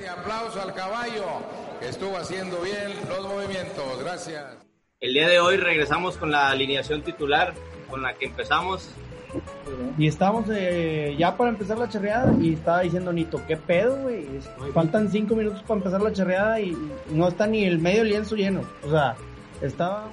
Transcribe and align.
Fuerte 0.00 0.18
aplauso 0.18 0.62
al 0.62 0.72
caballo 0.72 1.26
que 1.78 1.88
estuvo 1.88 2.16
haciendo 2.16 2.62
bien 2.62 2.90
los 3.06 3.20
movimientos. 3.20 3.98
Gracias. 4.02 4.46
El 4.98 5.12
día 5.12 5.28
de 5.28 5.40
hoy 5.40 5.58
regresamos 5.58 6.16
con 6.16 6.30
la 6.30 6.48
alineación 6.48 7.02
titular 7.02 7.52
con 7.90 8.00
la 8.00 8.14
que 8.14 8.24
empezamos. 8.26 8.88
Y 9.98 10.06
estamos 10.06 10.46
eh, 10.50 11.14
ya 11.18 11.36
para 11.36 11.50
empezar 11.50 11.76
la 11.76 11.90
charreada 11.90 12.32
y 12.40 12.54
estaba 12.54 12.80
diciendo 12.80 13.12
Nito, 13.12 13.42
¿qué 13.46 13.58
pedo, 13.58 13.96
güey? 13.96 14.26
Faltan 14.72 15.10
cinco 15.10 15.36
minutos 15.36 15.62
para 15.64 15.80
empezar 15.80 16.00
la 16.00 16.12
charreada 16.12 16.58
y 16.60 16.74
no 17.10 17.28
está 17.28 17.46
ni 17.46 17.64
el 17.64 17.78
medio 17.78 18.02
lienzo 18.02 18.36
lleno. 18.36 18.62
O 18.82 18.90
sea, 18.90 19.16
estaba... 19.60 20.10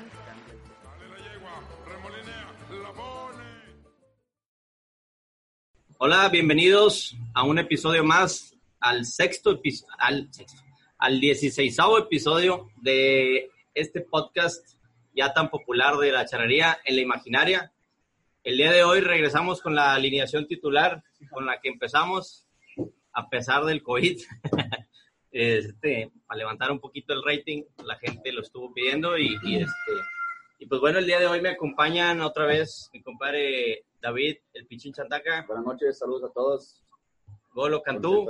Hola, 5.98 6.28
bienvenidos 6.28 7.16
a 7.34 7.44
un 7.44 7.58
episodio 7.58 8.04
más, 8.04 8.57
al 8.80 9.06
sexto 9.06 9.52
episodio, 9.52 9.94
al 9.98 10.34
sexto, 10.34 10.62
al 10.98 11.20
dieciséisavo 11.20 11.98
episodio 11.98 12.70
de 12.82 13.50
este 13.74 14.02
podcast 14.02 14.78
ya 15.16 15.34
tan 15.34 15.50
popular 15.50 15.98
de 15.98 16.12
la 16.12 16.26
charrería 16.26 16.80
en 16.86 16.96
la 16.96 17.02
imaginaria. 17.02 17.72
El 18.44 18.58
día 18.58 18.72
de 18.72 18.84
hoy 18.84 19.02
regresamos 19.02 19.62
con 19.62 19.76
la 19.76 19.94
alineación 19.94 20.48
titular 20.48 21.04
con 21.32 21.46
la 21.46 21.60
que 21.60 21.70
empezamos, 21.70 22.46
a 23.14 23.30
pesar 23.30 23.66
del 23.66 23.84
COVID, 23.84 24.22
este, 25.32 26.12
para 26.26 26.38
levantar 26.38 26.72
un 26.72 26.80
poquito 26.80 27.14
el 27.14 27.24
rating, 27.24 27.64
la 27.84 27.98
gente 27.98 28.32
lo 28.32 28.42
estuvo 28.42 28.74
pidiendo 28.74 29.18
y, 29.18 29.38
y 29.44 29.56
este, 29.56 29.92
y 30.60 30.66
pues 30.66 30.82
bueno, 30.82 31.00
el 31.00 31.06
día 31.06 31.20
de 31.20 31.28
hoy 31.28 31.42
me 31.42 31.50
acompañan 31.50 32.22
otra 32.22 32.46
vez 32.46 32.90
mi 32.94 33.02
compadre 33.04 33.86
David, 34.02 34.38
el 34.54 34.66
Pichín 34.66 34.94
Chantaca. 34.94 35.46
Buenas 35.48 35.66
noches, 35.66 36.00
saludos 36.00 36.30
a 36.30 36.34
todos. 36.34 36.87
Golo 37.58 37.82
Cantú. 37.82 38.28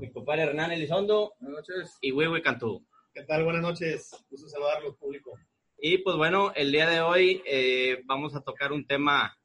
Mi 0.00 0.10
compadre 0.10 0.44
Hernán 0.44 0.72
Elizondo. 0.72 1.34
Buenas 1.40 1.58
noches. 1.58 1.98
Y 2.00 2.10
Huehue 2.10 2.40
Cantú. 2.40 2.82
¿Qué 3.12 3.22
tal? 3.22 3.44
Buenas 3.44 3.60
noches. 3.60 4.24
Gusto 4.30 4.48
saludarlos, 4.48 4.96
público. 4.96 5.38
Y 5.76 5.98
pues 5.98 6.16
bueno, 6.16 6.52
el 6.54 6.72
día 6.72 6.88
de 6.88 7.02
hoy 7.02 7.42
eh, 7.44 8.00
vamos 8.06 8.34
a 8.34 8.40
tocar 8.40 8.72
un 8.72 8.86
tema, 8.86 9.36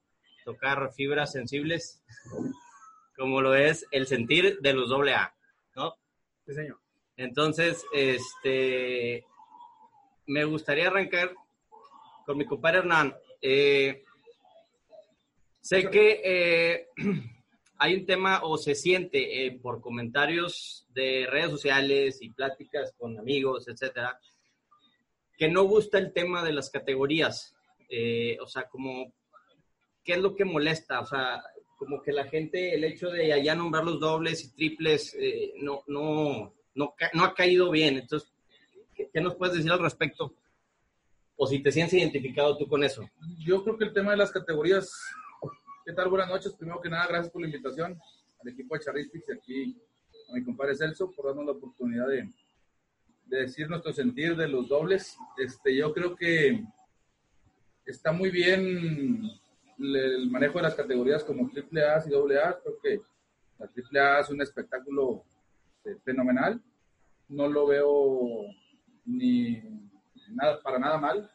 tocar 0.46 0.94
fibras 0.94 1.34
sensibles, 1.34 2.02
como 3.18 3.42
lo 3.42 3.54
es 3.54 3.86
el 3.92 4.08
sentir 4.08 4.60
de 4.62 4.72
los 4.72 4.88
doble 4.88 5.14
A, 5.14 5.36
¿no? 5.76 5.96
Sí, 6.46 6.54
señor. 6.54 6.80
Entonces, 7.18 7.84
este, 7.92 9.26
me 10.26 10.46
gustaría 10.46 10.88
arrancar 10.88 11.36
con 12.26 12.38
mi 12.38 12.46
compadre 12.46 12.78
Hernán. 12.78 13.14
Eh, 13.42 14.06
sé 15.60 15.90
que 15.90 16.22
eh, 16.24 16.88
hay 17.80 17.96
un 17.96 18.06
tema 18.06 18.42
o 18.44 18.58
se 18.58 18.76
siente 18.76 19.46
eh, 19.46 19.60
por 19.62 19.82
comentarios 19.82 20.86
de 20.94 21.28
redes 21.30 21.52
sociales 21.52 22.18
y 22.22 22.30
pláticas 22.30 22.94
con 22.98 23.18
amigos, 23.20 23.68
etcétera, 23.68 24.20
que 25.38 25.48
no 25.48 25.64
gusta 25.64 25.98
el 25.98 26.14
tema 26.14 26.44
de 26.44 26.54
las 26.54 26.70
categorías. 26.70 27.56
Eh, 27.90 28.38
o 28.42 28.48
sea, 28.48 28.68
como, 28.68 29.14
¿qué 30.04 30.14
es 30.14 30.20
lo 30.20 30.36
que 30.36 30.46
molesta? 30.46 31.00
O 31.00 31.06
sea, 31.06 31.44
como 31.78 32.02
que 32.02 32.12
la 32.12 32.26
gente, 32.26 32.74
el 32.74 32.84
hecho 32.84 33.10
de 33.10 33.32
allá 33.32 33.54
nombrar 33.54 33.86
los 33.86 34.00
dobles 34.00 34.44
y 34.44 34.52
triples, 34.54 35.16
eh, 35.20 35.54
no, 35.58 35.84
no, 35.88 36.54
no, 36.74 36.96
no, 37.14 37.24
ha 37.24 37.34
caído 37.36 37.70
bien. 37.70 37.98
Entonces, 37.98 38.32
¿qué, 38.96 39.10
¿qué, 39.14 39.22
nos 39.22 39.36
puedes 39.36 39.56
decir 39.56 39.72
al 39.72 39.80
respecto? 39.80 40.34
O 41.36 41.46
si 41.46 41.60
te 41.60 41.72
sientes 41.72 41.94
identificado 41.94 42.58
tú 42.58 42.68
con 42.68 42.84
eso. 42.84 43.08
Yo 43.38 43.64
creo 43.64 43.78
que 43.78 43.86
el 43.86 43.94
tema 43.94 44.12
de 44.12 44.18
las 44.18 44.32
categorías. 44.32 44.92
¿Qué 45.88 45.94
tal? 45.94 46.10
Buenas 46.10 46.28
noches. 46.28 46.54
Primero 46.54 46.82
que 46.82 46.90
nada, 46.90 47.08
gracias 47.08 47.32
por 47.32 47.42
la 47.42 47.48
invitación 47.48 47.98
al 48.42 48.50
equipo 48.50 48.76
de 48.76 48.84
Charristics 48.84 49.30
y 49.30 49.32
aquí 49.32 49.82
a 50.30 50.34
mi 50.34 50.44
compadre 50.44 50.76
Celso 50.76 51.10
por 51.10 51.28
darnos 51.28 51.46
la 51.46 51.54
oportunidad 51.54 52.10
de, 52.10 52.30
de 53.26 53.38
decir 53.44 53.70
nuestro 53.70 53.94
sentir 53.94 54.36
de 54.36 54.50
los 54.50 54.68
dobles. 54.68 55.18
Este, 55.38 55.74
yo 55.74 55.94
creo 55.94 56.14
que 56.14 56.62
está 57.86 58.12
muy 58.12 58.32
bien 58.32 59.32
el 59.80 60.30
manejo 60.30 60.58
de 60.58 60.64
las 60.64 60.76
categorías 60.76 61.24
como 61.24 61.50
triple 61.50 61.86
A 61.86 62.04
y 62.06 62.10
doble 62.10 62.38
A. 62.38 62.60
Creo 62.62 62.78
que 62.84 63.02
la 63.58 63.68
triple 63.68 64.02
A 64.02 64.20
es 64.20 64.30
un 64.30 64.42
espectáculo 64.42 65.24
este, 65.86 66.02
fenomenal. 66.02 66.62
No 67.30 67.48
lo 67.48 67.66
veo 67.66 68.42
ni 69.06 69.64
nada, 70.32 70.62
para 70.62 70.80
nada 70.80 70.98
mal. 70.98 71.32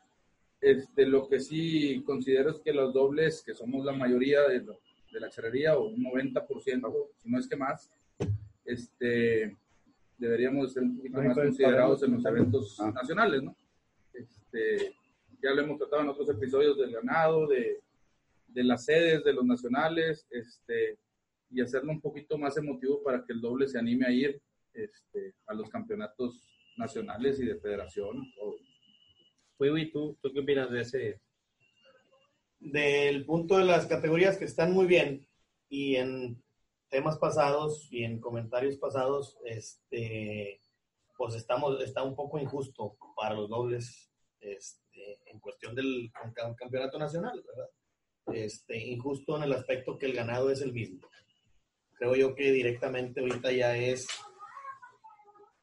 Este, 0.63 1.05
lo 1.07 1.29
que 1.29 1.41
sí 1.41 2.05
considero 2.07 2.51
es 2.51 2.61
que 2.61 2.73
los 2.73 2.95
dobles, 2.95 3.43
que 3.45 3.53
somos 3.53 3.85
la 3.85 3.93
mayoría 3.93 4.43
de, 4.43 4.61
lo, 4.61 4.79
de 5.13 5.19
la 5.19 5.29
charrería, 5.29 5.77
o 5.77 5.89
un 5.89 6.05
90%, 6.05 7.09
si 7.21 7.29
no 7.29 7.39
es 7.39 7.49
que 7.49 7.57
más, 7.57 7.91
este, 8.65 9.57
deberíamos 10.17 10.73
ser 10.73 10.85
un 10.85 10.97
poquito 10.97 11.21
más 11.21 11.35
considerados 11.35 12.03
en 12.05 12.13
los 12.13 12.25
eventos 12.25 12.81
ah. 12.81 12.93
nacionales, 12.95 13.43
¿no? 13.43 13.57
Este, 14.15 14.95
ya 15.43 15.51
lo 15.51 15.63
hemos 15.63 15.79
tratado 15.79 16.03
en 16.03 16.11
otros 16.11 16.31
episodios 16.31 16.79
del 16.79 16.93
ganado, 16.93 17.49
de, 17.49 17.81
de 18.47 18.63
las 18.63 18.85
sedes 18.85 19.25
de 19.25 19.33
los 19.33 19.45
nacionales, 19.45 20.29
este, 20.31 20.97
y 21.51 21.61
hacerlo 21.61 21.91
un 21.91 22.01
poquito 22.01 22.39
más 22.39 22.57
emotivo 22.57 23.03
para 23.03 23.25
que 23.25 23.33
el 23.33 23.41
doble 23.41 23.67
se 23.67 23.81
anime 23.81 24.07
a 24.07 24.13
ir 24.13 24.41
este, 24.75 25.35
a 25.47 25.55
los 25.55 25.69
campeonatos 25.69 26.49
nacionales 26.77 27.41
y 27.41 27.47
de 27.47 27.57
federación. 27.57 28.33
Fui, 29.57 29.91
¿tú, 29.91 30.19
¿tú 30.21 30.33
qué 30.33 30.41
opinas 30.41 30.71
de 30.71 30.81
ese? 30.81 31.21
Del 32.59 33.25
punto 33.25 33.59
de 33.59 33.65
las 33.65 33.87
categorías 33.87 34.37
que 34.37 34.45
están 34.45 34.73
muy 34.73 34.87
bien 34.87 35.29
y 35.69 35.97
en 35.97 36.43
temas 36.89 37.19
pasados 37.19 37.89
y 37.91 38.05
en 38.05 38.21
comentarios 38.21 38.77
pasados, 38.77 39.39
este, 39.45 40.61
pues 41.17 41.35
estamos, 41.35 41.81
está 41.83 42.03
un 42.03 42.15
poco 42.15 42.39
injusto 42.39 42.97
para 43.17 43.35
los 43.35 43.49
dobles 43.49 44.11
este, 44.41 45.21
en 45.27 45.41
cuestión 45.41 45.75
del 45.75 46.11
campeonato 46.57 46.99
nacional, 46.99 47.43
¿verdad? 47.47 47.71
Este, 48.33 48.79
injusto 48.79 49.37
en 49.37 49.45
el 49.45 49.53
aspecto 49.53 49.99
que 49.99 50.07
el 50.07 50.15
ganado 50.15 50.51
es 50.51 50.61
el 50.61 50.73
mismo. 50.73 51.09
Creo 51.95 52.15
yo 52.15 52.35
que 52.35 52.53
directamente 52.53 53.21
ahorita 53.21 53.53
ya 53.53 53.77
es 53.77 54.07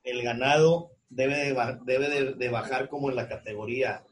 el 0.04 0.24
ganado 0.24 0.92
debe 1.10 1.36
de, 1.36 1.78
debe 1.86 2.34
de, 2.36 2.50
bajar 2.50 2.88
como 2.88 3.10
en 3.10 3.16
la 3.16 3.28
categoría, 3.28 4.06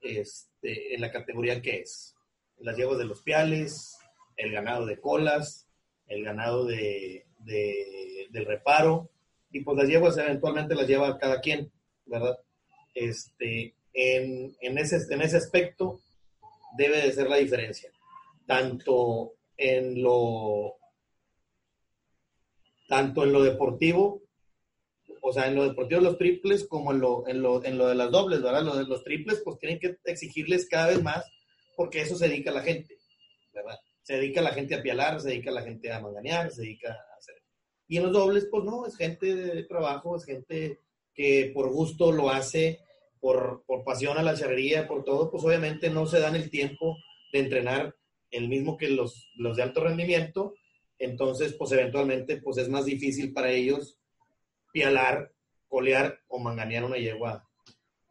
este, 0.00 0.94
en 0.94 1.00
la 1.00 1.12
categoría 1.12 1.60
que 1.60 1.80
es. 1.80 2.14
Las 2.58 2.76
yeguas 2.76 2.98
de 2.98 3.04
los 3.04 3.22
piales, 3.22 3.98
el 4.36 4.52
ganado 4.52 4.86
de 4.86 5.00
colas, 5.00 5.68
el 6.06 6.24
ganado 6.24 6.64
de, 6.64 7.26
de, 7.38 8.26
del 8.30 8.46
reparo, 8.46 9.10
y 9.50 9.60
pues 9.60 9.76
las 9.76 9.88
yeguas 9.88 10.16
eventualmente 10.16 10.74
las 10.74 10.86
lleva 10.86 11.18
cada 11.18 11.40
quien, 11.40 11.70
¿verdad? 12.06 12.38
Este, 12.94 13.74
en, 13.92 14.56
en, 14.60 14.78
ese, 14.78 14.98
en 15.12 15.22
ese 15.22 15.36
aspecto 15.36 16.00
debe 16.76 17.02
de 17.02 17.12
ser 17.12 17.28
la 17.28 17.36
diferencia, 17.36 17.90
tanto 18.46 19.34
en 19.56 20.02
lo, 20.02 20.76
tanto 22.88 23.24
en 23.24 23.32
lo 23.32 23.42
deportivo, 23.42 24.19
o 25.20 25.32
sea, 25.32 25.48
en 25.48 25.54
lo 25.54 25.68
deportivo 25.68 26.00
los 26.00 26.18
triples 26.18 26.66
como 26.66 26.92
en 26.92 27.00
lo, 27.00 27.26
en 27.28 27.42
lo, 27.42 27.64
en 27.64 27.78
lo 27.78 27.88
de 27.88 27.94
las 27.94 28.10
dobles, 28.10 28.42
¿verdad? 28.42 28.62
Los 28.62 29.04
triples 29.04 29.42
pues 29.44 29.58
tienen 29.58 29.78
que 29.78 29.96
exigirles 30.04 30.68
cada 30.68 30.88
vez 30.88 31.02
más 31.02 31.24
porque 31.76 32.00
eso 32.00 32.16
se 32.16 32.28
dedica 32.28 32.50
a 32.50 32.54
la 32.54 32.62
gente, 32.62 32.96
¿verdad? 33.52 33.78
se 34.10 34.16
dedica 34.16 34.42
la 34.42 34.52
gente 34.52 34.74
a 34.74 34.82
pialar, 34.82 35.20
se 35.20 35.28
dedica 35.28 35.52
la 35.52 35.62
gente 35.62 35.92
a 35.92 36.00
manganear, 36.00 36.50
se 36.50 36.62
dedica 36.62 36.88
a 36.90 37.16
hacer. 37.16 37.36
Y 37.86 37.96
en 37.96 38.02
los 38.02 38.12
dobles, 38.12 38.48
pues 38.50 38.64
no, 38.64 38.84
es 38.84 38.96
gente 38.96 39.36
de 39.36 39.62
trabajo, 39.62 40.16
es 40.16 40.24
gente 40.24 40.80
que 41.14 41.52
por 41.54 41.70
gusto 41.70 42.10
lo 42.10 42.28
hace, 42.28 42.80
por, 43.20 43.62
por 43.68 43.84
pasión 43.84 44.18
a 44.18 44.24
la 44.24 44.34
charrería, 44.34 44.88
por 44.88 45.04
todo, 45.04 45.30
pues 45.30 45.44
obviamente 45.44 45.90
no 45.90 46.06
se 46.06 46.18
dan 46.18 46.34
el 46.34 46.50
tiempo 46.50 46.96
de 47.32 47.38
entrenar 47.38 47.94
el 48.32 48.48
mismo 48.48 48.76
que 48.76 48.88
los, 48.88 49.30
los 49.36 49.56
de 49.56 49.62
alto 49.62 49.84
rendimiento, 49.84 50.54
entonces 50.98 51.54
pues 51.54 51.70
eventualmente 51.70 52.38
pues 52.38 52.58
es 52.58 52.68
más 52.68 52.86
difícil 52.86 53.32
para 53.32 53.52
ellos 53.52 53.99
pialar, 54.72 55.32
colear 55.68 56.20
o 56.28 56.38
manganear 56.38 56.84
una 56.84 56.96
yegua 56.96 57.48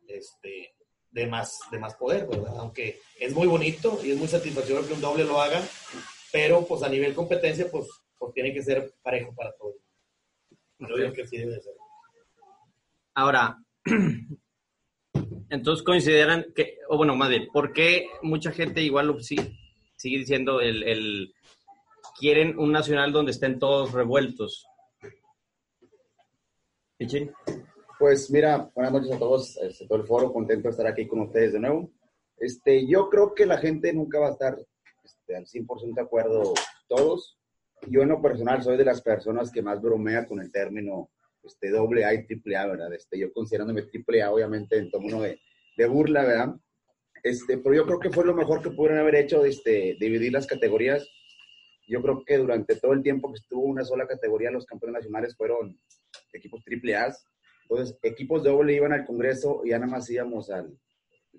este, 0.07 0.75
de 1.11 1.27
más, 1.27 1.59
de 1.71 1.79
más 1.79 1.95
poder, 1.95 2.27
¿verdad? 2.27 2.53
Aunque 2.57 2.99
es 3.19 3.33
muy 3.33 3.47
bonito 3.47 3.99
y 4.03 4.11
es 4.11 4.17
muy 4.17 4.27
satisfactorio 4.27 4.87
que 4.87 4.93
un 4.93 5.01
doble 5.01 5.23
lo 5.23 5.41
haga, 5.41 5.61
pero 6.31 6.65
pues 6.65 6.83
a 6.83 6.89
nivel 6.89 7.13
competencia, 7.13 7.69
pues, 7.69 7.87
pues 8.17 8.33
tiene 8.33 8.53
que 8.53 8.63
ser 8.63 8.93
parejo 9.01 9.33
para 9.35 9.51
todos. 9.53 9.75
Creo 10.77 11.13
que 11.13 11.27
sí 11.27 11.37
debe 11.37 11.59
ser. 11.59 11.73
Ahora, 13.13 13.57
entonces 15.49 15.83
consideran 15.83 16.53
que, 16.55 16.77
o 16.87 16.97
bueno, 16.97 17.15
más 17.15 17.29
bien, 17.29 17.47
¿por 17.51 17.73
qué 17.73 18.07
mucha 18.21 18.51
gente 18.51 18.81
igual 18.81 19.07
lo 19.07 19.19
sigue, 19.19 19.57
sigue 19.97 20.19
diciendo 20.19 20.61
el, 20.61 20.83
el 20.83 21.33
quieren 22.17 22.57
un 22.57 22.71
nacional 22.71 23.11
donde 23.11 23.31
estén 23.31 23.59
todos 23.59 23.91
revueltos? 23.91 24.68
Pues 27.97 28.29
mira, 28.29 28.69
buenas 28.75 28.91
noches 28.91 29.11
a 29.13 29.17
todos, 29.19 29.55
este, 29.61 29.87
todo 29.87 29.99
el 29.99 30.05
foro, 30.05 30.33
contento 30.33 30.63
de 30.67 30.71
estar 30.71 30.85
aquí 30.85 31.07
con 31.07 31.21
ustedes 31.21 31.53
de 31.53 31.59
nuevo. 31.59 31.89
Este, 32.37 32.85
yo 32.87 33.09
creo 33.09 33.33
que 33.33 33.45
la 33.45 33.57
gente 33.57 33.93
nunca 33.93 34.19
va 34.19 34.27
a 34.27 34.31
estar 34.31 34.57
este, 35.05 35.35
al 35.37 35.45
100% 35.45 35.95
de 35.95 36.01
acuerdo 36.01 36.53
todos. 36.89 37.39
yo 37.87 38.01
en 38.01 38.09
lo 38.09 38.21
personal 38.21 38.61
soy 38.61 38.75
de 38.75 38.83
las 38.83 39.01
personas 39.01 39.49
que 39.49 39.61
más 39.61 39.81
bromea 39.81 40.27
con 40.27 40.41
el 40.41 40.51
término 40.51 41.09
este, 41.41 41.69
doble 41.69 42.03
A 42.03 42.13
y 42.13 42.25
triple 42.25 42.57
A, 42.57 42.67
¿verdad? 42.67 42.93
Este, 42.93 43.17
yo 43.17 43.31
considerándome 43.31 43.83
triple 43.83 44.21
A, 44.21 44.33
obviamente, 44.33 44.77
en 44.77 44.91
tomo 44.91 45.07
uno 45.07 45.21
de, 45.21 45.39
de 45.77 45.87
burla, 45.87 46.25
¿verdad? 46.25 46.55
Este, 47.23 47.59
pero 47.59 47.75
yo 47.75 47.85
creo 47.85 47.99
que 47.99 48.11
fue 48.11 48.25
lo 48.25 48.35
mejor 48.35 48.61
que 48.61 48.71
pudieron 48.71 48.99
haber 48.99 49.15
hecho, 49.15 49.45
este, 49.45 49.95
dividir 50.01 50.33
las 50.33 50.47
categorías. 50.47 51.07
Yo 51.87 52.01
creo 52.01 52.25
que 52.25 52.37
durante 52.37 52.75
todo 52.75 52.91
el 52.91 53.03
tiempo 53.03 53.31
que 53.31 53.39
estuvo 53.39 53.63
una 53.63 53.85
sola 53.85 54.05
categoría, 54.05 54.51
los 54.51 54.65
campeones 54.65 54.95
nacionales 54.95 55.37
fueron 55.37 55.79
equipos 56.33 56.63
triple 56.63 56.95
A. 56.95 57.13
Entonces, 57.63 57.97
equipos 58.01 58.43
doble 58.43 58.73
iban 58.73 58.93
al 58.93 59.05
Congreso 59.05 59.61
y 59.63 59.69
ya 59.69 59.79
nada 59.79 59.91
más 59.91 60.09
íbamos 60.09 60.49
al 60.49 60.77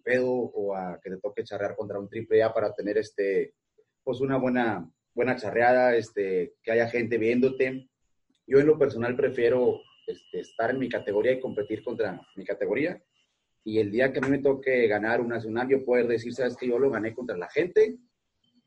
pedo 0.05 0.31
o 0.31 0.75
a 0.75 1.01
que 1.03 1.11
te 1.11 1.19
toque 1.19 1.45
charrear 1.45 1.77
contra 1.77 1.99
un 1.99 2.09
triple 2.09 2.43
A 2.43 2.53
para 2.53 2.73
tener 2.73 2.99
este, 2.99 3.55
pues 4.03 4.21
una 4.21 4.37
buena, 4.37 4.89
buena 5.15 5.37
charreada, 5.37 5.97
este, 5.97 6.55
que 6.63 6.73
haya 6.73 6.89
gente 6.89 7.19
viéndote. 7.19 7.89
Yo 8.47 8.59
en 8.59 8.67
lo 8.67 8.79
personal 8.79 9.17
prefiero 9.17 9.81
este, 10.07 10.41
estar 10.41 10.71
en 10.71 10.79
mi 10.79 10.89
categoría 10.89 11.33
y 11.33 11.41
competir 11.41 11.83
contra 11.83 12.21
mi 12.37 12.45
categoría. 12.45 13.03
Y 13.63 13.79
el 13.79 13.91
día 13.91 14.13
que 14.13 14.19
a 14.19 14.23
mí 14.23 14.31
me 14.31 14.39
toque 14.39 14.87
ganar 14.87 15.21
un 15.21 15.29
nacional, 15.29 15.69
yo 15.69 15.85
poder 15.85 16.07
decir, 16.07 16.33
sabes 16.33 16.57
que 16.57 16.67
yo 16.67 16.79
lo 16.79 16.91
gané 16.91 17.15
contra 17.15 17.37
la 17.37 17.51
gente 17.51 17.99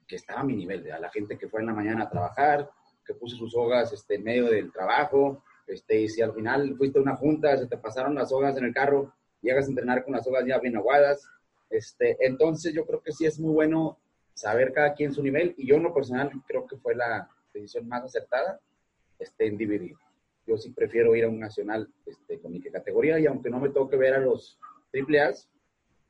que 0.07 0.15
estaba 0.17 0.41
a 0.41 0.43
mi 0.43 0.55
nivel, 0.55 0.91
a 0.91 0.99
la 0.99 1.09
gente 1.09 1.37
que 1.37 1.47
fue 1.47 1.61
en 1.61 1.67
la 1.67 1.73
mañana 1.73 2.03
a 2.03 2.09
trabajar, 2.09 2.69
que 3.05 3.13
puso 3.15 3.35
sus 3.35 3.51
sogas 3.51 3.91
este, 3.91 4.15
en 4.15 4.23
medio 4.23 4.45
del 4.49 4.71
trabajo, 4.71 5.43
este, 5.67 6.01
y 6.01 6.09
si 6.09 6.21
al 6.21 6.33
final 6.33 6.75
fuiste 6.77 6.99
a 6.99 7.01
una 7.01 7.15
junta, 7.15 7.57
se 7.57 7.67
te 7.67 7.77
pasaron 7.77 8.15
las 8.15 8.29
sogas 8.29 8.57
en 8.57 8.65
el 8.65 8.73
carro, 8.73 9.13
llegas 9.41 9.65
a 9.65 9.69
entrenar 9.69 10.03
con 10.03 10.13
las 10.13 10.23
sogas 10.23 10.45
ya 10.45 10.59
bien 10.59 10.75
aguadas, 10.77 11.27
este, 11.69 12.17
entonces 12.19 12.73
yo 12.73 12.85
creo 12.85 13.01
que 13.01 13.11
sí 13.11 13.25
es 13.25 13.39
muy 13.39 13.53
bueno 13.53 13.97
saber 14.33 14.73
cada 14.73 14.93
quien 14.93 15.13
su 15.13 15.23
nivel, 15.23 15.53
y 15.57 15.67
yo 15.67 15.75
en 15.75 15.83
lo 15.83 15.93
personal 15.93 16.31
creo 16.47 16.65
que 16.65 16.77
fue 16.77 16.95
la 16.95 17.29
decisión 17.53 17.87
más 17.87 18.03
acertada 18.03 18.59
este, 19.19 19.47
en 19.47 19.57
dividir. 19.57 19.95
Yo 20.45 20.57
sí 20.57 20.71
prefiero 20.71 21.15
ir 21.15 21.23
a 21.23 21.29
un 21.29 21.39
nacional 21.39 21.89
este, 22.05 22.39
con 22.39 22.51
mi 22.51 22.61
categoría, 22.61 23.19
y 23.19 23.25
aunque 23.25 23.49
no 23.49 23.59
me 23.59 23.69
toque 23.69 23.95
ver 23.95 24.15
a 24.15 24.19
los 24.19 24.59
triple 24.91 25.21
A, 25.21 25.33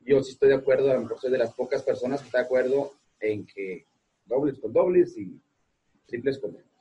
yo 0.06 0.22
sí 0.22 0.32
estoy 0.32 0.50
de 0.50 0.56
acuerdo, 0.56 0.92
a 0.92 0.96
lo 0.96 1.02
mejor 1.02 1.20
soy 1.20 1.32
de 1.32 1.38
las 1.38 1.54
pocas 1.54 1.82
personas 1.82 2.20
que 2.22 2.26
está 2.28 2.40
de 2.40 2.46
acuerdo 2.46 2.94
en 3.20 3.46
que 3.46 3.86
dobles 4.26 4.60
con 4.60 4.74
dobles 4.74 5.18
y 5.18 5.40
triples 6.06 6.40
con 6.40 6.52
triples. 6.52 6.73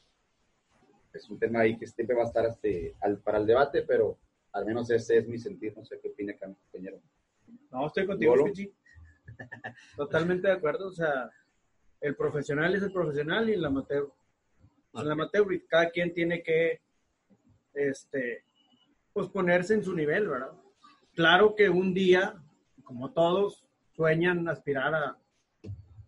Es 1.15 1.29
un 1.29 1.39
tema 1.39 1.61
ahí 1.61 1.77
que 1.77 1.87
siempre 1.87 2.17
va 2.17 2.23
a 2.23 2.27
estar 2.27 2.47
este, 2.47 2.95
al, 3.01 3.19
para 3.19 3.39
el 3.39 3.47
debate, 3.47 3.83
pero 3.83 4.19
al 4.53 4.65
menos 4.65 4.91
ese 4.91 5.19
es 5.19 5.29
mi 5.29 5.39
sentir. 5.39 5.77
No 5.77 5.85
sé 5.85 5.99
qué 6.01 6.09
opina 6.09 6.35
compañero. 6.39 7.01
No, 7.71 7.87
estoy 7.87 8.07
contigo. 8.07 8.45
Pichi. 8.45 8.73
Totalmente 9.97 10.49
de 10.49 10.55
acuerdo. 10.55 10.89
O 10.89 10.93
sea, 10.93 11.31
el 12.01 12.17
profesional 12.17 12.75
es 12.75 12.83
el 12.83 12.93
profesional 12.93 13.49
y 13.49 13.55
el 13.55 13.65
amateur. 13.65 14.11
El 14.95 15.11
amateur, 15.11 15.47
cada 15.69 15.91
quien 15.91 16.13
tiene 16.13 16.43
que, 16.43 16.81
este, 17.73 18.45
pues 19.13 19.29
ponerse 19.29 19.75
en 19.75 19.85
su 19.85 19.95
nivel, 19.95 20.29
¿verdad? 20.29 20.53
Claro 21.15 21.55
que 21.55 21.71
un 21.71 21.95
día, 21.95 22.35
como 22.85 23.13
todos, 23.13 23.65
sueñan 23.95 24.49
aspirar 24.49 24.95
a, 24.95 25.19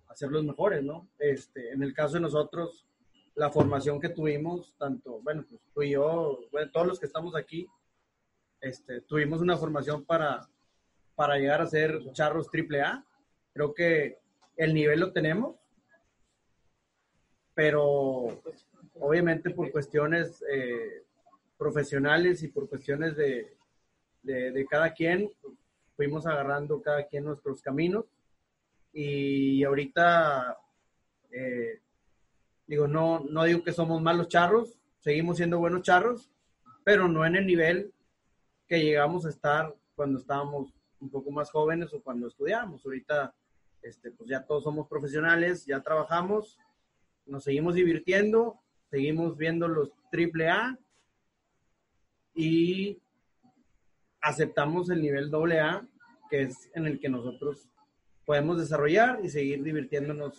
a 0.09 0.17
ser 0.17 0.31
los 0.31 0.45
mejores, 0.45 0.83
¿no? 0.83 1.09
Este, 1.19 1.73
en 1.73 1.83
el 1.83 1.95
caso 1.95 2.15
de 2.15 2.21
nosotros, 2.21 2.87
la 3.35 3.51
formación 3.51 4.01
que 4.01 4.09
tuvimos, 4.09 4.75
tanto, 4.79 5.21
bueno, 5.23 5.45
pues 5.49 5.61
tú 5.73 5.83
y 5.83 5.91
yo, 5.91 6.41
bueno, 6.53 6.71
todos 6.71 6.87
los 6.87 7.01
que 7.01 7.07
estamos 7.07 7.35
aquí, 7.35 7.69
este, 8.61 9.01
tuvimos 9.03 9.41
una 9.41 9.57
formación 9.57 10.05
para, 10.05 10.49
para 11.15 11.37
llegar 11.37 11.61
a 11.61 11.67
ser 11.67 12.01
charros 12.13 12.51
triple 12.51 12.83
A. 12.83 13.05
Creo 13.53 13.75
que 13.75 14.19
el 14.57 14.73
nivel 14.73 15.01
lo 15.01 15.13
tenemos, 15.13 15.57
pero 17.55 18.41
obviamente 18.95 19.51
por 19.51 19.71
cuestiones 19.71 20.43
eh, 20.51 21.05
profesionales 21.59 22.43
y 22.43 22.49
por 22.49 22.69
cuestiones 22.69 23.17
de, 23.17 23.57
de, 24.23 24.53
de 24.53 24.67
cada 24.67 24.93
quien, 24.93 25.31
fuimos 25.97 26.27
agarrando 26.27 26.83
cada 26.83 27.07
quien 27.07 27.25
nuestros 27.25 27.63
caminos 27.63 28.05
y 28.93 29.65
ahorita, 29.65 30.57
eh, 31.33 31.81
digo, 32.67 32.87
no, 32.87 33.21
no 33.21 33.45
digo 33.45 33.63
que 33.63 33.73
somos 33.73 34.01
malos 34.01 34.29
charros, 34.29 34.79
seguimos 34.99 35.37
siendo 35.37 35.59
buenos 35.59 35.83
charros, 35.83 36.31
pero 36.85 37.09
no 37.09 37.25
en 37.27 37.37
el 37.37 37.47
nivel 37.47 37.93
que 38.67 38.83
llegamos 38.83 39.27
a 39.27 39.31
estar 39.31 39.75
cuando 39.95 40.19
estábamos 40.19 40.73
un 41.01 41.11
poco 41.11 41.31
más 41.31 41.51
jóvenes 41.51 41.93
o 41.93 42.03
cuando 42.03 42.29
estudiábamos. 42.29 42.85
Ahorita, 42.85 43.35
este, 43.83 44.11
pues 44.11 44.29
ya 44.29 44.45
todos 44.45 44.65
somos 44.65 44.89
profesionales, 44.89 45.67
ya 45.67 45.81
trabajamos, 45.81 46.59
nos 47.27 47.45
seguimos 47.45 47.75
divirtiendo, 47.75 48.61
seguimos 48.91 49.37
viendo 49.37 49.69
los 49.69 49.93
triple 50.11 50.49
A 50.49 50.79
y 52.35 53.01
aceptamos 54.21 54.89
el 54.91 55.03
nivel 55.03 55.31
doble 55.31 55.61
A, 55.61 55.87
que 56.31 56.43
es 56.43 56.71
en 56.75 56.87
el 56.87 56.99
que 56.99 57.09
nosotros 57.09 57.69
podemos 58.25 58.59
desarrollar 58.59 59.21
y 59.23 59.29
seguir 59.29 59.63
divirtiéndonos 59.63 60.39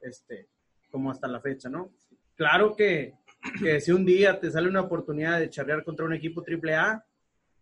este, 0.00 0.48
como 0.90 1.10
hasta 1.10 1.28
la 1.28 1.40
fecha, 1.40 1.68
¿no? 1.68 1.90
Claro 2.36 2.74
que, 2.74 3.14
que 3.62 3.80
si 3.80 3.92
un 3.92 4.04
día 4.04 4.38
te 4.38 4.50
sale 4.50 4.68
una 4.68 4.80
oportunidad 4.80 5.38
de 5.38 5.50
charrear 5.50 5.84
contra 5.84 6.06
un 6.06 6.14
equipo 6.14 6.42
triple 6.42 6.74
A, 6.74 7.04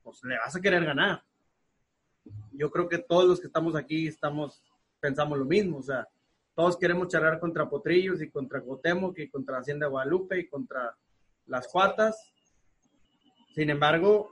pues 0.03 0.23
le 0.25 0.39
vas 0.39 0.55
a 0.55 0.61
querer 0.61 0.85
ganar. 0.85 1.23
Yo 2.53 2.71
creo 2.71 2.89
que 2.89 2.99
todos 2.99 3.27
los 3.27 3.41
que 3.41 3.47
estamos 3.47 3.77
aquí 3.77 4.09
estamos, 4.09 4.63
pensamos 5.01 5.39
lo 5.39 5.45
mismo, 5.45 5.79
o 5.79 5.83
sea, 5.83 6.09
todos 6.55 6.77
queremos 6.77 7.07
charrear 7.07 7.39
contra 7.39 7.71
Potrillos 7.71 8.21
y 8.21 8.31
contra 8.31 8.61
Cuauhtémoc 8.61 9.17
y 9.21 9.29
contra 9.29 9.59
Hacienda 9.59 9.87
Guadalupe 9.87 10.41
y 10.41 10.49
contra 10.49 10.97
las 11.47 11.69
Cuatas. 11.69 12.33
Sin 13.55 13.71
embargo, 13.71 14.29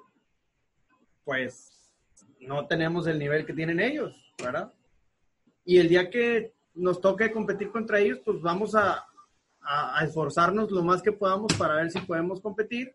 pues 1.22 1.94
no 2.40 2.66
tenemos 2.66 3.06
el 3.06 3.20
nivel 3.20 3.46
que 3.46 3.52
tienen 3.52 3.78
ellos, 3.78 4.34
¿verdad? 4.42 4.72
Y 5.64 5.78
el 5.78 5.88
día 5.88 6.10
que 6.10 6.56
nos 6.76 7.00
toque 7.00 7.32
competir 7.32 7.70
contra 7.70 7.99
ellos, 7.99 8.20
pues 8.25 8.40
vamos 8.40 8.75
a, 8.75 9.05
a, 9.61 9.99
a 9.99 10.05
esforzarnos 10.05 10.70
lo 10.70 10.82
más 10.82 11.02
que 11.02 11.12
podamos 11.12 11.52
para 11.55 11.76
ver 11.76 11.90
si 11.90 11.99
podemos 12.00 12.40
competir 12.40 12.94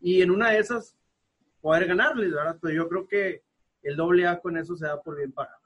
y 0.00 0.20
en 0.22 0.30
una 0.30 0.50
de 0.50 0.58
esas 0.58 0.94
poder 1.60 1.86
ganarles, 1.86 2.32
¿verdad? 2.32 2.58
Pero 2.60 2.74
yo 2.74 2.88
creo 2.88 3.08
que 3.08 3.42
el 3.82 3.96
doble 3.96 4.26
A 4.26 4.38
con 4.40 4.56
eso 4.56 4.76
se 4.76 4.86
da 4.86 5.00
por 5.00 5.16
bien 5.16 5.32
pagado. 5.32 5.60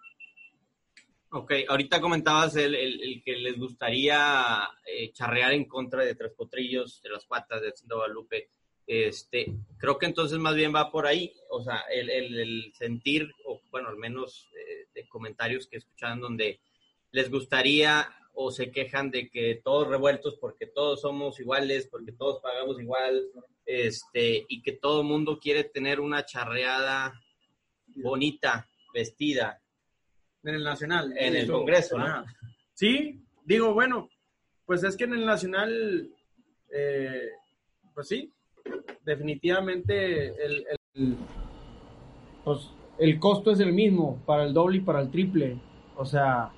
Ok, 1.33 1.53
ahorita 1.69 2.01
comentabas 2.01 2.57
el, 2.57 2.75
el- 2.75 3.01
el 3.03 3.23
que 3.23 3.37
les 3.37 3.57
gustaría 3.59 4.69
eh, 4.85 5.13
charrear 5.13 5.53
en 5.53 5.65
contra 5.67 6.03
de 6.05 6.15
Tres 6.17 6.33
Potrillos, 6.33 7.01
de 7.03 7.11
las 7.11 7.25
patas 7.25 7.61
de 7.63 7.69
Hacienda 7.69 7.97
Guadalupe. 7.97 8.51
Este, 8.87 9.55
creo 9.79 9.97
que 9.97 10.07
entonces 10.07 10.39
más 10.41 10.57
bien 10.57 10.75
va 10.75 10.91
por 10.91 11.07
ahí, 11.07 11.33
o 11.51 11.63
sea, 11.63 11.83
el, 11.93 12.11
el- 12.11 12.73
sentir, 12.77 13.33
o 13.45 13.61
bueno, 13.71 13.89
al 13.89 13.97
menos 13.97 14.49
eh, 14.57 14.89
de 14.93 15.07
comentarios 15.09 15.69
que 15.69 15.77
escuchan 15.77 16.21
donde 16.21 16.61
les 17.13 17.31
gustaría 17.31 18.09
o 18.35 18.51
se 18.51 18.71
quejan 18.71 19.11
de 19.11 19.29
que 19.29 19.61
todos 19.63 19.89
revueltos 19.89 20.37
porque 20.41 20.67
todos 20.67 21.01
somos 21.03 21.39
iguales, 21.41 21.89
porque 21.91 22.13
todos 22.13 22.41
pagamos 22.41 22.81
igual, 22.81 23.23
este, 23.67 24.47
y 24.49 24.63
que 24.63 24.73
todo 24.73 25.03
el 25.03 25.07
mundo 25.07 25.39
quiere 25.41 25.65
tener 25.65 26.01
una 26.01 26.25
charreada 26.25 27.13
bonita, 27.97 28.69
vestida, 28.95 29.61
En 30.43 30.55
el 30.55 30.65
Nacional. 30.65 31.13
En 31.19 31.37
el 31.37 31.43
Eso, 31.45 31.53
Congreso, 31.53 31.99
¿no? 31.99 32.25
Sí, 32.73 33.21
digo, 33.45 33.75
bueno, 33.75 34.09
pues 34.65 34.83
es 34.85 34.97
que 34.97 35.05
en 35.05 35.13
el 35.15 35.27
Nacional, 35.27 36.09
eh, 36.73 37.29
pues 37.95 38.09
sí, 38.09 38.33
definitivamente 39.05 40.29
el, 40.45 40.67
el- 40.95 41.17
pues, 42.45 42.71
el 42.99 43.19
costo 43.19 43.51
es 43.51 43.61
el 43.61 43.73
mismo 43.73 44.23
para 44.25 44.45
el 44.45 44.55
doble 44.55 44.79
y 44.79 44.81
para 44.81 45.01
el 45.03 45.11
triple. 45.11 45.61
O 45.97 46.05
sea, 46.07 46.51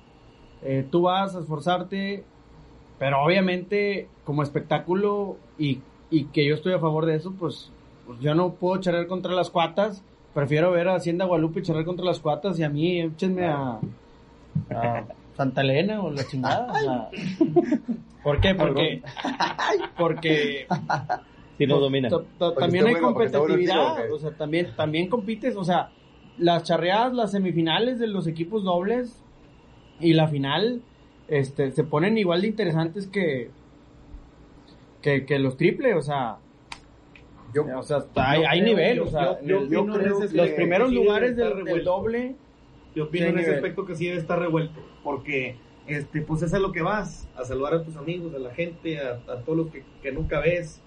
eh, 0.65 0.85
tú 0.89 1.03
vas 1.03 1.35
a 1.35 1.39
esforzarte, 1.39 2.23
pero 2.99 3.23
obviamente 3.23 4.07
como 4.23 4.43
espectáculo 4.43 5.37
y, 5.57 5.79
y 6.09 6.25
que 6.25 6.45
yo 6.45 6.55
estoy 6.55 6.73
a 6.73 6.79
favor 6.79 7.05
de 7.05 7.15
eso, 7.15 7.33
pues, 7.37 7.71
pues 8.05 8.19
yo 8.19 8.35
no 8.35 8.53
puedo 8.53 8.79
charlar 8.81 9.07
contra 9.07 9.33
las 9.33 9.49
cuatas. 9.49 10.03
Prefiero 10.33 10.71
ver 10.71 10.87
a 10.87 10.95
Hacienda 10.95 11.25
Guadalupe 11.25 11.61
charlar 11.61 11.85
contra 11.85 12.05
las 12.05 12.19
cuatas 12.19 12.57
y 12.59 12.63
a 12.63 12.69
mí 12.69 12.99
échenme 13.01 13.45
a, 13.47 13.79
a 14.71 15.03
Santa 15.35 15.61
Elena 15.61 16.01
o 16.01 16.11
la 16.11 16.25
chingada. 16.25 16.71
o 16.71 16.79
sea. 16.79 17.09
¿Por 18.23 18.39
qué? 18.39 18.55
Porque, 18.55 19.01
porque 19.97 20.65
Si 21.57 21.67
no 21.67 21.79
domina. 21.79 22.09
también 22.57 22.87
hay 22.87 22.95
competitividad, 22.95 24.09
¿o 24.09 24.15
o 24.15 24.19
sea, 24.19 24.31
también, 24.31 24.69
también 24.75 25.09
compites, 25.09 25.55
o 25.55 25.63
sea, 25.63 25.89
las 26.37 26.63
charreadas, 26.63 27.13
las 27.13 27.31
semifinales 27.31 27.99
de 27.99 28.07
los 28.07 28.25
equipos 28.25 28.63
dobles 28.63 29.21
y 30.03 30.13
la 30.13 30.27
final, 30.27 30.81
este, 31.27 31.71
se 31.71 31.83
ponen 31.83 32.17
igual 32.17 32.41
de 32.41 32.47
interesantes 32.47 33.07
que, 33.07 33.49
que, 35.01 35.25
que 35.25 35.39
los 35.39 35.57
triples, 35.57 35.95
o 35.95 36.01
sea, 36.01 36.37
Yo, 37.53 37.65
o 37.77 37.83
sea, 37.83 38.03
hay, 38.15 38.41
yo 38.41 38.49
hay 38.49 38.61
creo- 38.61 38.69
nivel, 38.75 38.97
yo- 38.97 39.03
o 39.03 39.07
sea, 39.07 39.41
yo- 39.41 39.67
yo 39.67 39.85
creo 39.85 40.19
que 40.19 40.35
los 40.35 40.49
primeros 40.51 40.91
lugares 40.91 41.35
del, 41.35 41.49
del 41.49 41.57
revuelto. 41.65 41.89
doble, 41.91 42.35
Yo 42.95 43.05
opino 43.05 43.25
en 43.27 43.31
ese 43.37 43.41
nivel. 43.47 43.55
aspecto 43.55 43.85
que 43.85 43.95
sí 43.95 44.05
debe 44.07 44.19
estar 44.19 44.39
revuelto, 44.39 44.79
porque 45.03 45.55
este, 45.87 46.21
pues 46.21 46.41
es 46.41 46.53
a 46.53 46.59
lo 46.59 46.71
que 46.71 46.81
vas, 46.81 47.27
a 47.35 47.43
saludar 47.43 47.73
a 47.73 47.83
tus 47.83 47.97
amigos, 47.97 48.33
a 48.33 48.39
la 48.39 48.53
gente, 48.53 48.99
a, 48.99 49.19
a 49.31 49.41
todos 49.41 49.57
los 49.57 49.67
que, 49.71 49.83
que 50.01 50.11
nunca 50.13 50.39
ves, 50.39 50.81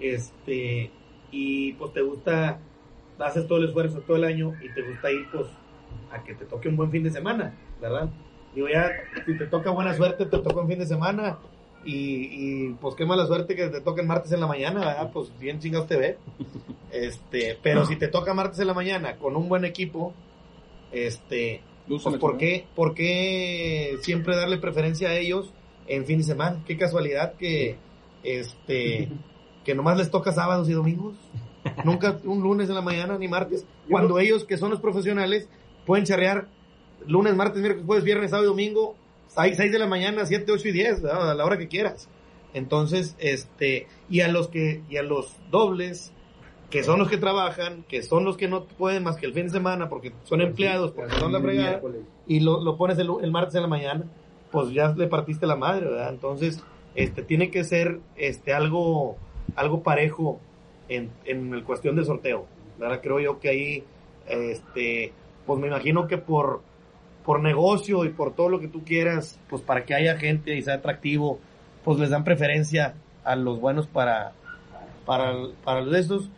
este, 0.00 0.90
y 1.30 1.74
pues 1.74 1.92
te 1.92 2.00
gusta, 2.00 2.58
haces 3.18 3.46
todo 3.46 3.58
el 3.58 3.66
esfuerzo 3.66 4.00
todo 4.00 4.16
el 4.16 4.24
año 4.24 4.54
y 4.62 4.72
te 4.72 4.82
gusta 4.82 5.10
ir 5.12 5.26
pues 5.30 5.46
a 6.10 6.22
que 6.24 6.34
te 6.34 6.44
toque 6.46 6.68
un 6.68 6.76
buen 6.76 6.90
fin 6.90 7.02
de 7.02 7.10
semana, 7.10 7.54
¿verdad? 7.80 8.08
Digo, 8.54 8.68
ya, 8.68 8.90
si 9.26 9.36
te 9.36 9.46
toca 9.46 9.70
buena 9.70 9.94
suerte, 9.94 10.26
te 10.26 10.38
toca 10.38 10.60
un 10.60 10.68
fin 10.68 10.78
de 10.78 10.86
semana, 10.86 11.38
y, 11.84 12.28
y 12.32 12.68
pues 12.80 12.94
qué 12.94 13.06
mala 13.06 13.26
suerte 13.26 13.54
que 13.54 13.68
te 13.68 13.80
toque 13.80 14.00
el 14.02 14.06
martes 14.06 14.32
en 14.32 14.40
la 14.40 14.46
mañana, 14.46 14.80
¿verdad? 14.80 15.10
Pues 15.12 15.30
bien 15.38 15.58
chingados 15.60 15.88
te 15.88 15.96
ve. 15.96 16.18
Este, 16.90 17.58
pero 17.62 17.84
si 17.84 17.96
te 17.96 18.08
toca 18.08 18.32
martes 18.32 18.58
en 18.60 18.66
la 18.66 18.72
mañana 18.72 19.16
con 19.18 19.36
un 19.36 19.46
buen 19.46 19.66
equipo, 19.66 20.14
este, 20.90 21.60
pues 21.86 22.02
¿por 22.16 22.38
qué, 22.38 22.64
¿por 22.74 22.94
qué 22.94 23.98
siempre 24.00 24.34
darle 24.34 24.56
preferencia 24.56 25.10
a 25.10 25.14
ellos 25.14 25.52
en 25.86 26.06
fin 26.06 26.16
de 26.16 26.24
semana? 26.24 26.62
Qué 26.66 26.78
casualidad 26.78 27.34
que, 27.34 27.76
este, 28.22 29.10
que 29.66 29.74
nomás 29.74 29.98
les 29.98 30.10
toca 30.10 30.32
sábados 30.32 30.66
y 30.70 30.72
domingos. 30.72 31.14
Nunca 31.84 32.18
un 32.24 32.42
lunes 32.42 32.70
en 32.70 32.74
la 32.74 32.80
mañana 32.80 33.18
ni 33.18 33.28
martes. 33.28 33.66
Cuando 33.90 34.18
ellos, 34.18 34.44
que 34.44 34.56
son 34.56 34.70
los 34.70 34.80
profesionales, 34.80 35.46
pueden 35.84 36.06
charrear 36.06 36.48
lunes, 37.06 37.34
martes, 37.34 37.60
miércoles, 37.60 37.86
jueves, 37.86 38.04
viernes, 38.04 38.30
sábado 38.30 38.48
y 38.48 38.50
domingo, 38.50 38.96
6, 39.28 39.56
de 39.58 39.78
la 39.78 39.86
mañana, 39.86 40.26
7, 40.26 40.50
8 40.50 40.68
y 40.68 40.72
10, 40.72 41.02
¿verdad? 41.02 41.30
a 41.30 41.34
la 41.34 41.44
hora 41.44 41.58
que 41.58 41.68
quieras. 41.68 42.08
Entonces, 42.54 43.14
este, 43.18 43.86
y 44.08 44.20
a 44.20 44.28
los 44.28 44.48
que, 44.48 44.82
y 44.88 44.96
a 44.96 45.02
los 45.02 45.36
dobles, 45.50 46.12
que 46.70 46.82
son 46.82 46.98
los 46.98 47.08
que 47.08 47.16
trabajan, 47.16 47.84
que 47.88 48.02
son 48.02 48.24
los 48.24 48.36
que 48.36 48.48
no 48.48 48.64
pueden 48.64 49.02
más 49.02 49.16
que 49.16 49.26
el 49.26 49.32
fin 49.32 49.44
de 49.44 49.50
semana 49.50 49.88
porque 49.88 50.12
son 50.24 50.40
empleados, 50.40 50.92
porque 50.92 51.14
son 51.16 51.32
la 51.32 51.40
fregada, 51.40 51.80
y 52.26 52.40
lo, 52.40 52.62
lo 52.62 52.76
pones 52.76 52.98
el, 52.98 53.08
el 53.22 53.30
martes 53.30 53.54
en 53.54 53.62
la 53.62 53.68
mañana, 53.68 54.04
pues 54.50 54.70
ya 54.72 54.88
le 54.94 55.06
partiste 55.06 55.46
la 55.46 55.56
madre, 55.56 55.86
¿verdad? 55.86 56.10
Entonces, 56.10 56.62
este, 56.94 57.22
tiene 57.22 57.50
que 57.50 57.64
ser, 57.64 58.00
este, 58.16 58.52
algo, 58.52 59.16
algo 59.56 59.82
parejo 59.82 60.40
en, 60.88 61.10
en 61.24 61.54
el 61.54 61.64
cuestión 61.64 61.96
del 61.96 62.04
sorteo, 62.04 62.46
¿verdad? 62.78 63.00
Creo 63.02 63.20
yo 63.20 63.40
que 63.40 63.48
ahí, 63.48 63.84
este, 64.26 65.12
pues 65.46 65.58
me 65.58 65.68
imagino 65.68 66.06
que 66.06 66.18
por, 66.18 66.62
por 67.28 67.42
negocio 67.42 68.06
y 68.06 68.08
por 68.08 68.34
todo 68.34 68.48
lo 68.48 68.58
que 68.58 68.68
tú 68.68 68.84
quieras, 68.86 69.38
pues 69.50 69.60
para 69.60 69.84
que 69.84 69.92
haya 69.92 70.16
gente 70.16 70.56
y 70.56 70.62
sea 70.62 70.76
atractivo, 70.76 71.38
pues 71.84 71.98
les 71.98 72.08
dan 72.08 72.24
preferencia 72.24 72.94
a 73.22 73.36
los 73.36 73.60
buenos 73.60 73.86
para, 73.86 74.32
para, 75.04 75.34
para 75.62 75.82
los 75.82 75.92
de 75.92 76.00
estos, 76.00 76.30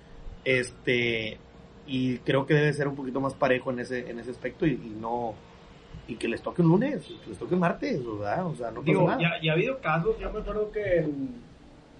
este, 0.44 1.38
y 1.87 2.18
creo 2.18 2.44
que 2.44 2.54
debe 2.54 2.73
ser 2.73 2.88
un 2.88 2.97
poquito 2.97 3.20
más 3.20 3.35
parejo 3.35 3.70
en 3.70 3.78
ese, 3.78 4.11
en 4.11 4.18
ese 4.18 4.32
aspecto 4.32 4.66
y, 4.66 4.70
y 4.73 4.97
no, 5.00 5.35
y 6.09 6.16
que 6.16 6.26
les 6.26 6.42
toque 6.42 6.61
un 6.61 6.70
lunes, 6.70 7.04
que 7.23 7.30
les 7.30 7.38
toque 7.38 7.54
un 7.54 7.61
martes, 7.61 8.04
¿verdad? 8.04 8.47
O 8.47 8.56
sea, 8.56 8.73
no 8.73 8.80
pasa 8.80 8.90
Digo, 8.90 9.06
nada. 9.06 9.23
ya, 9.23 9.30
ya 9.40 9.52
ha 9.52 9.54
habido 9.54 9.78
casos, 9.78 10.18
yo 10.18 10.32
me 10.32 10.40
acuerdo 10.40 10.73
que 10.73 10.97
en, 10.99 11.28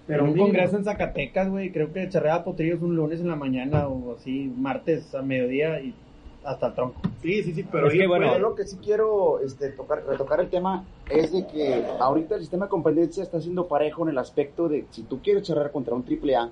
Pero 0.05 0.25
en 0.25 0.31
un 0.31 0.37
congreso 0.37 0.75
en 0.75 0.83
Zacatecas, 0.83 1.49
güey, 1.49 1.71
creo 1.71 1.93
que 1.93 2.09
charreaba 2.09 2.43
potrillos 2.43 2.81
un 2.81 2.97
lunes 2.97 3.21
en 3.21 3.29
la 3.29 3.37
mañana 3.37 3.87
o 3.87 4.17
así, 4.17 4.51
martes 4.53 5.15
a 5.15 5.21
mediodía 5.21 5.79
y 5.79 5.95
hasta 6.43 6.67
el 6.67 6.73
tronco. 6.73 7.01
Sí, 7.21 7.43
sí, 7.43 7.53
sí, 7.53 7.63
pero 7.63 7.87
Es 7.87 7.93
que, 7.93 8.07
bueno, 8.07 8.37
lo 8.39 8.55
que 8.55 8.65
sí 8.65 8.77
quiero 8.83 9.39
este, 9.39 9.69
tocar, 9.69 10.03
retocar 10.05 10.39
el 10.39 10.49
tema 10.49 10.85
es 11.09 11.31
de 11.31 11.45
que 11.47 11.85
ahorita 11.99 12.35
el 12.35 12.41
sistema 12.41 12.65
de 12.65 12.69
competencia 12.69 13.23
está 13.23 13.39
siendo 13.39 13.67
parejo 13.67 14.03
en 14.03 14.09
el 14.09 14.17
aspecto 14.17 14.67
de 14.67 14.85
si 14.89 15.03
tú 15.03 15.21
quieres 15.21 15.43
charlar 15.43 15.71
contra 15.71 15.93
un 15.93 16.03
triple 16.03 16.35
A, 16.35 16.49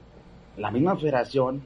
la 0.57 0.71
misma 0.71 0.95
federación 0.95 1.61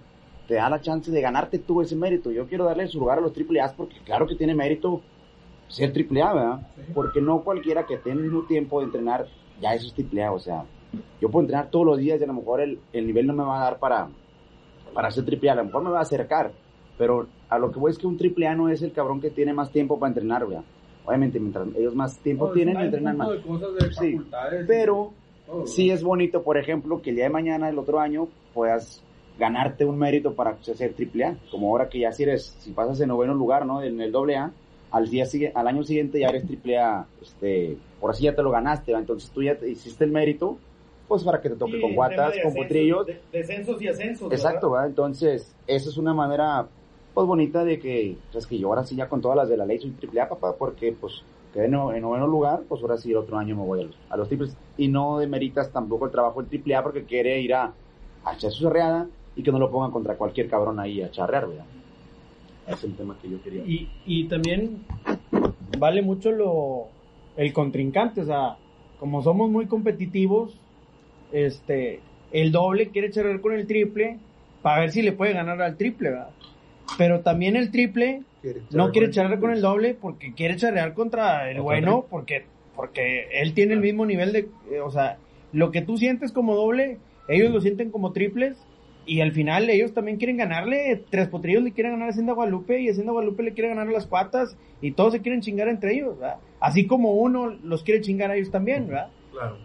te 0.47 0.55
da 0.55 0.69
la 0.69 0.81
chance 0.81 1.11
de 1.11 1.21
ganarte 1.21 1.59
tú 1.59 1.81
ese 1.81 1.95
mérito. 1.95 2.31
Yo 2.31 2.47
quiero 2.47 2.65
darle 2.65 2.87
su 2.87 2.99
lugar 2.99 3.17
a 3.17 3.21
los 3.21 3.33
triple 3.33 3.61
A 3.61 3.73
porque 3.75 3.97
claro 4.05 4.27
que 4.27 4.35
tiene 4.35 4.55
mérito 4.55 5.01
ser 5.67 5.91
triple 5.93 6.21
A, 6.21 6.33
¿verdad? 6.33 6.67
Porque 6.93 7.21
no 7.21 7.41
cualquiera 7.43 7.85
que 7.85 7.97
tenga 7.97 8.17
el 8.17 8.23
mismo 8.23 8.43
tiempo 8.43 8.79
de 8.79 8.85
entrenar 8.85 9.27
ya 9.61 9.73
eso 9.73 9.87
es 9.87 9.93
triple 9.93 10.23
A, 10.23 10.31
o 10.31 10.39
sea, 10.39 10.65
yo 11.21 11.29
puedo 11.29 11.43
entrenar 11.43 11.69
todos 11.69 11.85
los 11.85 11.97
días 11.97 12.19
y 12.19 12.23
a 12.23 12.27
lo 12.27 12.33
mejor 12.33 12.61
el, 12.61 12.79
el 12.91 13.07
nivel 13.07 13.25
no 13.27 13.33
me 13.33 13.43
va 13.43 13.61
a 13.61 13.63
dar 13.63 13.79
para, 13.79 14.09
para 14.93 15.11
ser 15.11 15.25
triple 15.25 15.49
A, 15.49 15.53
a 15.53 15.55
lo 15.57 15.65
mejor 15.65 15.83
me 15.83 15.89
va 15.89 15.99
a 15.99 16.03
acercar, 16.03 16.51
pero 16.97 17.27
a 17.50 17.57
lo 17.59 17.71
que 17.71 17.79
voy 17.79 17.91
es 17.91 17.97
que 17.97 18.07
un 18.07 18.17
triple 18.17 18.47
A 18.47 18.55
no 18.55 18.69
es 18.69 18.81
el 18.81 18.91
cabrón 18.91 19.19
que 19.21 19.29
tiene 19.29 19.53
más 19.53 19.71
tiempo 19.71 20.00
para 20.00 20.09
entrenar, 20.09 20.45
¿verdad? 20.47 20.63
Obviamente, 21.05 21.39
mientras 21.39 21.67
ellos 21.75 21.95
más 21.95 22.17
tiempo 22.19 22.51
tienen, 22.51 22.77
Hay 22.77 22.83
un 22.83 22.88
entrenan 22.88 23.17
más. 23.17 23.29
de 23.31 23.41
cosas 23.41 23.69
de 23.75 23.91
Sí. 23.93 24.21
Pero 24.67 25.12
todo, 25.45 25.67
sí 25.67 25.89
es 25.91 26.01
bonito, 26.03 26.43
por 26.43 26.57
ejemplo, 26.57 27.01
que 27.01 27.09
el 27.09 27.17
día 27.17 27.25
de 27.25 27.29
mañana, 27.31 27.69
el 27.69 27.77
otro 27.77 28.00
año, 28.00 28.29
puedas 28.53 29.03
ganarte 29.38 29.83
un 29.83 29.97
mérito 29.97 30.33
para 30.33 30.55
ser 30.63 30.93
triple 30.93 31.25
A. 31.25 31.38
Como 31.51 31.69
ahora 31.69 31.89
que 31.89 32.00
ya 32.00 32.12
si 32.12 32.23
eres, 32.23 32.55
si 32.59 32.71
pasas 32.71 33.01
en 33.01 33.09
noveno 33.09 33.33
lugar, 33.33 33.65
¿no? 33.65 33.81
En 33.81 34.00
el 34.00 34.12
doble 34.12 34.38
A, 34.38 34.51
al 34.91 35.09
día 35.09 35.25
al 35.55 35.67
año 35.67 35.83
siguiente 35.83 36.19
ya 36.19 36.27
eres 36.27 36.45
triple 36.45 36.77
A, 36.77 37.05
este, 37.21 37.77
por 38.00 38.12
así 38.12 38.23
ya 38.25 38.35
te 38.35 38.43
lo 38.43 38.51
ganaste, 38.51 38.93
¿va? 38.93 39.00
Entonces 39.00 39.29
tú 39.31 39.41
ya 39.43 39.55
te 39.57 39.67
hiciste 39.69 40.05
el 40.05 40.12
mérito, 40.12 40.57
pues 41.07 41.23
para 41.23 41.41
que 41.41 41.50
te 41.50 41.55
toque 41.55 41.73
Sí, 41.73 41.81
con 41.81 41.95
guatas, 41.95 42.17
con 42.17 42.27
ascensos, 42.29 42.53
potrillos. 42.55 43.07
de- 43.07 43.19
Descensos 43.31 43.81
y 43.81 43.88
ascensos. 43.88 44.29
¿verdad? 44.29 44.45
Exacto, 44.45 44.69
¿va? 44.69 44.85
Entonces, 44.85 45.53
eso 45.67 45.89
es 45.89 45.97
una 45.97 46.13
manera, 46.13 46.67
pues, 47.13 47.27
bonita 47.27 47.63
de 47.63 47.79
que, 47.79 48.17
pues, 48.32 48.48
que 48.48 48.58
yo 48.58 48.67
ahora 48.67 48.84
sí 48.84 48.96
ya 48.96 49.10
con 49.10 49.22
todas 49.22 49.38
las 49.38 49.50
de 49.50 49.58
la 49.58 49.65
ley 49.65 49.79
soy 49.79 49.91
triple 49.91 50.22
A, 50.22 50.29
papá, 50.29 50.58
porque, 50.58 50.93
pues, 50.93 51.25
quedé 51.51 51.65
en, 51.65 51.72
no- 51.72 51.93
en 51.93 52.01
noveno 52.01 52.27
lugar, 52.27 52.63
pues 52.67 52.82
ahora 52.82 52.98
sí 52.98 53.12
el 53.12 53.17
otro 53.17 53.38
año 53.38 53.55
me 53.55 53.63
voy 53.63 53.82
a 54.10 54.15
los, 54.17 54.27
triples. 54.27 54.58
Y 54.77 54.88
no 54.88 55.20
demeritas 55.20 55.72
tampoco 55.72 56.05
el 56.05 56.12
trabajo 56.12 56.41
del 56.41 56.50
triple 56.50 56.75
A 56.75 56.84
porque 56.84 57.05
quiere 57.05 57.39
ir 57.39 57.53
a, 57.53 57.75
a 58.24 58.34
echar 58.34 58.51
su 58.51 58.63
cerreada 58.63 59.08
y 59.36 59.43
que 59.43 59.51
no 59.51 59.60
lo 59.60 59.72
pongan 59.72 59.91
contra 59.91 60.17
cualquier 60.17 60.50
cabrón 60.50 60.79
ahí 60.79 61.01
a 61.01 61.12
charrear, 61.12 61.48
¿verdad? 61.48 61.65
Es 62.67 62.84
el 62.84 62.96
tema 62.96 63.17
que 63.22 63.29
yo 63.29 63.41
quería. 63.41 63.63
Y, 63.65 63.89
y 64.05 64.27
también 64.27 64.86
vale 65.79 66.01
mucho 66.01 66.32
lo 66.32 66.89
el 67.36 67.51
contrincante, 67.51 68.22
o 68.22 68.25
sea, 68.25 68.58
como 68.98 69.22
somos 69.22 69.50
muy 69.50 69.65
competitivos, 69.67 70.55
este, 71.32 72.00
el 72.32 72.51
doble 72.51 72.91
quiere 72.91 73.12
charrear 73.12 73.41
con 73.41 73.53
el 73.53 73.65
triple 73.67 74.20
para 74.62 74.82
ver 74.82 74.91
si 74.91 75.01
le 75.01 75.13
puede 75.13 75.34
ganar 75.34 75.62
al 75.62 75.77
triple, 75.77 76.12
¿verdad? 76.12 76.29
Pero 76.97 77.21
también 77.21 77.55
el 77.55 77.71
triple 77.71 78.23
no 78.71 78.91
quiere 78.91 79.09
charrear 79.09 79.39
con 79.39 79.51
el 79.51 79.61
doble 79.61 79.93
porque 79.93 80.33
quiere 80.33 80.57
charrear 80.57 80.93
contra 80.93 81.49
el 81.49 81.61
bueno, 81.61 82.05
porque, 82.09 82.45
porque 82.75 83.27
él 83.31 83.53
tiene 83.53 83.73
el 83.73 83.79
mismo 83.79 84.05
nivel 84.05 84.33
de, 84.33 84.49
eh, 84.71 84.79
o 84.79 84.91
sea, 84.91 85.17
lo 85.51 85.71
que 85.71 85.81
tú 85.81 85.97
sientes 85.97 86.31
como 86.31 86.55
doble, 86.55 86.97
ellos 87.27 87.51
lo 87.51 87.61
sienten 87.61 87.91
como 87.91 88.11
triples, 88.11 88.57
y 89.05 89.21
al 89.21 89.33
final 89.33 89.69
ellos 89.69 89.93
también 89.93 90.17
quieren 90.17 90.37
ganarle, 90.37 91.03
Tres 91.09 91.27
Potrillos 91.27 91.63
le 91.63 91.73
quieren 91.73 91.93
ganar 91.93 92.07
a 92.07 92.11
Hacienda 92.11 92.33
Guadalupe, 92.33 92.81
y 92.81 92.89
Hacienda 92.89 93.11
Guadalupe 93.11 93.43
le 93.43 93.53
quiere 93.53 93.69
ganar 93.69 93.87
a 93.87 93.91
las 93.91 94.07
cuatas, 94.07 94.57
y 94.81 94.91
todos 94.91 95.13
se 95.13 95.21
quieren 95.21 95.41
chingar 95.41 95.67
entre 95.67 95.93
ellos, 95.93 96.19
¿verdad? 96.19 96.37
Así 96.59 96.87
como 96.87 97.13
uno 97.13 97.49
los 97.63 97.83
quiere 97.83 98.01
chingar 98.01 98.31
a 98.31 98.35
ellos 98.35 98.51
también, 98.51 98.87
¿verdad? 98.87 99.09
Claro. 99.31 99.57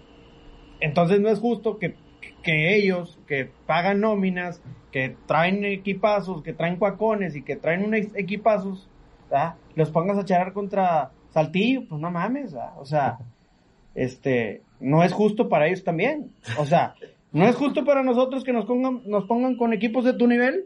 Entonces 0.80 1.20
no 1.20 1.28
es 1.28 1.38
justo 1.38 1.78
que, 1.78 1.94
que 2.42 2.76
ellos, 2.76 3.18
que 3.26 3.48
pagan 3.66 4.00
nóminas, 4.00 4.60
que 4.92 5.16
traen 5.26 5.64
equipazos, 5.64 6.42
que 6.42 6.52
traen 6.52 6.76
cuacones 6.76 7.36
y 7.36 7.42
que 7.42 7.56
traen 7.56 7.84
un 7.84 7.94
equipazos, 7.94 8.88
¿verdad? 9.30 9.54
los 9.74 9.90
pongas 9.90 10.18
a 10.18 10.24
charlar 10.24 10.52
contra 10.52 11.10
Saltillo, 11.30 11.82
pues 11.88 12.00
no 12.00 12.10
mames, 12.10 12.52
¿verdad? 12.54 12.72
o 12.78 12.84
sea, 12.84 13.18
este, 13.94 14.62
no 14.80 15.02
es 15.02 15.12
justo 15.12 15.48
para 15.48 15.66
ellos 15.66 15.84
también, 15.84 16.30
o 16.58 16.64
sea, 16.64 16.94
no 17.32 17.46
es 17.46 17.56
justo 17.56 17.84
para 17.84 18.02
nosotros 18.02 18.44
que 18.44 18.52
nos 18.52 18.64
pongan, 18.64 19.02
nos 19.04 19.24
pongan 19.26 19.56
con 19.56 19.72
equipos 19.72 20.04
de 20.04 20.14
tu 20.14 20.26
nivel, 20.26 20.64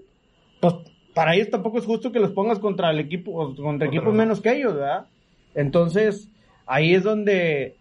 pues 0.61 0.75
para 1.15 1.35
ellos 1.35 1.51
tampoco 1.51 1.79
es 1.79 1.85
justo 1.85 2.13
que 2.13 2.21
los 2.21 2.31
pongas 2.33 2.59
contra 2.59 2.91
el 2.91 3.01
equipo, 3.01 3.33
o 3.33 3.55
contra 3.57 3.89
equipos 3.89 4.15
menos 4.15 4.41
que 4.41 4.53
ellos, 4.57 4.75
¿verdad? 4.75 5.07
Entonces, 5.55 6.31
ahí 6.67 6.95
es 6.95 7.03
donde, 7.03 7.77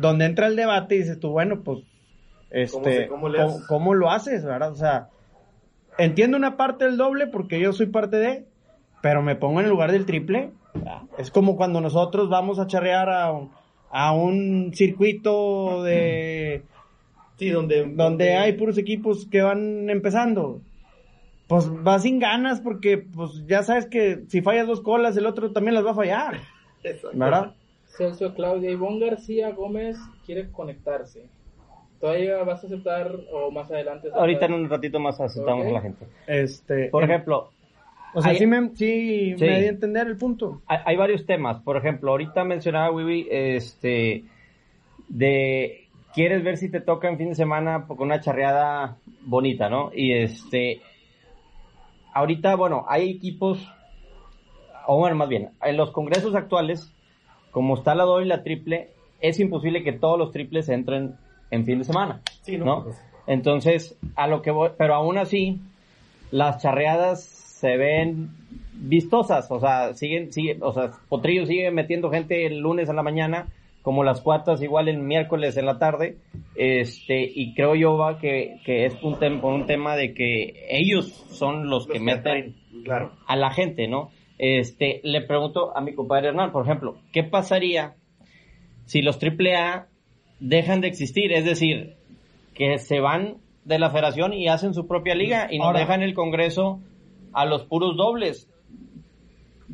donde 0.00 0.24
entra 0.24 0.46
el 0.46 0.56
debate 0.56 0.96
y 0.96 0.98
dices 0.98 1.20
tú, 1.20 1.30
bueno, 1.30 1.60
pues, 1.62 1.80
este, 2.50 3.02
se- 3.02 3.08
cómo 3.08 3.28
le 3.28 3.38
¿cómo, 3.38 3.50
haces? 3.50 3.66
cómo 3.68 3.94
lo 3.94 4.10
haces, 4.10 4.44
verdad? 4.44 4.72
O 4.72 4.76
sea, 4.76 5.08
entiendo 5.98 6.36
una 6.36 6.56
parte 6.56 6.84
del 6.84 6.96
doble 6.96 7.26
porque 7.26 7.60
yo 7.60 7.72
soy 7.72 7.86
parte 7.86 8.16
de, 8.16 8.44
pero 9.02 9.22
me 9.22 9.36
pongo 9.36 9.60
en 9.60 9.66
el 9.66 9.70
lugar 9.70 9.92
del 9.92 10.06
triple. 10.06 10.50
¿verdad? 10.72 11.02
Es 11.18 11.30
como 11.30 11.56
cuando 11.56 11.80
nosotros 11.80 12.28
vamos 12.28 12.58
a 12.58 12.66
charrear 12.66 13.08
a 13.08 13.32
un, 13.32 13.50
a 13.90 14.12
un 14.12 14.72
circuito 14.74 15.82
de 15.82 16.62
Sí, 17.38 17.50
donde, 17.50 17.84
donde 17.84 18.36
hay 18.36 18.52
puros 18.52 18.78
equipos 18.78 19.26
que 19.26 19.42
van 19.42 19.90
empezando. 19.90 20.60
Pues 21.48 21.68
vas 21.82 22.02
sin 22.02 22.20
ganas 22.20 22.60
porque 22.60 22.98
pues 22.98 23.44
ya 23.46 23.62
sabes 23.62 23.86
que 23.86 24.24
si 24.28 24.40
fallas 24.40 24.66
dos 24.66 24.80
colas 24.80 25.16
el 25.16 25.26
otro 25.26 25.52
también 25.52 25.74
las 25.74 25.84
va 25.84 25.90
a 25.90 25.94
fallar. 25.94 26.40
¿verdad? 27.12 27.54
Celso 27.86 28.34
Claudia 28.34 28.70
Ivonne 28.70 29.04
García 29.04 29.50
Gómez 29.50 29.98
quiere 30.24 30.50
conectarse. 30.50 31.26
¿Todavía 32.04 32.42
vas 32.44 32.62
a 32.62 32.66
aceptar 32.66 33.10
o 33.32 33.50
más 33.50 33.70
adelante? 33.70 34.08
aceptar? 34.08 34.20
Ahorita 34.20 34.44
en 34.44 34.52
un 34.52 34.68
ratito 34.68 35.00
más 35.00 35.18
aceptamos 35.22 35.64
Ok. 35.64 35.70
a 35.70 35.72
la 35.72 35.80
gente. 35.80 36.06
Este, 36.26 36.88
Por 36.90 37.02
em- 37.02 37.10
ejemplo, 37.10 37.48
o 38.12 38.20
sea, 38.20 38.32
hay- 38.32 38.36
sí 38.36 38.46
me, 38.46 38.68
sí 38.76 39.34
Sí. 39.38 39.42
me 39.46 39.58
di 39.60 39.64
a 39.64 39.70
entender 39.70 40.06
el 40.08 40.18
punto. 40.18 40.60
hay, 40.66 40.80
hay 40.84 40.96
varios 40.98 41.24
temas. 41.24 41.62
Por 41.62 41.78
ejemplo, 41.78 42.10
ahorita 42.10 42.44
mencionaba 42.44 42.90
Wiwi, 42.90 43.26
este, 43.30 44.22
de 45.08 45.88
quieres 46.14 46.44
ver 46.44 46.58
si 46.58 46.70
te 46.70 46.82
toca 46.82 47.08
en 47.08 47.16
fin 47.16 47.30
de 47.30 47.36
semana 47.36 47.86
con 47.86 47.98
una 48.02 48.20
charreada 48.20 48.98
bonita, 49.22 49.70
¿no? 49.70 49.90
Y 49.94 50.12
este, 50.12 50.82
ahorita, 52.12 52.54
bueno, 52.56 52.84
hay 52.86 53.08
equipos, 53.12 53.66
o 54.86 54.98
bueno, 54.98 55.16
más 55.16 55.30
bien, 55.30 55.52
en 55.62 55.78
los 55.78 55.90
congresos 55.90 56.34
actuales, 56.34 56.92
como 57.50 57.76
está 57.76 57.94
la 57.94 58.04
doble 58.04 58.26
y 58.26 58.28
la 58.28 58.42
triple, 58.42 58.90
es 59.22 59.40
imposible 59.40 59.82
que 59.82 59.92
todos 59.94 60.18
los 60.18 60.32
triples 60.32 60.68
entren 60.68 61.14
en 61.50 61.64
fin 61.64 61.78
de 61.78 61.84
semana. 61.84 62.20
Sí, 62.42 62.56
no, 62.58 62.64
¿no? 62.64 62.84
pues. 62.84 63.00
Entonces, 63.26 63.96
a 64.16 64.26
lo 64.26 64.42
que 64.42 64.50
voy, 64.50 64.70
pero 64.76 64.94
aún 64.94 65.16
así, 65.18 65.60
las 66.30 66.62
charreadas 66.62 67.22
se 67.24 67.76
ven 67.76 68.28
vistosas, 68.74 69.50
o 69.50 69.60
sea, 69.60 69.94
siguen, 69.94 70.32
siguen, 70.32 70.58
o 70.62 70.72
sea, 70.72 70.90
Potrillo 71.08 71.46
sigue 71.46 71.70
metiendo 71.70 72.10
gente 72.10 72.44
el 72.46 72.58
lunes 72.58 72.88
en 72.88 72.96
la 72.96 73.02
mañana, 73.02 73.46
como 73.82 74.02
las 74.04 74.20
cuatas 74.20 74.62
igual 74.62 74.88
el 74.88 74.98
miércoles 74.98 75.56
en 75.56 75.66
la 75.66 75.78
tarde, 75.78 76.16
este, 76.56 77.22
y 77.34 77.54
creo 77.54 77.74
yo 77.74 77.96
va 77.96 78.18
que, 78.18 78.56
que 78.64 78.86
es 78.86 78.94
un 79.02 79.14
tem- 79.14 79.40
por 79.40 79.52
un 79.54 79.66
tema 79.66 79.94
de 79.96 80.12
que 80.14 80.66
ellos 80.70 81.06
son 81.30 81.68
los, 81.70 81.86
que 81.86 82.00
meten 82.00 82.56
Claro. 82.84 83.12
a 83.26 83.36
la 83.36 83.50
gente, 83.50 83.86
¿no? 83.88 84.10
Este, 84.38 85.00
le 85.04 85.20
pregunto 85.22 85.74
a 85.76 85.80
mi 85.80 85.94
compadre 85.94 86.28
Hernán, 86.28 86.50
por 86.52 86.64
ejemplo, 86.64 86.96
¿qué 87.12 87.22
pasaría 87.24 87.94
si 88.84 89.00
los 89.00 89.18
AAA 89.22 89.86
dejan 90.40 90.80
de 90.80 90.88
existir? 90.88 91.32
Es 91.32 91.44
decir, 91.44 91.94
que 92.54 92.78
se 92.78 93.00
van 93.00 93.36
de 93.64 93.78
la 93.78 93.90
federación 93.90 94.32
y 94.32 94.48
hacen 94.48 94.74
su 94.74 94.86
propia 94.86 95.14
liga 95.14 95.48
y 95.50 95.58
nos 95.58 95.68
Ahora- 95.68 95.80
dejan 95.80 96.02
el 96.02 96.14
Congreso 96.14 96.80
a 97.32 97.46
los 97.46 97.64
puros 97.64 97.96
dobles. 97.96 98.48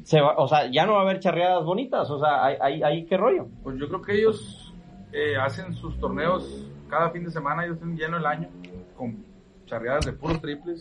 Se 0.05 0.21
va- 0.21 0.37
o 0.38 0.49
sea, 0.49 0.71
ya 0.71 0.87
no 0.87 0.95
va 0.95 1.00
a 1.00 1.02
haber 1.02 1.21
charreadas 1.21 1.64
bonitas, 1.64 2.09
o 2.11 2.19
sea, 2.19 2.45
ahí, 2.45 2.57
ahí, 2.61 2.83
ahí 2.83 3.05
qué 3.07 3.17
rollo. 3.17 3.49
Pues 3.62 3.79
yo 3.79 3.88
creo 3.88 4.00
que 4.02 4.14
ellos 4.19 4.73
eh, 5.12 5.37
hacen 5.37 5.75
sus 5.75 5.99
torneos 5.99 6.67
cada 6.88 7.11
fin 7.11 7.25
de 7.25 7.31
semana, 7.31 7.64
ellos 7.64 7.79
tienen 7.79 7.97
lleno 7.99 8.17
el 8.19 8.26
año 8.26 8.49
con 8.97 9.25
charreadas 9.67 10.07
de 10.07 10.12
puros 10.12 10.40
triples. 10.40 10.81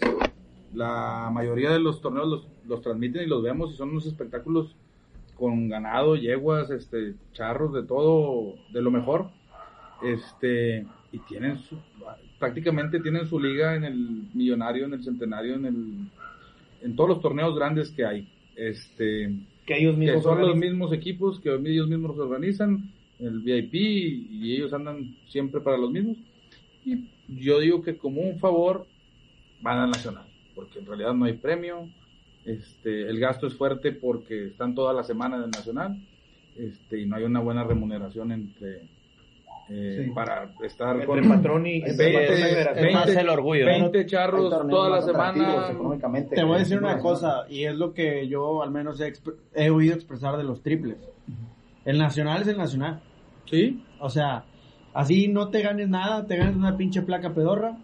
La 0.73 1.29
mayoría 1.33 1.71
de 1.71 1.79
los 1.79 1.99
torneos 2.01 2.27
los, 2.27 2.47
los 2.67 2.81
transmiten 2.81 3.23
y 3.23 3.25
los 3.25 3.41
vemos 3.41 3.73
y 3.73 3.75
son 3.75 3.89
unos 3.89 4.05
espectáculos 4.05 4.75
con 5.35 5.67
ganado, 5.67 6.15
yeguas, 6.15 6.69
este, 6.69 7.15
charros, 7.33 7.73
de 7.73 7.83
todo, 7.83 8.53
de 8.71 8.81
lo 8.81 8.91
mejor. 8.91 9.31
Este, 10.01 10.85
y 11.11 11.19
tienen 11.19 11.57
su, 11.59 11.77
prácticamente 12.37 12.99
tienen 12.99 13.27
su 13.27 13.39
liga 13.39 13.75
en 13.75 13.83
el 13.83 14.29
millonario, 14.33 14.85
en 14.85 14.93
el 14.93 15.03
centenario, 15.03 15.55
en 15.55 15.65
el, 15.65 16.11
en 16.81 16.95
todos 16.95 17.09
los 17.09 17.21
torneos 17.21 17.55
grandes 17.55 17.91
que 17.91 18.05
hay. 18.05 18.31
Este, 18.55 19.35
Que 19.65 19.79
ellos 19.79 19.93
que 19.93 19.99
mismos 19.99 20.23
son 20.23 20.41
los 20.41 20.55
mismos 20.55 20.93
equipos 20.93 21.39
que 21.39 21.53
ellos 21.53 21.87
mismos 21.87 22.17
organizan, 22.17 22.91
el 23.19 23.39
VIP, 23.41 23.73
y 23.73 24.55
ellos 24.55 24.71
andan 24.73 25.15
siempre 25.27 25.59
para 25.61 25.77
los 25.77 25.91
mismos. 25.91 26.17
Y 26.85 27.09
yo 27.27 27.59
digo 27.59 27.81
que 27.81 27.97
como 27.97 28.21
un 28.21 28.39
favor 28.39 28.87
van 29.61 29.79
al 29.79 29.91
Nacional, 29.91 30.25
porque 30.55 30.79
en 30.79 30.85
realidad 30.85 31.13
no 31.13 31.25
hay 31.25 31.33
premio, 31.33 31.89
este, 32.45 33.09
el 33.09 33.19
gasto 33.19 33.47
es 33.47 33.55
fuerte 33.55 33.91
porque 33.91 34.47
están 34.47 34.73
toda 34.73 34.93
la 34.93 35.03
semana 35.03 35.37
en 35.37 35.43
el 35.43 35.51
Nacional, 35.51 36.01
este, 36.55 37.01
y 37.01 37.05
no 37.05 37.17
hay 37.17 37.23
una 37.23 37.41
buena 37.41 37.63
remuneración 37.63 38.31
entre 38.31 38.87
eh, 39.69 40.03
Sí. 40.05 40.11
para 40.11 40.51
estar 40.63 40.91
Entre 40.95 41.05
con 41.05 41.27
patrón 41.29 41.67
y 41.67 41.77
Es, 41.83 41.91
entre 41.91 42.13
patrón 42.13 42.37
y 42.37 42.41
es- 42.41 42.49
federación. 42.49 42.87
es 42.87 42.93
más 42.93 43.09
el 43.09 43.29
orgullo, 43.29 43.65
¿no? 43.65 43.71
20 43.71 44.05
charros 44.07 44.49
toda 44.69 44.89
la 44.89 45.01
semana. 45.01 45.71
Te 46.33 46.43
voy 46.43 46.55
a 46.55 46.59
decir 46.59 46.77
una 46.79 46.97
cosa, 46.99 47.45
y 47.49 47.63
es 47.65 47.75
lo 47.75 47.93
que 47.93 48.27
yo 48.27 48.63
al 48.63 48.71
menos 48.71 48.99
he, 49.01 49.07
exp- 49.13 49.35
he 49.53 49.69
oído 49.69 49.93
expresar 49.95 50.37
de 50.37 50.43
los 50.43 50.61
triples. 50.63 50.97
El 51.85 51.97
nacional 51.97 52.41
es 52.41 52.47
el 52.47 52.57
nacional. 52.57 53.01
Sí, 53.45 53.83
O 53.99 54.09
sea, 54.09 54.43
así 54.93 55.27
no 55.27 55.49
te 55.49 55.61
ganes 55.61 55.89
nada, 55.89 56.25
te 56.25 56.35
ganes 56.37 56.55
una 56.55 56.75
pinche 56.77 57.01
placa 57.01 57.33
pedorra. 57.33 57.77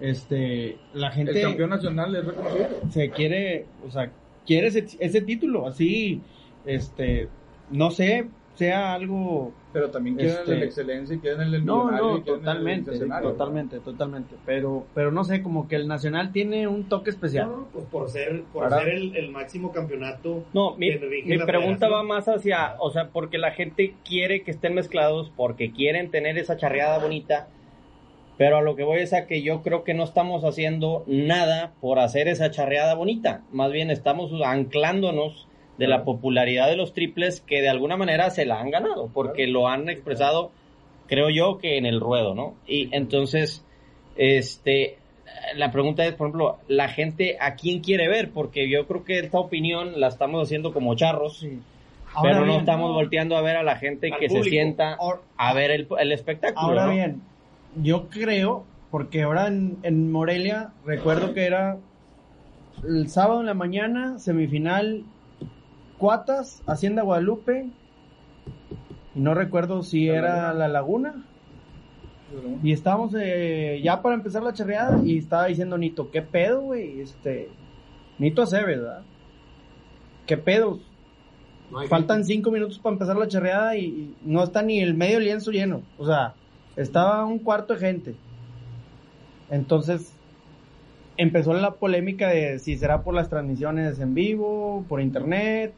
Este, 0.00 0.78
la 0.94 1.08
el 1.08 1.12
gente 1.12 1.42
campeón 1.42 1.70
nacional 1.70 2.16
es 2.16 2.24
reconocido. 2.24 2.66
se 2.90 3.10
quiere, 3.10 3.66
o 3.86 3.90
sea, 3.90 4.10
quiere 4.44 4.66
ese, 4.68 4.84
ese 4.98 5.20
título, 5.22 5.66
así, 5.68 6.20
este, 6.66 7.28
no 7.70 7.90
sé, 7.90 8.26
sea 8.54 8.92
algo 8.94 9.52
Pero 9.72 9.90
también 9.90 10.16
quieren 10.16 10.36
Este- 10.36 10.52
el 10.52 10.60
de 10.60 10.66
excelencia 10.66 11.16
y 11.16 11.18
quieren 11.18 11.40
el 11.40 11.64
No, 11.64 11.90
no, 11.90 12.18
y 12.18 12.20
quieren 12.20 12.40
el 12.40 12.44
totalmente, 12.44 12.98
totalmente, 12.98 13.80
totalmente. 13.80 14.34
Pero, 14.44 14.86
pero 14.94 15.10
no 15.10 15.24
sé, 15.24 15.42
como 15.42 15.66
que 15.66 15.76
el 15.76 15.88
Nacional 15.88 16.30
tiene 16.32 16.68
un 16.68 16.84
toque 16.84 17.08
especial. 17.08 17.48
No, 17.48 17.68
pues 17.72 17.86
por 17.86 18.10
ser, 18.10 18.42
por 18.52 18.68
ser 18.68 18.88
el, 18.90 19.16
el 19.16 19.30
máximo 19.30 19.72
campeonato. 19.72 20.44
No, 20.52 20.74
mi, 20.76 20.90
mi 21.24 21.36
la 21.36 21.46
pregunta 21.46 21.88
va 21.88 22.02
más 22.02 22.28
hacia, 22.28 22.76
o 22.80 22.90
sea, 22.90 23.08
porque 23.08 23.38
la 23.38 23.52
gente 23.52 23.94
quiere 24.04 24.42
que 24.42 24.50
estén 24.50 24.74
mezclados, 24.74 25.32
porque 25.34 25.72
quieren 25.72 26.10
tener 26.10 26.36
esa 26.36 26.58
charreada 26.58 26.98
bonita, 26.98 27.48
pero 28.36 28.58
a 28.58 28.62
lo 28.62 28.76
que 28.76 28.84
voy 28.84 29.00
es 29.00 29.14
a 29.14 29.26
que 29.26 29.40
yo 29.42 29.62
creo 29.62 29.84
que 29.84 29.94
no 29.94 30.04
estamos 30.04 30.44
haciendo 30.44 31.04
nada 31.06 31.72
por 31.80 31.98
hacer 31.98 32.28
esa 32.28 32.50
charreada 32.50 32.94
bonita, 32.94 33.42
más 33.52 33.72
bien 33.72 33.90
estamos 33.90 34.30
anclándonos 34.44 35.48
de 35.78 35.88
la 35.88 36.04
popularidad 36.04 36.68
de 36.68 36.76
los 36.76 36.92
triples 36.92 37.40
que 37.40 37.60
de 37.60 37.68
alguna 37.68 37.96
manera 37.96 38.30
se 38.30 38.44
la 38.44 38.60
han 38.60 38.70
ganado, 38.70 39.10
porque 39.12 39.46
lo 39.46 39.68
han 39.68 39.88
expresado, 39.88 40.50
creo 41.06 41.30
yo, 41.30 41.58
que 41.58 41.78
en 41.78 41.86
el 41.86 42.00
ruedo, 42.00 42.34
¿no? 42.34 42.54
Y 42.66 42.94
entonces, 42.94 43.64
este, 44.16 44.98
la 45.56 45.70
pregunta 45.70 46.04
es, 46.04 46.14
por 46.14 46.28
ejemplo, 46.28 46.58
la 46.68 46.88
gente 46.88 47.36
a 47.40 47.54
quién 47.54 47.80
quiere 47.80 48.08
ver, 48.08 48.30
porque 48.30 48.68
yo 48.68 48.86
creo 48.86 49.04
que 49.04 49.18
esta 49.18 49.38
opinión 49.38 49.98
la 50.00 50.08
estamos 50.08 50.42
haciendo 50.42 50.72
como 50.72 50.94
charros, 50.94 51.46
pero 52.22 52.44
no 52.44 52.58
estamos 52.58 52.92
volteando 52.92 53.36
a 53.36 53.42
ver 53.42 53.56
a 53.56 53.62
la 53.62 53.76
gente 53.76 54.10
que 54.18 54.28
se 54.28 54.42
sienta 54.42 54.98
a 55.36 55.54
ver 55.54 55.70
el, 55.70 55.88
el 55.98 56.12
espectáculo. 56.12 56.68
Ahora 56.68 56.86
¿no? 56.86 56.92
bien, 56.92 57.22
yo 57.76 58.08
creo, 58.10 58.64
porque 58.90 59.22
ahora 59.22 59.46
en, 59.48 59.78
en 59.82 60.12
Morelia, 60.12 60.72
recuerdo 60.84 61.32
que 61.32 61.46
era 61.46 61.78
el 62.86 63.08
sábado 63.08 63.40
en 63.40 63.46
la 63.46 63.54
mañana, 63.54 64.18
semifinal 64.18 65.04
Cuatas, 66.02 66.64
Hacienda 66.66 67.02
Guadalupe, 67.02 67.68
y 69.14 69.20
no 69.20 69.34
recuerdo 69.34 69.84
si 69.84 70.08
era 70.08 70.52
La 70.52 70.66
Laguna, 70.66 71.24
y 72.60 72.72
estábamos 72.72 73.14
eh, 73.16 73.80
ya 73.84 74.02
para 74.02 74.16
empezar 74.16 74.42
la 74.42 74.52
charreada, 74.52 75.00
y 75.04 75.18
estaba 75.18 75.46
diciendo 75.46 75.78
Nito, 75.78 76.10
¿qué 76.10 76.20
pedo, 76.20 76.60
güey? 76.62 77.02
Este, 77.02 77.50
Nito 78.18 78.42
Aceves, 78.42 78.80
¿verdad? 78.80 79.02
¿Qué 80.26 80.36
pedo? 80.36 80.80
Faltan 81.88 82.24
cinco 82.24 82.50
minutos 82.50 82.80
para 82.80 82.94
empezar 82.94 83.16
la 83.16 83.28
charreada 83.28 83.76
y, 83.76 83.84
y 83.84 84.16
no 84.24 84.42
está 84.42 84.60
ni 84.60 84.80
el 84.80 84.94
medio 84.94 85.20
lienzo 85.20 85.52
lleno. 85.52 85.82
O 85.98 86.04
sea, 86.04 86.34
estaba 86.74 87.24
un 87.24 87.38
cuarto 87.38 87.74
de 87.74 87.78
gente. 87.78 88.14
Entonces, 89.50 90.12
empezó 91.16 91.54
la 91.54 91.74
polémica 91.74 92.30
de 92.30 92.58
si 92.58 92.76
será 92.76 93.04
por 93.04 93.14
las 93.14 93.30
transmisiones 93.30 94.00
en 94.00 94.14
vivo, 94.14 94.84
por 94.88 95.00
internet, 95.00 95.74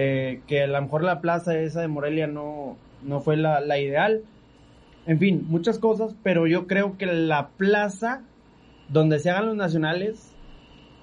eh, 0.00 0.42
que 0.46 0.62
a 0.62 0.68
lo 0.68 0.80
mejor 0.80 1.02
la 1.02 1.20
plaza 1.20 1.58
esa 1.58 1.80
de 1.80 1.88
Morelia 1.88 2.28
no, 2.28 2.76
no 3.02 3.20
fue 3.20 3.36
la, 3.36 3.60
la 3.60 3.80
ideal. 3.80 4.22
En 5.06 5.18
fin, 5.18 5.44
muchas 5.48 5.80
cosas, 5.80 6.14
pero 6.22 6.46
yo 6.46 6.68
creo 6.68 6.96
que 6.96 7.06
la 7.06 7.48
plaza 7.48 8.22
donde 8.88 9.18
se 9.18 9.30
hagan 9.30 9.46
los 9.46 9.56
nacionales 9.56 10.36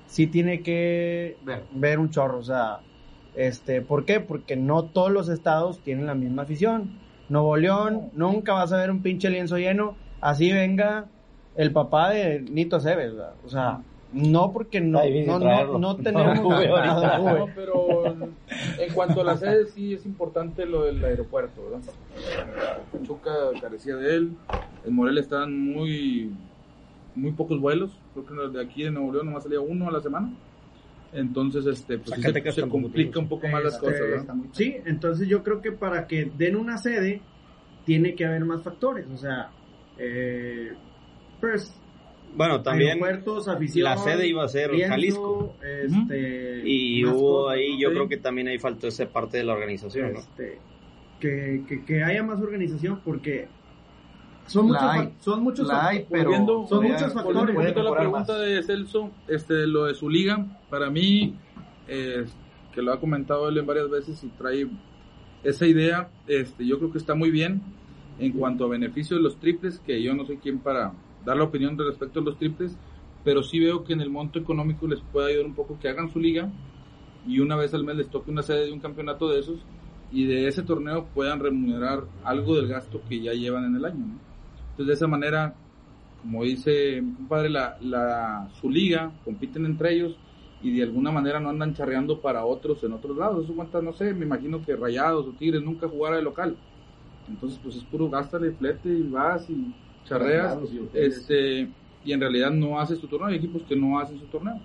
sí 0.08 0.28
tiene 0.28 0.62
que 0.62 1.36
Ver. 1.44 1.64
ver 1.74 2.00
un 2.00 2.10
chorro, 2.10 2.38
o 2.40 2.44
sea, 2.44 2.80
este, 3.36 3.82
¿por 3.82 4.06
qué? 4.06 4.22
Porque 4.22 4.56
no 4.56 4.86
todos 4.86 5.12
los 5.12 5.28
estados 5.28 5.82
tienen 5.82 6.06
la 6.06 6.16
misma 6.16 6.44
afición. 6.44 6.98
Nuevo 7.28 7.58
León, 7.58 8.12
nunca 8.14 8.54
vas 8.54 8.72
a 8.72 8.78
ver 8.78 8.92
un 8.92 9.02
pinche 9.02 9.30
lienzo 9.30 9.58
lleno, 9.58 9.98
así 10.22 10.54
venga 10.54 11.08
el 11.58 11.74
papá 11.74 12.12
de 12.12 12.40
Nito 12.40 12.78
Aceves, 12.78 13.14
¿verdad? 13.14 13.34
o 13.44 13.50
sea, 13.50 13.82
no 14.16 14.54
porque 14.54 14.80
no, 14.80 15.02
no, 15.26 15.40
no, 15.40 15.66
no 15.66 15.80
No 15.80 15.96
tenemos 15.98 16.64
nada, 16.64 17.18
güey. 17.20 17.36
No, 17.36 17.50
pero 17.54 18.06
en 18.06 18.94
cuanto 18.94 19.20
a 19.20 19.24
la 19.26 19.36
sede, 19.36 19.66
sí 19.68 19.94
es 19.94 20.06
importante 20.06 20.66
lo 20.66 20.84
del 20.84 21.04
aeropuerto, 21.04 21.66
¿verdad? 21.66 21.82
Pachuca 22.94 23.32
carecía 23.60 23.98
de 23.98 24.16
él. 24.16 24.38
En 24.86 24.96
Morelia 24.96 25.20
estaban 25.20 25.60
muy, 25.60 26.34
muy 27.14 27.34
pocos 27.34 27.60
vuelos. 27.60 28.00
Creo 28.14 28.26
que 28.26 28.58
de 28.58 28.64
aquí 28.64 28.84
de 28.84 28.92
Nuevo 28.92 29.12
León 29.12 29.26
nomás 29.26 29.44
salía 29.44 29.60
uno 29.60 29.90
a 29.90 29.92
la 29.92 30.00
semana. 30.00 30.32
Entonces, 31.12 31.66
este, 31.66 31.98
pues 31.98 32.16
sí 32.16 32.22
se, 32.22 32.70
complica 32.70 33.20
un 33.20 33.28
poco 33.28 33.50
más 33.50 33.66
las 33.66 33.78
cosas, 33.78 34.00
¿verdad? 34.00 34.36
Sí, 34.54 34.78
entonces 34.86 35.28
yo 35.28 35.44
creo 35.44 35.62
que 35.62 35.74
para 35.74 36.08
que 36.08 36.32
den 36.38 36.56
una 36.56 36.78
sede 36.78 37.22
tiene 37.86 38.16
que 38.16 38.26
haber 38.26 38.46
más 38.46 38.64
factores, 38.64 39.08
o 39.10 39.18
sea, 39.18 39.52
eh, 39.98 40.74
pues 41.40 41.74
Bueno, 42.36 42.62
también 42.62 43.00
afición, 43.02 43.84
la 43.84 43.98
sede 43.98 44.28
iba 44.28 44.44
a 44.44 44.48
ser 44.48 44.72
lienzo, 44.72 44.90
Jalisco. 44.90 45.56
este, 45.64 46.62
y 46.66 47.06
hubo 47.06 47.44
cosas, 47.44 47.58
ahí, 47.58 47.74
¿no? 47.74 47.80
yo 47.80 47.90
creo 47.92 48.10
que 48.10 48.18
también 48.18 48.48
ahí 48.48 48.60
faltó 48.60 48.88
esa 48.88 49.08
parte 49.08 49.38
de 49.38 49.44
la 49.46 49.54
organización, 49.54 50.14
¿no? 50.14 50.20
Este, 50.20 50.60
que, 51.20 51.64
que, 51.68 51.86
que 51.86 52.04
haya 52.04 52.24
más 52.24 52.42
organización 52.42 53.00
porque 53.06 53.48
son 54.48 54.68
muchos, 54.68 54.84
hay. 54.84 55.14
son 55.20 55.44
muchos 55.44 55.70
hay, 55.72 56.06
pero 56.10 56.26
Volviendo, 56.26 56.68
son 56.68 56.84
muchos 56.84 57.14
factores. 57.14 57.56
Volviendo 57.56 57.84
la 57.84 57.96
pregunta 57.98 58.34
más. 58.34 58.42
de 58.42 58.64
Celso, 58.64 59.12
este, 59.28 59.66
lo 59.66 59.86
de 59.86 59.96
su 59.96 60.10
liga, 60.10 60.46
para 60.70 60.90
mí, 60.90 61.36
eh, 61.88 62.26
que 62.74 62.82
lo 62.82 62.94
ha 62.94 63.00
comentado 63.00 63.50
él 63.50 63.58
en 63.58 63.66
varias 63.66 63.90
veces 63.90 64.24
y 64.24 64.28
trae 64.28 64.68
esa 65.44 65.66
idea, 65.66 66.10
este, 66.28 66.66
yo 66.66 66.78
creo 66.78 66.92
que 66.92 66.98
está 66.98 67.16
muy 67.16 67.32
bien 67.32 67.62
en 68.20 68.32
cuanto 68.34 68.66
a 68.66 68.68
beneficio 68.68 69.18
de 69.18 69.24
los 69.24 69.40
triples, 69.40 69.80
que 69.80 70.02
yo 70.02 70.14
no 70.14 70.26
soy 70.26 70.38
quien 70.38 70.60
para 70.60 70.94
dar 71.26 71.38
la 71.38 71.44
opinión 71.44 71.78
respecto 71.78 72.20
a 72.20 72.24
los 72.24 72.38
triples, 72.38 72.78
pero 73.24 73.44
sí 73.44 73.60
veo 73.60 73.84
que 73.84 73.94
en 73.94 74.02
el 74.02 74.10
monto 74.10 74.40
económico 74.40 74.88
les 74.88 75.02
puede 75.02 75.32
ayudar 75.32 75.48
un 75.48 75.56
poco 75.56 75.80
que 75.80 75.90
hagan 75.90 76.12
su 76.12 76.20
liga 76.20 76.50
y 77.28 77.40
una 77.40 77.56
vez 77.56 77.74
al 77.74 77.84
mes 77.84 77.96
les 77.96 78.10
toque 78.10 78.32
una 78.32 78.44
sede 78.44 78.66
de 78.66 78.72
un 78.72 78.80
campeonato 78.80 79.28
de 79.28 79.40
esos 79.40 79.60
y 80.12 80.26
de 80.26 80.48
ese 80.48 80.64
torneo 80.64 81.08
puedan 81.14 81.40
remunerar 81.40 82.04
algo 82.24 82.56
del 82.56 82.68
gasto 82.68 83.02
que 83.10 83.20
ya 83.20 83.34
llevan 83.34 83.66
en 83.66 83.76
el 83.76 83.86
año. 83.86 84.06
¿no? 84.06 84.20
Entonces, 84.72 84.88
de 84.88 84.94
esa 84.94 85.08
manera, 85.08 85.56
como 86.22 86.44
dice 86.44 87.02
mi 87.02 87.14
compadre, 87.16 87.50
la, 87.50 87.78
la, 87.82 88.50
su 88.62 88.70
liga, 88.70 89.12
compiten 89.24 89.66
entre 89.66 89.94
ellos 89.94 90.16
y 90.62 90.76
de 90.76 90.84
alguna 90.84 91.12
manera 91.12 91.40
no 91.40 91.50
andan 91.50 91.74
charreando 91.74 92.22
para 92.22 92.46
otros 92.46 92.84
en 92.84 92.94
otros 92.94 93.18
lados. 93.18 93.46
Eso 93.46 93.56
cuenta, 93.56 93.82
no 93.82 93.94
sé, 93.94 94.14
me 94.14 94.26
imagino 94.26 94.62
que 94.62 94.76
Rayados 94.76 95.28
o 95.28 95.32
Tigres 95.32 95.64
nunca 95.64 95.88
jugara 95.88 96.18
de 96.18 96.22
local. 96.22 96.56
Entonces, 97.28 97.60
pues 97.64 97.76
es 97.76 97.84
puro 97.84 98.10
gástale, 98.10 98.52
flete 98.52 98.90
y 98.90 99.04
vas 99.04 99.50
y 99.50 99.74
charreas. 100.06 100.58
Este, 100.94 101.68
y 102.04 102.14
en 102.14 102.20
realidad 102.22 102.52
no 102.52 102.80
haces 102.80 103.00
tu 103.00 103.08
torneo. 103.08 103.28
Hay 103.30 103.36
equipos 103.36 103.64
que 103.64 103.76
no 103.76 104.00
hacen 104.00 104.20
su 104.20 104.26
torneo. 104.28 104.60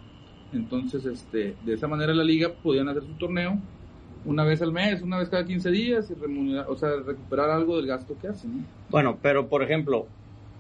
Entonces, 0.53 1.05
este, 1.05 1.57
de 1.65 1.75
esa 1.75 1.87
manera 1.89 2.13
la 2.15 2.25
liga 2.25 2.51
podían 2.63 2.89
hacer 2.89 3.03
su 3.05 3.13
torneo 3.15 3.59
una 4.25 4.45
vez 4.45 4.61
al 4.63 4.73
mes, 4.73 5.01
una 5.01 5.19
vez 5.19 5.29
cada 5.31 5.45
15 5.47 5.71
días, 5.71 6.11
y 6.11 6.15
remunerar, 6.15 6.67
o 6.69 6.77
sea, 6.77 6.91
recuperar 7.07 7.51
algo 7.51 7.77
del 7.77 7.87
gasto 7.87 8.17
que 8.21 8.29
hacen. 8.29 8.59
¿no? 8.59 8.65
Bueno, 8.91 9.19
pero 9.23 9.49
por 9.49 9.63
ejemplo, 9.63 10.07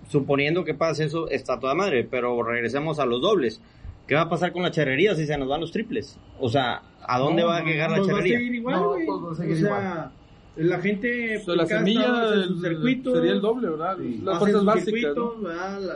suponiendo 0.08 0.64
que 0.64 0.74
pase 0.74 1.04
eso, 1.04 1.28
está 1.28 1.58
toda 1.60 1.74
madre, 1.74 2.06
pero 2.10 2.42
regresemos 2.42 2.98
a 2.98 3.06
los 3.06 3.20
dobles. 3.20 3.60
¿Qué 4.06 4.14
va 4.14 4.22
a 4.22 4.28
pasar 4.28 4.52
con 4.52 4.62
la 4.62 4.70
charrería 4.70 5.14
si 5.14 5.26
se 5.26 5.36
nos 5.36 5.48
van 5.48 5.60
los 5.60 5.72
triples? 5.72 6.18
O 6.40 6.48
sea, 6.48 6.82
¿a 7.06 7.18
dónde 7.18 7.42
No, 7.42 7.48
va 7.48 7.58
a 7.58 7.60
no, 7.60 7.66
llegar 7.66 7.90
pues 7.90 8.00
la 8.00 8.06
va 8.06 8.08
a 8.12 8.16
charrería? 8.16 8.38
seguir 8.38 8.54
igual, 8.54 8.76
No, 8.80 8.90
pues 8.92 9.06
va 9.08 9.12
a 9.12 9.30
o 9.30 9.34
seguir 9.34 9.56
sea, 9.58 10.12
la 10.56 10.80
gente 10.80 11.38
O 11.38 11.44
sea, 11.44 11.54
la 11.54 11.66
semilla 11.66 12.30
del- 12.30 12.60
circuito, 12.60 13.14
sería 13.14 13.32
el 13.32 13.40
doble, 13.40 13.70
¿verdad? 13.70 13.96
Sí. 13.98 14.20
Las 14.22 14.38
sus 14.38 14.64
básicas. 14.64 15.14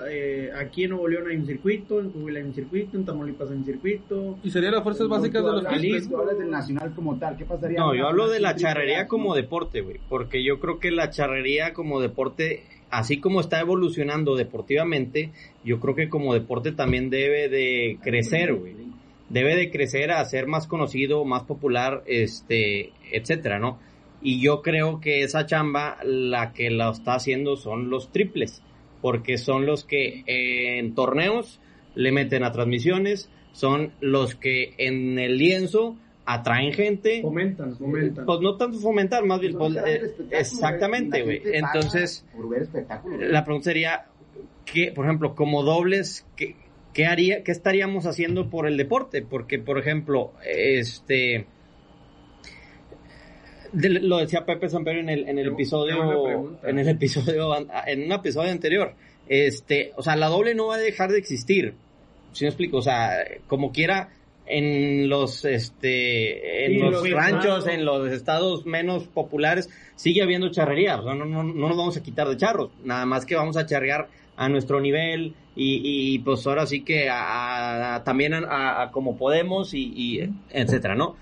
eh, 0.08 0.50
aquí 0.56 0.84
en 0.84 0.90
Nuevo 0.90 1.08
León 1.08 1.24
hay 1.28 1.36
un 1.36 1.46
circuito, 1.46 2.00
en 2.00 2.10
Coahuila 2.10 2.38
hay 2.38 2.44
un 2.46 2.54
circuito, 2.54 2.96
en 2.96 3.04
Tamaulipas 3.04 3.50
hay 3.50 3.56
un 3.56 3.64
circuito. 3.64 4.38
Y 4.42 4.50
serían 4.50 4.72
las 4.74 4.82
fuerzas 4.82 5.08
básicas 5.08 5.44
de 5.44 5.50
los. 5.52 6.08
Tú 6.08 6.16
hablas 6.18 6.38
del 6.38 6.50
nacional 6.50 6.92
como 6.94 7.18
tal, 7.18 7.36
¿qué 7.36 7.44
pasaría? 7.44 7.78
No, 7.78 7.94
yo 7.94 8.06
hablo 8.06 8.28
de 8.28 8.40
la 8.40 8.54
charrería 8.56 9.06
como 9.08 9.34
deporte, 9.34 9.80
güey. 9.80 9.98
Porque 10.08 10.44
yo 10.44 10.60
creo 10.60 10.78
que 10.78 10.90
la 10.90 11.10
charrería 11.10 11.72
como 11.74 12.00
deporte, 12.00 12.64
así 12.90 13.18
como 13.20 13.40
está 13.40 13.60
evolucionando 13.60 14.36
deportivamente, 14.36 15.30
yo 15.64 15.80
creo 15.80 15.94
que 15.94 16.08
como 16.08 16.32
deporte 16.34 16.72
también 16.72 17.10
debe 17.10 17.48
de 17.48 17.98
crecer, 18.02 18.54
güey. 18.54 18.74
Debe 19.30 19.56
de 19.56 19.70
crecer 19.70 20.10
a 20.12 20.24
ser 20.26 20.46
más 20.46 20.66
conocido, 20.68 21.24
más 21.24 21.42
popular, 21.44 22.02
este, 22.06 22.92
etcétera, 23.10 23.58
¿no? 23.58 23.78
Y 24.24 24.40
yo 24.40 24.62
creo 24.62 25.00
que 25.00 25.22
esa 25.22 25.46
chamba, 25.46 25.98
la 26.02 26.52
que 26.52 26.70
la 26.70 26.90
está 26.90 27.14
haciendo 27.14 27.56
son 27.56 27.90
los 27.90 28.10
triples. 28.10 28.62
Porque 29.02 29.36
son 29.36 29.66
los 29.66 29.84
que 29.84 30.24
eh, 30.26 30.78
en 30.78 30.94
torneos 30.94 31.60
le 31.94 32.10
meten 32.10 32.42
a 32.42 32.50
transmisiones, 32.50 33.28
son 33.52 33.92
los 34.00 34.34
que 34.34 34.74
en 34.78 35.18
el 35.18 35.36
lienzo 35.36 35.96
atraen 36.24 36.72
gente, 36.72 37.20
Fomentan, 37.20 37.76
fomentan. 37.76 38.24
pues 38.24 38.40
no 38.40 38.56
tanto 38.56 38.78
fomentar, 38.78 39.24
más 39.26 39.40
bien, 39.40 39.58
pues, 39.58 39.74
grandes 39.74 40.02
eh, 40.18 40.26
exactamente, 40.30 41.22
güey. 41.22 41.42
Entonces, 41.44 42.24
la 43.20 43.44
pregunta 43.44 43.64
sería, 43.64 44.06
¿qué, 44.64 44.90
por 44.90 45.04
ejemplo, 45.04 45.34
como 45.34 45.62
dobles, 45.62 46.26
qué, 46.34 46.56
qué 46.94 47.04
haría, 47.04 47.44
qué 47.44 47.52
estaríamos 47.52 48.06
haciendo 48.06 48.48
por 48.48 48.66
el 48.66 48.78
deporte? 48.78 49.20
Porque, 49.20 49.58
por 49.58 49.78
ejemplo, 49.78 50.32
este, 50.46 51.46
de- 53.74 54.00
lo 54.00 54.18
decía 54.18 54.44
Pepe 54.46 54.68
Samperio 54.68 55.00
en 55.00 55.08
el, 55.10 55.28
en 55.28 55.38
el 55.38 55.48
episodio, 55.48 56.58
en 56.64 56.78
el 56.78 56.88
episodio, 56.88 57.54
en 57.86 58.04
un 58.04 58.12
episodio 58.12 58.50
anterior, 58.50 58.94
este, 59.28 59.92
o 59.96 60.02
sea, 60.02 60.16
la 60.16 60.28
doble 60.28 60.54
no 60.54 60.66
va 60.68 60.76
a 60.76 60.78
dejar 60.78 61.10
de 61.10 61.18
existir. 61.18 61.74
Si 62.32 62.44
me 62.44 62.48
explico? 62.48 62.78
O 62.78 62.82
sea, 62.82 63.18
como 63.46 63.70
quiera, 63.72 64.10
en 64.46 65.08
los, 65.08 65.44
este, 65.44 66.66
en 66.66 66.72
Sí, 66.72 66.78
los 66.78 67.10
ranchos, 67.10 67.66
en 67.66 67.84
los 67.84 68.10
estados 68.12 68.66
menos 68.66 69.04
populares, 69.08 69.70
sigue 69.96 70.22
habiendo 70.22 70.50
charrería. 70.50 70.98
O 71.00 71.04
sea, 71.04 71.14
no, 71.14 71.24
no, 71.24 71.42
no 71.42 71.68
nos 71.68 71.76
vamos 71.76 71.96
a 71.96 72.02
quitar 72.02 72.28
de 72.28 72.36
charros. 72.36 72.70
Nada 72.84 73.06
más 73.06 73.24
que 73.24 73.36
vamos 73.36 73.56
a 73.56 73.66
charrear 73.66 74.08
a 74.36 74.48
nuestro 74.48 74.80
nivel 74.80 75.34
y, 75.56 75.80
y 76.14 76.18
pues 76.18 76.44
ahora 76.46 76.66
sí 76.66 76.82
que 76.82 77.08
a, 77.08 77.94
a- 77.96 78.04
también 78.04 78.34
a, 78.34 78.82
a 78.82 78.90
como 78.90 79.16
podemos 79.16 79.72
y, 79.74 79.92
y 79.94 80.30
etcétera, 80.50 80.94
¿no? 80.96 81.16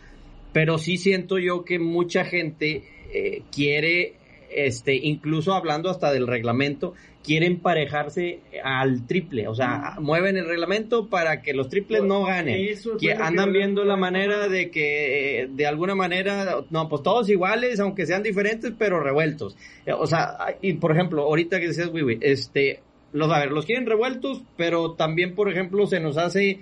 Pero 0.53 0.79
sí 0.79 0.97
siento 0.99 1.39
yo 1.39 1.65
que 1.65 1.79
mucha 1.79 2.25
gente 2.25 2.83
eh, 3.15 3.43
quiere, 3.55 4.15
este, 4.51 4.95
incluso 4.95 5.55
hablando 5.55 5.89
hasta 5.91 6.13
del 6.13 6.27
reglamento, 6.27 6.95
quiere 7.25 7.47
emparejarse 7.47 8.41
al 8.65 9.07
triple. 9.07 9.47
O 9.49 9.55
sea, 9.55 9.95
mueven 10.01 10.37
el 10.37 10.47
reglamento 10.47 11.09
para 11.09 11.41
que 11.41 11.53
los 11.55 11.69
triples 11.69 12.03
no 12.03 12.25
ganen. 12.25 12.67
Eso 12.69 12.97
Que 12.97 13.13
andan 13.13 13.53
que- 13.53 13.59
viendo 13.59 13.85
la 13.85 13.97
manera 13.97 14.49
de 14.49 14.71
que, 14.71 15.43
eh, 15.43 15.49
de 15.51 15.67
alguna 15.67 15.95
manera, 15.95 16.65
no, 16.71 16.89
pues 16.89 17.03
todos 17.03 17.29
iguales, 17.31 17.79
aunque 17.81 18.07
sean 18.07 18.23
diferentes, 18.23 18.73
pero 18.77 18.99
revueltos. 19.01 19.57
Eh, 19.87 19.93
O 19.93 20.07
sea, 20.07 20.37
y 20.61 20.75
por 20.75 20.93
ejemplo, 20.93 21.23
ahorita 21.23 21.61
que 21.61 21.69
decías, 21.69 21.91
Wiwi, 21.93 22.19
este, 22.23 22.81
los, 23.13 23.31
a 23.31 23.39
ver, 23.39 23.53
los 23.53 23.67
quieren 23.67 23.87
revueltos, 23.87 24.43
pero 24.57 24.95
también, 24.95 25.35
por 25.35 25.49
ejemplo, 25.51 25.87
se 25.87 26.01
nos 26.01 26.17
hace 26.19 26.61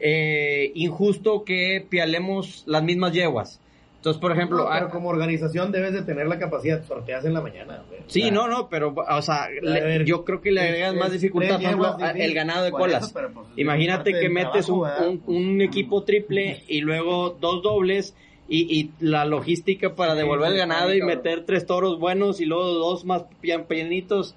eh, 0.00 0.72
injusto 0.74 1.44
que 1.44 1.84
pialemos 1.88 2.62
las 2.66 2.82
mismas 2.82 3.12
yeguas. 3.12 3.60
Entonces, 3.96 4.20
por 4.20 4.30
ejemplo, 4.30 4.58
No, 4.58 4.70
pero 4.72 4.86
ah, 4.86 4.90
como 4.90 5.08
organización 5.08 5.72
debes 5.72 5.92
de 5.92 6.02
tener 6.02 6.28
la 6.28 6.38
capacidad, 6.38 6.84
sorteas 6.84 7.24
en 7.24 7.34
la 7.34 7.40
mañana. 7.40 7.82
güey. 7.88 8.00
sí, 8.06 8.30
no, 8.30 8.46
no, 8.46 8.68
pero, 8.68 8.94
o 8.94 9.22
sea, 9.22 9.48
le- 9.60 9.80
ver, 9.80 10.04
yo 10.04 10.24
creo 10.24 10.40
que 10.40 10.52
le 10.52 10.60
agregas 10.60 10.94
es- 10.94 11.00
más 11.00 11.10
dificultad, 11.12 11.60
ejemplo, 11.60 11.96
el 12.14 12.32
ganado 12.34 12.64
de 12.64 12.70
colas. 12.70 13.04
eso, 13.04 13.12
pero, 13.12 13.32
pues, 13.32 13.48
es 13.50 13.58
Imagínate 13.58 14.12
que 14.12 14.28
metes 14.28 14.66
trabajo, 14.66 14.74
un, 14.74 14.82
¿verdad? 14.82 15.08
un- 15.08 15.22
un 15.52 15.60
equipo 15.62 16.04
triple 16.04 16.62
y 16.68 16.80
luego 16.80 17.36
dos 17.40 17.60
dobles 17.62 18.14
y, 18.48 18.80
y 18.80 18.90
la 19.00 19.24
logística 19.24 19.94
para 19.96 20.12
Sí, 20.12 20.18
devolver 20.18 20.52
el 20.52 20.58
ganado 20.58 20.94
y 20.94 21.02
meter 21.02 21.44
tres 21.44 21.66
toros 21.66 21.98
buenos 21.98 22.40
y 22.40 22.44
luego 22.46 22.66
dos 22.74 23.04
más 23.04 23.24
pian- 23.42 23.64
pianitos. 23.66 24.36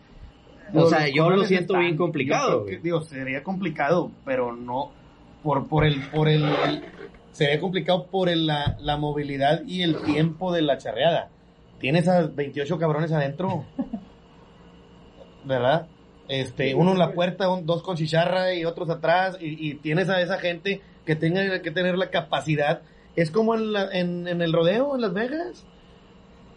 O 0.73 0.87
sea, 0.87 1.07
yo 1.07 1.29
lo 1.29 1.43
siento 1.45 1.73
están. 1.73 1.81
bien 1.81 1.93
Yo 1.93 1.97
complicado. 1.99 2.65
creo 2.65 2.77
que, 2.77 2.83
digo, 2.83 3.01
sería 3.01 3.43
complicado, 3.43 4.09
pero 4.25 4.53
no 4.55 4.91
por 5.43 5.67
por 5.67 5.85
el 5.85 6.01
por 6.09 6.27
el, 6.29 6.43
el- 6.43 6.83
sería 7.31 7.59
complicado 7.59 8.07
por 8.07 8.29
el- 8.29 8.47
la, 8.47 8.77
la 8.79 8.97
movilidad 8.97 9.61
y 9.65 9.81
el 9.83 10.01
tiempo 10.03 10.51
de 10.53 10.61
la 10.61 10.77
charreada. 10.77 11.29
Tienes 11.79 12.07
a 12.07 12.27
28 12.27 12.77
cabrones 12.77 13.11
adentro. 13.11 13.65
¿Verdad? 15.45 15.87
Este, 16.27 16.75
uno 16.75 16.91
en 16.91 16.99
la 16.99 17.11
puerta, 17.13 17.49
un- 17.49 17.65
dos 17.65 17.81
con 17.83 17.95
chicharra 17.97 18.53
y 18.53 18.63
otros 18.65 18.89
atrás 18.89 19.37
y, 19.41 19.69
y 19.69 19.73
tienes 19.75 20.09
a 20.09 20.21
esa 20.21 20.37
gente 20.37 20.81
que 21.05 21.15
tenga 21.15 21.61
que 21.61 21.71
tener 21.71 21.97
la 21.97 22.09
capacidad. 22.09 22.81
Es 23.15 23.31
como 23.31 23.55
en, 23.55 23.73
la- 23.73 23.89
en, 23.91 24.27
en 24.27 24.41
el 24.41 24.53
rodeo 24.53 24.95
en 24.95 25.01
Las 25.01 25.13
Vegas. 25.13 25.65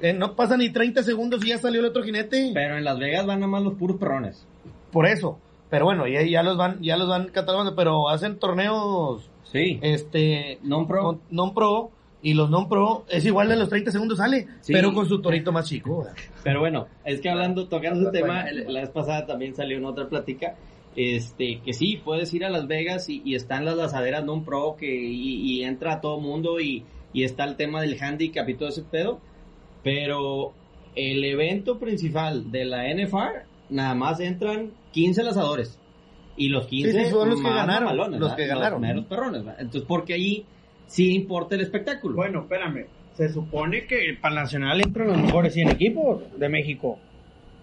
Eh, 0.01 0.13
no 0.13 0.35
pasa 0.37 0.57
ni 0.57 0.71
30 0.71 1.03
segundos 1.03 1.45
y 1.45 1.49
ya 1.49 1.59
salió 1.59 1.81
el 1.81 1.87
otro 1.87 2.03
jinete. 2.03 2.51
Pero 2.53 2.77
en 2.77 2.85
Las 2.85 2.99
Vegas 2.99 3.25
van 3.27 3.41
nada 3.41 3.51
más 3.51 3.63
los 3.63 3.75
puros 3.75 3.97
perrones. 3.97 4.47
Por 4.93 5.07
eso. 5.07 5.39
Pero 5.71 5.85
bueno, 5.87 6.07
ya, 6.07 6.23
ya 6.23 6.43
los 6.43 6.57
van, 6.57 6.81
ya 6.83 6.97
los 6.97 7.09
van 7.09 7.29
catalogando, 7.29 7.75
pero 7.75 8.09
hacen 8.09 8.39
torneos, 8.39 9.29
Sí. 9.45 9.79
este, 9.83 10.59
Non-pro. 10.63 11.03
con- 11.03 11.21
non-pro, 11.31 11.91
y 12.23 12.35
los 12.35 12.49
non-pro 12.51 13.05
es 13.09 13.25
igual 13.27 13.49
de 13.49 13.57
los 13.57 13.69
30 13.69 13.91
segundos 13.91 14.19
sale, 14.19 14.47
Sí. 14.61 14.73
pero 14.73 14.93
con 14.95 15.07
su 15.09 15.21
torito 15.21 15.53
más 15.53 15.69
chico. 15.69 16.07
Pero 16.43 16.61
bueno, 16.61 16.87
es 17.05 17.21
que 17.21 17.29
hablando, 17.29 17.67
tocando 17.69 18.09
ese 18.09 18.19
tema, 18.19 18.43
el- 18.49 18.73
la 18.73 18.81
vez 18.81 18.91
pasada 18.91 19.27
también 19.27 19.55
salió 19.55 19.77
en 19.79 19.85
otra 19.85 20.09
plática, 20.09 20.55
este, 20.97 21.61
que 21.65 21.73
sí, 21.73 22.01
puedes 22.05 22.33
ir 22.35 22.45
a 22.45 22.51
Las 22.51 22.67
Vegas 22.69 23.09
y, 23.09 23.21
y 23.25 23.35
están 23.35 23.65
las 23.65 23.77
lazaderas 23.77 24.25
non 24.25 24.45
pro 24.45 24.77
que, 24.79 24.87
y, 24.87 25.41
y 25.59 25.65
entra 25.65 26.01
todo 26.01 26.21
mundo 26.21 26.61
y, 26.61 26.85
y 27.13 27.25
está 27.25 27.45
el 27.45 27.57
tema 27.57 27.81
del 27.81 28.01
handicap 28.01 28.49
y 28.49 28.55
todo 28.55 28.69
ese 28.69 28.83
pedo, 28.83 29.19
pero 29.83 30.53
el 30.95 31.25
evento 31.25 31.79
principal 31.79 32.51
de 32.53 32.65
la 32.65 32.89
NFR, 32.91 33.45
nada 33.71 33.95
más 33.95 34.21
entran 34.21 34.71
15 34.93 35.23
lazadores. 35.23 35.79
Y 36.37 36.49
los 36.49 36.67
15 36.67 36.93
Sí, 36.93 37.05
sí, 37.05 37.11
son 37.11 37.31
los 37.31 37.41
que 37.41 37.49
ganaron, 37.49 37.97
los 37.97 38.11
¿verdad? 38.11 38.37
que 38.37 38.47
ganaron. 38.47 38.81
meros 38.81 39.05
perrones, 39.07 39.45
¿verdad? 39.45 39.61
Entonces, 39.61 39.87
porque 39.87 40.15
ahí 40.15 40.45
sí 40.87 41.15
importa 41.15 41.55
el 41.55 41.61
espectáculo. 41.61 42.17
Bueno, 42.17 42.41
espérame. 42.41 42.87
Se 43.15 43.29
supone 43.29 43.87
que 43.87 44.19
para 44.21 44.35
Nacional 44.35 44.81
entran 44.81 45.07
los 45.09 45.19
mejores 45.19 45.55
100 45.55 45.69
equipos 45.71 46.23
de 46.37 46.49
México. 46.49 46.99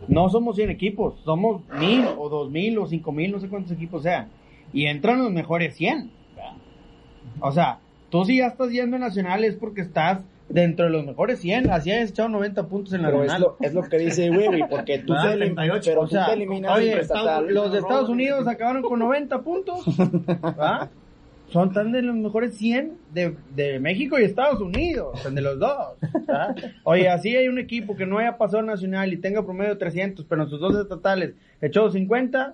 No 0.07 0.29
somos 0.29 0.55
100 0.55 0.69
equipos, 0.69 1.15
somos 1.25 1.61
1000 1.77 2.05
o 2.17 2.29
2000 2.29 2.77
o 2.79 2.87
5000, 2.87 3.31
no 3.31 3.39
sé 3.39 3.49
cuántos 3.49 3.73
equipos 3.73 4.03
sean. 4.03 4.29
Y 4.71 4.85
entran 4.85 5.21
los 5.21 5.31
mejores 5.31 5.75
100. 5.75 6.09
¿verdad? 6.35 6.53
O 7.41 7.51
sea, 7.51 7.79
tú 8.09 8.23
si 8.23 8.37
ya 8.37 8.47
estás 8.47 8.71
yendo 8.71 8.95
a 8.95 8.99
Nacional 8.99 9.43
es 9.43 9.55
porque 9.55 9.81
estás 9.81 10.21
dentro 10.53 10.85
de 10.85 10.91
los 10.91 11.05
mejores 11.05 11.39
100. 11.39 11.69
Así 11.71 11.91
has 11.91 12.09
echado 12.11 12.29
90 12.29 12.67
puntos 12.67 12.93
en 12.93 13.01
la 13.01 13.09
Pero 13.09 13.23
es 13.23 13.27
Nacional. 13.29 13.55
lo, 13.59 13.65
es 13.67 13.73
lo 13.73 13.83
que 13.83 13.97
dice 13.97 14.29
Wiwi, 14.29 14.63
porque 14.69 14.99
tú 14.99 15.13
Ah, 15.17 15.23
te, 15.29 15.35
elim- 15.35 15.55
38, 15.55 15.81
pero 15.85 16.01
O 16.01 16.05
tú 16.05 16.11
sea, 16.11 16.25
te 16.27 16.33
eliminas 16.33 16.77
oye, 16.77 16.93
el 16.93 16.99
estatal. 16.99 17.53
los 17.53 17.71
de 17.71 17.79
Estados 17.79 18.09
Unidos 18.09 18.47
acabaron 18.47 18.81
con 18.83 18.99
90 18.99 19.41
puntos. 19.41 19.85
¿verdad? 20.27 20.89
Son 21.49 21.73
tan 21.73 21.91
de 21.91 22.01
los 22.01 22.15
mejores 22.15 22.55
100 22.57 22.93
de, 23.13 23.35
de 23.53 23.77
México 23.79 24.17
y 24.17 24.23
Estados 24.23 24.61
Unidos, 24.61 25.19
son 25.21 25.35
de 25.35 25.41
los 25.41 25.59
dos. 25.59 25.97
¿verdad? 26.25 26.55
Oye, 26.85 27.09
así 27.09 27.35
hay 27.35 27.49
un 27.49 27.59
equipo 27.59 27.97
que 27.97 28.05
no 28.05 28.19
haya 28.19 28.37
pasado 28.37 28.63
nacional 28.63 29.11
y 29.11 29.17
tenga 29.17 29.43
promedio 29.43 29.77
300, 29.77 30.25
pero 30.29 30.43
en 30.43 30.49
sus 30.49 30.61
dos 30.61 30.77
estatales 30.77 31.33
echó 31.61 31.91
50, 31.91 32.53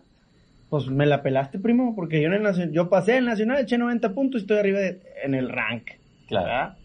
pues 0.71 0.87
me 0.87 1.05
la 1.05 1.21
pelaste, 1.21 1.59
primo, 1.59 1.95
porque 1.95 2.19
yo 2.19 2.27
en 2.27 2.33
el 2.33 2.41
nacional, 2.41 2.73
yo 2.73 2.89
pasé 2.89 3.17
el 3.17 3.25
nacional, 3.25 3.59
eché 3.61 3.77
90 3.77 4.13
puntos 4.15 4.41
y 4.41 4.43
estoy 4.45 4.57
arriba 4.57 4.79
de- 4.79 4.99
en 5.23 5.35
el 5.35 5.49
rank. 5.49 5.83
Claro. 6.27 6.45
¿verdad? 6.47 6.77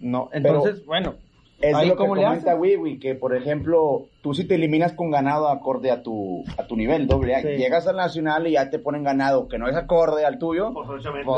No, 0.00 0.28
entonces, 0.32 0.84
bueno, 0.84 1.14
Es 1.58 1.74
Ahí, 1.74 1.88
lo 1.88 1.94
que 1.94 2.02
¿cómo 2.02 2.14
le 2.16 2.22
comenta? 2.24 2.54
Wiwi, 2.54 2.98
que 2.98 3.14
por 3.14 3.34
ejemplo, 3.34 4.08
tú 4.20 4.34
si 4.34 4.44
te 4.46 4.56
eliminas 4.56 4.92
con 4.92 5.10
ganado 5.10 5.48
acorde 5.48 5.90
a 5.90 6.02
tu, 6.02 6.44
a 6.58 6.66
tu 6.66 6.76
nivel, 6.76 7.06
doble 7.06 7.34
A, 7.34 7.40
Sí. 7.40 7.48
llegas 7.56 7.86
al 7.86 7.96
nacional 7.96 8.46
y 8.46 8.52
ya 8.52 8.68
te 8.68 8.78
ponen 8.78 9.02
ganado 9.02 9.48
que 9.48 9.56
no 9.58 9.66
es 9.66 9.74
acorde 9.74 10.26
al 10.26 10.38
tuyo, 10.38 10.74
Pues, 10.74 10.86
pues, 10.86 11.04
noventa. 11.06 11.32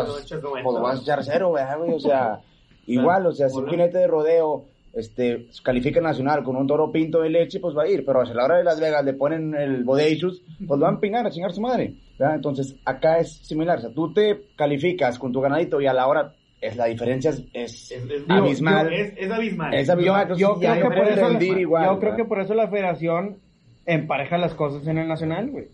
pues 0.65 0.81
vas 0.83 0.99
a 0.99 1.03
echar 1.03 1.23
cero, 1.23 1.53
¿verdad, 1.53 1.79
güey? 1.79 1.93
O 1.93 2.01
sea, 2.01 2.41
igual, 2.87 3.27
o 3.27 3.33
sea, 3.33 3.49
si 3.49 3.59
un 3.59 3.69
jinete 3.69 3.99
de 3.99 4.07
rodeo 4.09 4.65
este, 4.93 5.47
califica 5.63 6.01
nacional 6.01 6.43
con 6.43 6.57
un 6.57 6.67
toro 6.67 6.91
pinto 6.91 7.21
de 7.21 7.31
leche, 7.31 7.61
pues 7.61 7.77
va 7.77 7.85
a 7.85 7.89
ir, 7.89 8.05
pero 8.05 8.21
a 8.21 8.25
la 8.25 8.45
hora 8.45 8.57
de 8.57 8.65
Las 8.65 8.81
Vegas 8.81 9.05
le 9.05 9.13
ponen 9.13 9.55
el 9.55 9.85
Bodeachus, 9.85 10.43
pues 10.67 10.81
lo 10.81 10.85
van 10.87 10.95
a 10.95 10.97
empinar 10.97 11.27
a 11.27 11.31
chingar 11.31 11.53
su 11.53 11.61
madre, 11.61 11.95
¿verdad? 12.19 12.35
Entonces, 12.35 12.75
acá 12.85 13.19
es 13.21 13.47
similar, 13.47 13.79
o 13.79 13.81
sea, 13.83 13.91
tú 13.95 14.13
te 14.13 14.41
calificas 14.57 15.17
con 15.21 15.31
tu 15.31 15.41
ganadito 15.41 15.81
y 15.81 15.87
a 15.87 15.93
la 15.93 16.09
hora, 16.09 16.33
es, 16.61 16.77
la 16.77 16.87
diferencia 16.87 17.31
es, 17.31 17.45
es 17.53 17.91
Es, 17.93 18.01
es- 18.11 18.25
abismal. 18.29 18.93
Es, 18.93 19.15
es 19.17 19.31
abismal. 19.31 19.75
Es 19.75 19.89
abismal, 19.91 20.37
Yo 20.37 20.59
ya 20.61 20.75
creo, 20.79 20.91
que 20.91 20.97
por 20.97 21.09
eso 21.09 21.29
rendir 21.29 21.55
la, 21.55 21.61
igual. 21.61 21.85
yo 21.87 21.99
creo 22.01 22.17
que 22.17 22.25
por 22.25 22.41
eso 22.41 22.55
la 22.55 22.69
federación 22.69 23.39
empareja 23.87 24.39
las 24.39 24.55
cosas 24.55 24.87
en 24.87 24.99
el 24.99 25.09
nacional, 25.09 25.51
güey. 25.51 25.67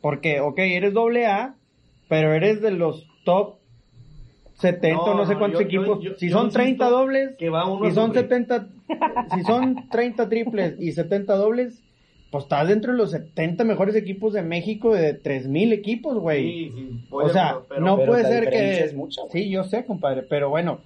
Porque, 0.00 0.40
ok, 0.40 0.58
eres 0.58 0.92
doble 0.94 1.26
A, 1.26 1.54
pero 2.08 2.32
eres 2.34 2.60
de 2.60 2.70
los 2.70 3.06
top 3.24 3.56
70 4.54 4.98
o 5.00 5.06
No, 5.08 5.14
no 5.16 5.26
sé 5.26 5.36
cuántos 5.36 5.60
yo- 5.62 5.68
yo- 5.68 5.80
equipos. 5.82 6.02
yo- 6.02 6.14
si 6.14 6.28
yo 6.28 6.36
son 6.38 6.46
insisto 6.46 6.60
30 6.62 6.88
dobles, 6.88 7.36
que 7.38 7.50
va 7.50 7.66
uno 7.70 7.88
si 7.88 7.94
son 7.94 8.06
sufrir. 8.08 8.22
70, 8.24 8.68
si 9.34 9.42
son 9.42 9.88
30 9.90 10.28
triples 10.28 10.76
y 10.78 10.92
70 10.92 11.34
dobles, 11.36 11.82
pues 12.30 12.44
estás 12.44 12.68
dentro 12.68 12.92
de 12.92 12.98
los 12.98 13.10
70 13.12 13.64
mejores 13.64 13.94
equipos 13.94 14.32
de 14.32 14.42
México 14.42 14.94
de 14.94 15.14
3000 15.14 15.72
equipos, 15.72 16.18
güey. 16.18 16.42
Sí, 16.44 16.72
sí, 16.74 17.04
o 17.10 17.28
sea, 17.28 17.58
pero 17.68 17.80
no 17.80 17.96
pero 17.96 18.12
puede 18.12 18.24
ser 18.24 18.50
que 18.50 18.80
es 18.84 18.94
mucha. 18.94 19.22
Sí, 19.30 19.48
yo 19.48 19.64
sé, 19.64 19.84
compadre, 19.84 20.22
pero 20.22 20.50
bueno, 20.50 20.80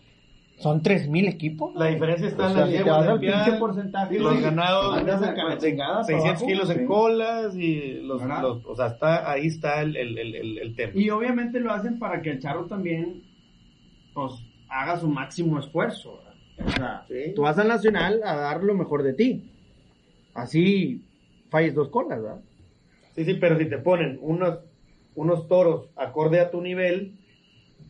son 0.59 0.83
3000 0.83 1.26
equipos. 1.29 1.74
La 1.74 1.87
diferencia 1.87 2.29
está 2.29 2.44
O 2.44 2.48
en 2.48 2.53
sea, 2.55 2.61
las 2.66 2.70
si 2.70 2.76
te 2.85 2.90
vas 2.90 3.09
al 3.09 3.20
pinche 3.20 3.53
porcentaje, 3.59 4.18
los 4.18 4.40
ganados, 4.42 4.98
andas 4.98 5.22
a 5.22 5.33
la 5.33 5.59
chingada 5.59 5.92
para 5.94 6.05
600 6.05 6.29
abajo. 6.31 6.46
kilos 6.46 6.70
en 6.70 6.87
colas 6.87 7.57
y 7.57 7.92
los, 8.03 8.22
o 8.66 8.76
sea, 8.76 8.88
está, 8.88 9.31
ahí 9.31 9.46
está 9.46 9.81
el, 9.81 9.96
el, 9.96 10.18
el, 10.18 10.35
el, 10.35 10.59
el 10.59 10.76
tema. 10.76 10.92
Y 10.94 11.09
obviamente 11.11 11.59
lo 11.61 11.72
hacen 11.72 11.98
para 11.98 12.20
que 12.20 12.31
el 12.33 12.38
charro 12.40 12.66
también, 12.66 13.22
pues, 14.12 14.33
haga 14.68 14.98
su 15.00 15.09
máximo 15.09 15.59
esfuerzo. 15.59 16.20
¿verdad? 16.59 16.66
O 16.66 16.70
sea, 16.76 17.05
Sí. 17.09 17.33
tú 17.35 17.42
vas 17.42 17.59
al 17.59 17.68
nacional 17.68 18.20
a 18.22 18.37
dar 18.37 18.62
lo 18.62 18.74
mejor 18.74 19.03
de 19.03 19.14
ti. 19.14 19.42
Así 20.35 21.03
falles 21.50 21.74
dos 21.74 21.88
colas, 21.88 22.22
¿verdad? 22.22 22.40
Sí, 23.14 23.24
sí, 23.24 23.34
pero 23.34 23.58
si 23.58 23.66
te 23.66 23.78
ponen 23.78 24.18
unos, 24.22 24.60
unos 25.14 25.48
toros 25.48 25.90
acorde 25.96 26.40
a 26.40 26.50
tu 26.50 26.60
nivel, 26.62 27.12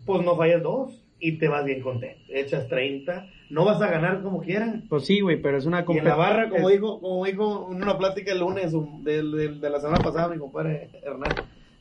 pues 0.07 0.25
no 0.25 0.37
fallas 0.37 0.63
dos 0.63 1.05
y 1.19 1.39
te 1.39 1.49
vas 1.49 1.65
bien 1.65 1.83
contento. 1.83 2.21
Echas 2.29 2.67
30, 2.69 3.29
no 3.51 3.65
vas 3.67 3.81
a 3.83 3.91
ganar 3.91 4.23
como 4.23 4.41
quieran. 4.41 4.85
Pues 4.89 5.05
sí, 5.05 5.21
güey, 5.21 5.41
pero 5.43 5.59
es 5.59 5.67
una 5.67 5.85
Y 5.87 5.99
en 5.99 6.05
la 6.05 6.15
barra, 6.17 6.49
como 6.49 6.69
es- 6.71 6.75
dijo, 6.77 7.01
como 7.01 7.25
dijo 7.27 7.69
en 7.71 7.83
una 7.83 7.99
plática 7.99 8.33
el 8.33 8.41
lunes 8.41 8.73
de, 9.03 9.23
de- 9.23 9.49
de 9.57 9.71
la 9.71 9.81
semana 9.81 9.99
pasada, 10.03 10.29
mi 10.29 10.39
compadre 10.39 10.89
Hernán, 11.03 11.33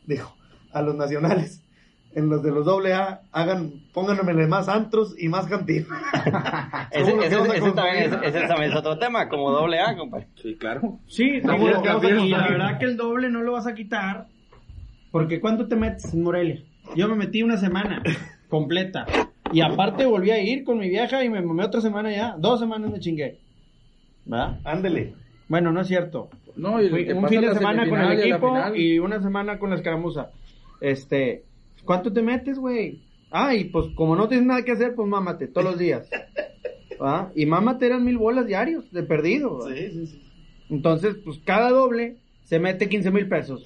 dijo 0.05 0.35
a 0.71 0.81
los 0.81 0.95
nacionales, 0.95 1.63
en 2.19 2.29
los 2.29 2.43
de 2.43 2.51
los 2.51 2.65
doble 2.65 2.93
A, 2.93 3.21
hagan, 3.31 3.71
pónganmele 3.93 4.45
más 4.47 4.69
antros 4.69 5.15
y 5.17 5.27
más 5.29 5.47
cantinas. 5.47 5.87
Ese, 6.91 7.11
¿Cómo 7.11 7.17
lo 7.17 7.23
ese- 7.23 7.35
vamos 7.35 7.49
a 7.49 7.55
ese 7.57 7.71
también, 7.71 8.23
ese- 8.23 8.47
también 8.47 8.71
es 8.71 8.75
otro 8.77 8.97
tema, 8.99 9.27
como 9.29 9.51
doble 9.51 9.79
A, 9.79 9.95
compadre. 9.97 10.27
Sí, 10.41 10.55
claro. 10.55 10.99
Sí, 11.07 11.41
¿Cómo 11.41 11.67
y 11.67 11.71
lo 11.71 11.81
la- 11.83 11.93
vamos 11.93 12.03
a 12.03 12.07
y 12.07 12.11
la 12.11 12.17
conseguir? 12.37 12.37
verdad 12.57 12.77
que 12.79 12.85
el 12.85 12.97
doble 12.97 13.29
no 13.29 13.41
lo 13.41 13.53
vas 13.53 13.67
a 13.67 13.73
quitar. 13.73 14.27
Porque 15.11 15.39
¿cuánto 15.41 15.67
te 15.67 15.75
metes 15.75 16.13
en 16.13 16.21
Morelia? 16.23 16.61
Yo 16.95 17.07
me 17.07 17.15
metí 17.15 17.41
una 17.41 17.57
semana 17.57 18.03
completa. 18.49 19.05
Y 19.51 19.61
aparte 19.61 20.05
volví 20.05 20.29
a 20.31 20.39
ir 20.39 20.63
con 20.63 20.77
mi 20.77 20.87
vieja 20.89 21.23
y 21.23 21.29
me 21.29 21.41
mamé 21.41 21.63
otra 21.65 21.81
semana 21.81 22.11
ya. 22.11 22.35
Dos 22.37 22.59
semanas 22.59 22.91
me 22.91 22.99
chingué. 22.99 23.39
¿Verdad? 24.25 24.59
Ándele. 24.63 25.15
Bueno, 25.47 25.71
no 25.71 25.81
es 25.81 25.87
cierto. 25.87 26.29
No, 26.55 26.79
y 26.81 26.89
Fui 26.89 27.09
un 27.11 27.27
fin 27.27 27.41
de 27.41 27.53
semana 27.55 27.89
con 27.89 27.99
el 27.99 28.19
y 28.19 28.21
equipo 28.29 28.49
final. 28.49 28.77
y 28.77 28.99
una 28.99 29.19
semana 29.21 29.57
con 29.57 29.71
la 29.71 29.77
escaramuza. 29.77 30.29
Este, 30.81 31.43
¿cuánto 31.85 32.11
te 32.11 32.21
metes, 32.21 32.57
güey? 32.59 33.01
Ah, 33.31 33.53
y 33.55 33.65
pues 33.65 33.87
como 33.95 34.15
no 34.15 34.27
tienes 34.27 34.45
nada 34.47 34.63
que 34.63 34.71
hacer, 34.71 34.95
pues 34.95 35.07
mámate 35.07 35.47
todos 35.47 35.65
los 35.65 35.77
días. 35.79 36.09
¿Ah? 36.99 37.29
Y 37.35 37.45
mámate 37.45 37.85
eran 37.85 38.03
mil 38.03 38.17
bolas 38.17 38.45
diarios 38.45 38.91
de 38.91 39.03
perdido. 39.03 39.59
¿verdad? 39.59 39.75
Sí, 39.77 39.91
sí, 39.91 40.07
sí. 40.07 40.21
Entonces, 40.69 41.15
pues 41.23 41.39
cada 41.45 41.69
doble 41.69 42.17
se 42.43 42.59
mete 42.59 42.89
15 42.89 43.11
mil 43.11 43.27
pesos. 43.29 43.63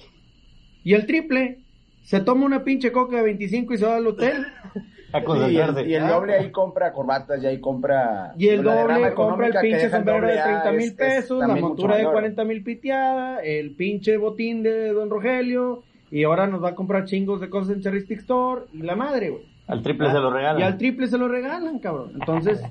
Y 0.84 0.94
el 0.94 1.06
triple 1.06 1.58
se 2.02 2.20
toma 2.20 2.44
una 2.46 2.62
pinche 2.64 2.92
coca 2.92 3.16
de 3.16 3.22
25 3.22 3.74
y 3.74 3.78
se 3.78 3.86
va 3.86 3.96
al 3.96 4.06
hotel. 4.06 4.44
Y, 5.14 5.56
el, 5.58 5.88
y 5.88 5.94
el 5.94 6.08
doble 6.08 6.34
ahí 6.34 6.50
compra 6.50 6.92
corbatas 6.92 7.40
y 7.40 7.46
ahí 7.46 7.60
compra... 7.60 8.34
Y 8.36 8.48
el 8.48 8.64
doble 8.64 9.14
compra 9.14 9.46
el 9.46 9.52
pinche 9.60 9.88
sombrero 9.88 10.26
de 10.26 10.32
doble 10.34 10.40
A 10.40 10.44
30 10.64 10.72
mil 10.72 10.80
es- 10.80 10.86
es 10.88 10.92
pesos, 10.94 11.38
la 11.38 11.54
montura 11.54 11.94
de 11.94 12.02
mayor. 12.02 12.12
40 12.14 12.44
mil 12.44 12.64
piteada, 12.64 13.38
el 13.44 13.76
pinche 13.76 14.16
botín 14.16 14.64
de 14.64 14.88
Don 14.92 15.08
Rogelio. 15.10 15.84
Y 16.10 16.24
ahora 16.24 16.46
nos 16.46 16.62
va 16.62 16.70
a 16.70 16.74
comprar 16.74 17.04
chingos 17.06 17.40
de 17.40 17.48
cosas 17.50 17.74
en 17.76 17.82
Charistic 17.82 18.20
Store. 18.20 18.62
Y 18.72 18.78
la 18.82 18.94
madre, 18.96 19.30
güey. 19.30 19.42
Al 19.66 19.82
triple 19.82 20.08
se 20.10 20.18
lo 20.18 20.30
regalan. 20.30 20.60
Y 20.60 20.62
al 20.64 20.76
triple 20.78 21.06
se 21.06 21.18
lo 21.18 21.28
regalan, 21.28 21.78
cabrón. 21.78 22.10
Entonces, 22.14 22.62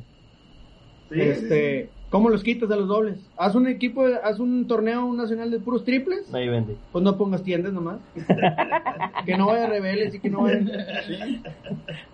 Sí, 1.11 1.19
este, 1.21 1.89
¿cómo 2.09 2.29
los 2.29 2.41
quitas 2.43 2.71
a 2.71 2.75
los 2.75 2.87
dobles? 2.87 3.19
Haz 3.37 3.53
un 3.55 3.67
equipo, 3.67 4.07
de- 4.07 4.15
haz 4.15 4.39
un 4.39 4.65
torneo 4.67 5.13
nacional 5.13 5.51
de 5.51 5.59
puros 5.59 5.83
triples. 5.83 6.33
Ahí 6.33 6.47
vende. 6.47 6.75
Pues 6.91 7.03
no 7.03 7.17
pongas 7.17 7.43
tiendas 7.43 7.71
nomás. 7.73 7.99
que 9.25 9.37
no 9.37 9.47
vaya 9.47 9.67
rebeles 9.67 10.15
y 10.15 10.19
que 10.19 10.29
no 10.29 10.43
vaya. 10.43 10.61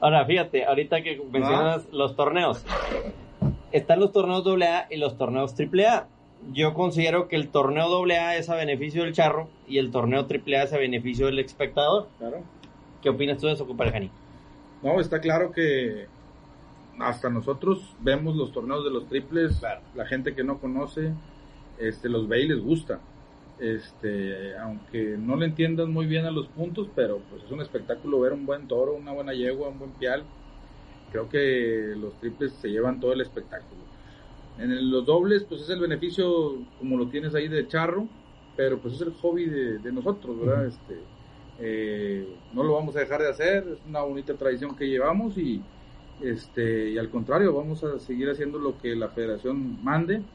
Ahora, 0.02 0.26
fíjate, 0.26 0.66
ahorita 0.66 1.02
que 1.02 1.22
mencionas 1.32 1.88
los 1.94 2.16
torneos. 2.16 2.66
Están 3.72 4.00
los 4.00 4.12
torneos 4.12 4.46
AA 4.46 4.88
y 4.90 4.98
los 4.98 5.18
torneos 5.18 5.54
AAA. 5.58 6.08
Yo 6.52 6.74
considero 6.74 7.28
que 7.28 7.36
el 7.36 7.50
torneo 7.50 8.04
AA 8.04 8.38
es 8.38 8.50
a 8.50 8.56
beneficio 8.56 9.04
del 9.04 9.14
charro 9.14 9.50
y 9.68 9.78
el 9.78 9.92
torneo 9.92 10.22
AAA 10.22 10.64
es 10.64 10.74
a 10.74 10.78
beneficio 10.78 11.28
del 11.28 11.40
espectador. 11.40 12.08
Claro. 12.18 12.44
¿Qué 13.02 13.10
opinas 13.10 13.38
tú 13.38 13.48
de 13.48 13.54
eso, 13.54 13.68
compadre 13.68 13.92
Jani? 13.92 14.12
No, 14.82 15.00
está 15.00 15.20
claro 15.20 15.52
que 15.52 16.08
hasta 17.00 17.30
nosotros 17.30 17.96
vemos 18.02 18.36
los 18.36 18.52
torneos 18.52 18.84
de 18.84 18.92
los 18.92 19.08
triples, 19.08 19.62
la 19.96 20.06
gente 20.06 20.36
que 20.36 20.44
no 20.44 20.60
conoce, 20.60 21.14
este, 21.78 22.10
los 22.10 22.28
ve 22.28 22.42
y 22.42 22.48
les 22.48 22.62
gusta. 22.62 23.00
Este, 23.60 24.58
aunque 24.58 25.18
no 25.18 25.36
le 25.36 25.46
entiendan 25.46 25.92
muy 25.92 26.06
bien 26.06 26.26
a 26.26 26.32
los 26.32 26.48
puntos, 26.48 26.88
pero 26.96 27.20
pues 27.30 27.44
es 27.44 27.52
un 27.52 27.62
espectáculo 27.62 28.22
ver 28.22 28.32
un 28.32 28.46
buen 28.46 28.68
toro, 28.68 28.96
una 28.96 29.12
buena 29.12 29.34
yegua, 29.34 29.70
un 29.70 29.80
buen 29.80 29.92
pial. 29.92 30.24
Creo 31.12 31.28
que 31.28 31.94
los 31.98 32.14
triples 32.20 32.54
se 32.54 32.70
llevan 32.70 33.00
todo 33.00 33.12
el 33.14 33.22
espectáculo. 33.22 33.82
En 34.60 34.92
los 34.92 35.06
dobles, 35.06 35.46
pues 35.46 35.62
es 35.62 35.70
el 35.70 35.80
beneficio 35.80 36.68
como 36.78 36.98
lo 36.98 37.10
tienes 37.10 37.34
ahí 37.36 37.48
de 37.48 37.68
charro, 37.68 38.10
pero 38.56 38.82
pues 38.82 38.96
es 38.96 39.02
el 39.02 39.14
hobby 39.14 39.46
de, 39.50 39.80
de 39.80 39.92
nosotros, 39.94 40.38
¿verdad? 40.40 40.66
Este, 40.68 41.10
eh, 41.58 42.42
no 42.52 42.64
lo 42.64 42.74
vamos 42.74 42.96
a 42.96 43.00
dejar 43.02 43.22
de 43.22 43.30
hacer, 43.30 43.68
es 43.70 43.86
una 43.86 44.02
bonita 44.04 44.38
tradición 44.38 44.76
que 44.76 44.90
llevamos 44.90 45.38
y, 45.38 45.70
este, 46.20 46.92
y 46.92 46.98
al 46.98 47.10
contrario, 47.10 47.54
vamos 47.56 47.84
a 47.84 48.00
seguir 48.00 48.30
haciendo 48.30 48.60
lo 48.60 48.78
que 48.78 48.96
la 48.96 49.10
federación 49.12 49.82
mande. 49.84 50.30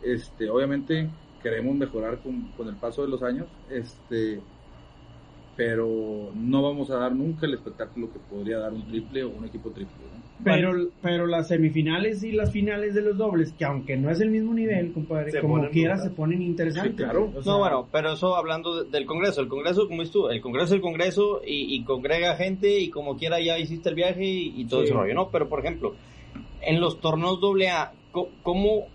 Este, 0.00 0.50
obviamente 0.50 1.18
queremos 1.40 1.76
mejorar 1.76 2.20
con, 2.22 2.52
con 2.52 2.68
el 2.68 2.78
paso 2.78 3.02
de 3.02 3.08
los 3.08 3.22
años, 3.22 3.48
este, 3.68 4.48
pero 5.58 6.30
no 6.36 6.62
vamos 6.62 6.88
a 6.92 6.98
dar 6.98 7.12
nunca 7.16 7.44
el 7.44 7.54
espectáculo 7.54 8.12
que 8.12 8.20
podría 8.20 8.58
dar 8.58 8.72
un 8.72 8.86
triple 8.86 9.24
o 9.24 9.30
un 9.30 9.44
equipo 9.44 9.70
triple. 9.72 9.96
¿no? 10.14 10.22
Pero, 10.44 10.70
pero 11.02 11.26
las 11.26 11.48
semifinales 11.48 12.22
y 12.22 12.30
las 12.30 12.52
finales 12.52 12.94
de 12.94 13.02
los 13.02 13.16
dobles, 13.18 13.52
que 13.54 13.64
aunque 13.64 13.96
no 13.96 14.08
es 14.08 14.20
el 14.20 14.30
mismo 14.30 14.54
nivel, 14.54 14.92
compadre, 14.92 15.32
Se 15.32 15.40
como 15.40 15.68
quiera 15.70 15.96
se 15.98 16.10
ponen 16.10 16.42
interesantes. 16.42 16.92
Sí, 16.92 16.96
claro. 16.96 17.24
güey. 17.26 17.38
O 17.38 17.42
sea, 17.42 17.52
No, 17.54 17.58
bueno, 17.58 17.88
pero 17.90 18.12
eso 18.12 18.36
hablando 18.36 18.84
de- 18.84 18.88
del 18.90 19.04
Congreso. 19.04 19.40
El 19.40 19.48
Congreso, 19.48 19.88
como 19.88 20.02
dices 20.02 20.12
tú, 20.12 20.28
el 20.28 20.40
Congreso 20.40 20.66
es 20.66 20.72
el 20.74 20.80
Congreso 20.80 21.40
y, 21.44 21.74
y 21.74 21.82
congrega 21.82 22.36
gente 22.36 22.78
y 22.78 22.88
como 22.90 23.16
quiera 23.16 23.40
ya 23.40 23.58
hiciste 23.58 23.88
el 23.88 23.96
viaje 23.96 24.24
y, 24.24 24.60
y 24.60 24.64
todo 24.66 24.82
Sí. 24.82 24.86
ese 24.86 24.94
rollo, 24.94 25.12
¿no? 25.14 25.28
Pero, 25.32 25.48
por 25.48 25.58
ejemplo, 25.58 25.96
en 26.62 26.80
los 26.80 27.00
torneos 27.00 27.40
AA, 27.42 27.94
co- 28.12 28.30
¿cómo, 28.44 28.86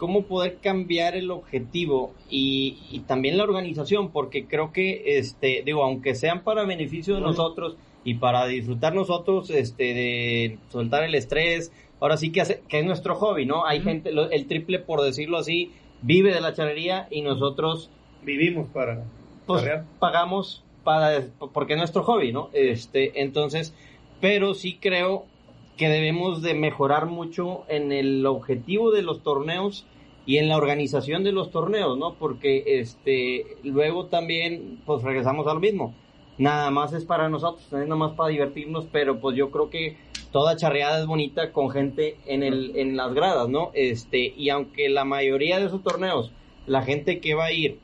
cómo 0.00 0.22
poder 0.22 0.58
cambiar 0.60 1.14
el 1.14 1.30
objetivo 1.30 2.14
y, 2.28 2.78
y 2.90 3.00
también 3.00 3.36
la 3.36 3.44
organización? 3.44 4.10
Porque 4.10 4.48
creo 4.48 4.72
que, 4.72 5.18
este, 5.18 5.62
digo, 5.64 5.84
aunque 5.84 6.16
sean 6.16 6.42
para 6.42 6.64
beneficio 6.64 7.14
de 7.14 7.20
nosotros 7.20 7.76
y 8.02 8.14
para 8.14 8.46
disfrutar 8.46 8.94
nosotros, 8.94 9.50
este, 9.50 9.84
de 9.94 10.58
soltar 10.72 11.04
el 11.04 11.14
estrés, 11.14 11.70
ahora 12.00 12.16
sí 12.16 12.32
que, 12.32 12.40
hace- 12.40 12.62
que 12.68 12.78
es 12.80 12.84
nuestro 12.84 13.14
hobby, 13.14 13.44
¿no? 13.46 13.66
Hay 13.66 13.80
gente, 13.82 14.10
lo- 14.10 14.30
el 14.30 14.46
triple, 14.48 14.78
por 14.80 15.02
decirlo 15.02 15.36
así, 15.38 15.70
vive 16.02 16.32
de 16.34 16.40
la 16.40 16.54
charrería 16.54 17.06
y 17.10 17.20
nosotros 17.22 17.90
Vivimos 18.22 18.68
para. 18.68 19.04
pues 19.46 19.62
pagamos 19.98 20.64
para 20.82 21.22
porque 21.52 21.74
es 21.74 21.78
nuestro 21.78 22.02
hobby, 22.02 22.32
¿no? 22.32 22.48
Este, 22.54 23.20
entonces, 23.22 23.74
pero 24.20 24.54
sí 24.54 24.78
creo 24.80 25.26
que 25.76 25.88
debemos 25.88 26.42
de 26.42 26.54
mejorar 26.54 27.06
mucho 27.06 27.64
en 27.68 27.92
el 27.92 28.26
objetivo 28.26 28.90
de 28.90 29.02
los 29.02 29.22
torneos 29.22 29.86
y 30.26 30.38
en 30.38 30.48
la 30.48 30.56
organización 30.56 31.24
de 31.24 31.32
los 31.32 31.50
torneos, 31.50 31.98
¿no? 31.98 32.14
Porque 32.14 32.62
este 32.80 33.56
luego 33.62 34.06
también 34.06 34.80
pues 34.84 35.02
regresamos 35.02 35.46
a 35.46 35.54
lo 35.54 35.60
mismo. 35.60 35.94
Nada 36.38 36.70
más 36.70 36.92
es 36.92 37.04
para 37.04 37.28
nosotros, 37.28 37.64
es 37.66 37.72
nada 37.72 37.96
más 37.96 38.12
para 38.12 38.30
divertirnos, 38.30 38.86
pero 38.90 39.20
pues 39.20 39.36
yo 39.36 39.50
creo 39.50 39.70
que 39.70 39.96
toda 40.32 40.56
charreada 40.56 41.00
es 41.00 41.06
bonita 41.06 41.52
con 41.52 41.70
gente 41.70 42.16
en 42.26 42.42
el 42.42 42.76
en 42.76 42.96
las 42.96 43.12
gradas, 43.14 43.48
¿no? 43.48 43.70
Este, 43.74 44.34
y 44.36 44.50
aunque 44.50 44.88
la 44.88 45.04
mayoría 45.04 45.58
de 45.58 45.66
esos 45.66 45.82
torneos 45.82 46.32
la 46.66 46.82
gente 46.82 47.20
que 47.20 47.34
va 47.34 47.46
a 47.46 47.52
ir 47.52 47.78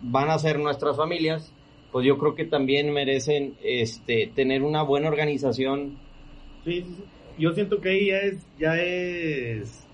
van 0.00 0.30
a 0.30 0.38
ser 0.38 0.58
nuestras 0.58 0.96
familias, 0.96 1.52
pues 1.90 2.06
yo 2.06 2.18
creo 2.18 2.36
que 2.36 2.44
también 2.44 2.92
merecen 2.92 3.56
este 3.64 4.30
tener 4.34 4.62
una 4.62 4.82
buena 4.82 5.08
organización. 5.08 5.98
Sí, 6.64 6.82
sí, 6.82 6.94
sí. 6.96 7.04
Yo 7.38 7.52
siento 7.52 7.80
que 7.80 7.90
ahí 7.90 8.06
ya 8.06 8.18
es, 8.18 8.36
ya 8.58 8.80
es 8.80 9.84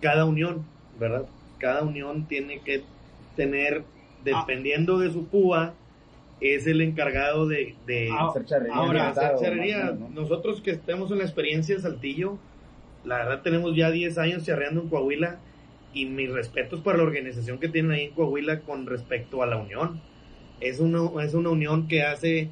cada 0.00 0.24
unión, 0.24 0.64
¿verdad? 0.98 1.26
Cada 1.58 1.82
unión 1.82 2.26
tiene 2.26 2.60
que 2.60 2.82
tener, 3.36 3.84
dependiendo 4.24 4.98
de 4.98 5.10
su 5.10 5.26
púa, 5.26 5.74
es 6.40 6.66
el 6.66 6.80
encargado 6.80 7.46
de, 7.46 7.74
de 7.86 8.08
Ah, 8.12 8.28
Hacer 8.28 8.44
charrería 8.46 8.74
Ahora, 8.74 9.08
hacer 9.10 9.32
charrería, 9.40 9.96
nosotros 10.14 10.60
que 10.62 10.70
estemos 10.70 11.10
en 11.10 11.18
la 11.18 11.24
experiencia 11.24 11.74
de 11.74 11.82
Saltillo, 11.82 12.38
la 13.04 13.18
verdad 13.18 13.42
tenemos 13.42 13.76
ya 13.76 13.90
10 13.90 14.18
años 14.18 14.44
charreando 14.44 14.82
en 14.82 14.88
Coahuila 14.88 15.38
y 15.92 16.06
mis 16.06 16.30
respetos 16.30 16.80
para 16.80 16.98
la 16.98 17.04
organización 17.04 17.58
que 17.58 17.68
tienen 17.68 17.92
ahí 17.92 18.04
en 18.04 18.12
Coahuila 18.12 18.60
con 18.60 18.86
respecto 18.86 19.42
a 19.42 19.46
la 19.46 19.56
unión. 19.56 20.00
Es 20.60 20.80
una, 20.80 21.22
es 21.22 21.34
una 21.34 21.50
unión 21.50 21.88
que 21.88 22.02
hace 22.02 22.48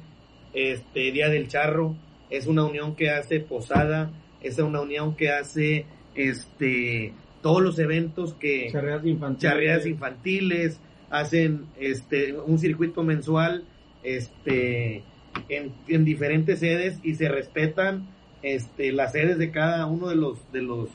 este 0.53 1.11
Día 1.11 1.29
del 1.29 1.47
Charro, 1.47 1.95
es 2.29 2.47
una 2.47 2.65
unión 2.65 2.95
que 2.95 3.09
hace 3.11 3.39
Posada, 3.39 4.11
es 4.41 4.57
una 4.59 4.81
unión 4.81 5.15
que 5.15 5.31
hace 5.31 5.85
este 6.15 7.13
todos 7.41 7.61
los 7.61 7.79
eventos 7.79 8.33
que 8.33 8.69
Charreadas 8.71 9.05
infantiles. 9.05 9.41
charreadas 9.41 9.85
infantiles, 9.85 10.79
hacen 11.09 11.65
este 11.79 12.33
un 12.33 12.59
circuito 12.59 13.03
mensual 13.03 13.63
este 14.03 15.03
en, 15.49 15.73
en 15.87 16.05
diferentes 16.05 16.59
sedes 16.59 16.99
y 17.03 17.15
se 17.15 17.29
respetan 17.29 18.07
este 18.41 18.91
las 18.91 19.11
sedes 19.11 19.37
de 19.37 19.51
cada 19.51 19.85
uno 19.85 20.07
de 20.09 20.15
los 20.15 20.51
de 20.51 20.61
los 20.61 20.89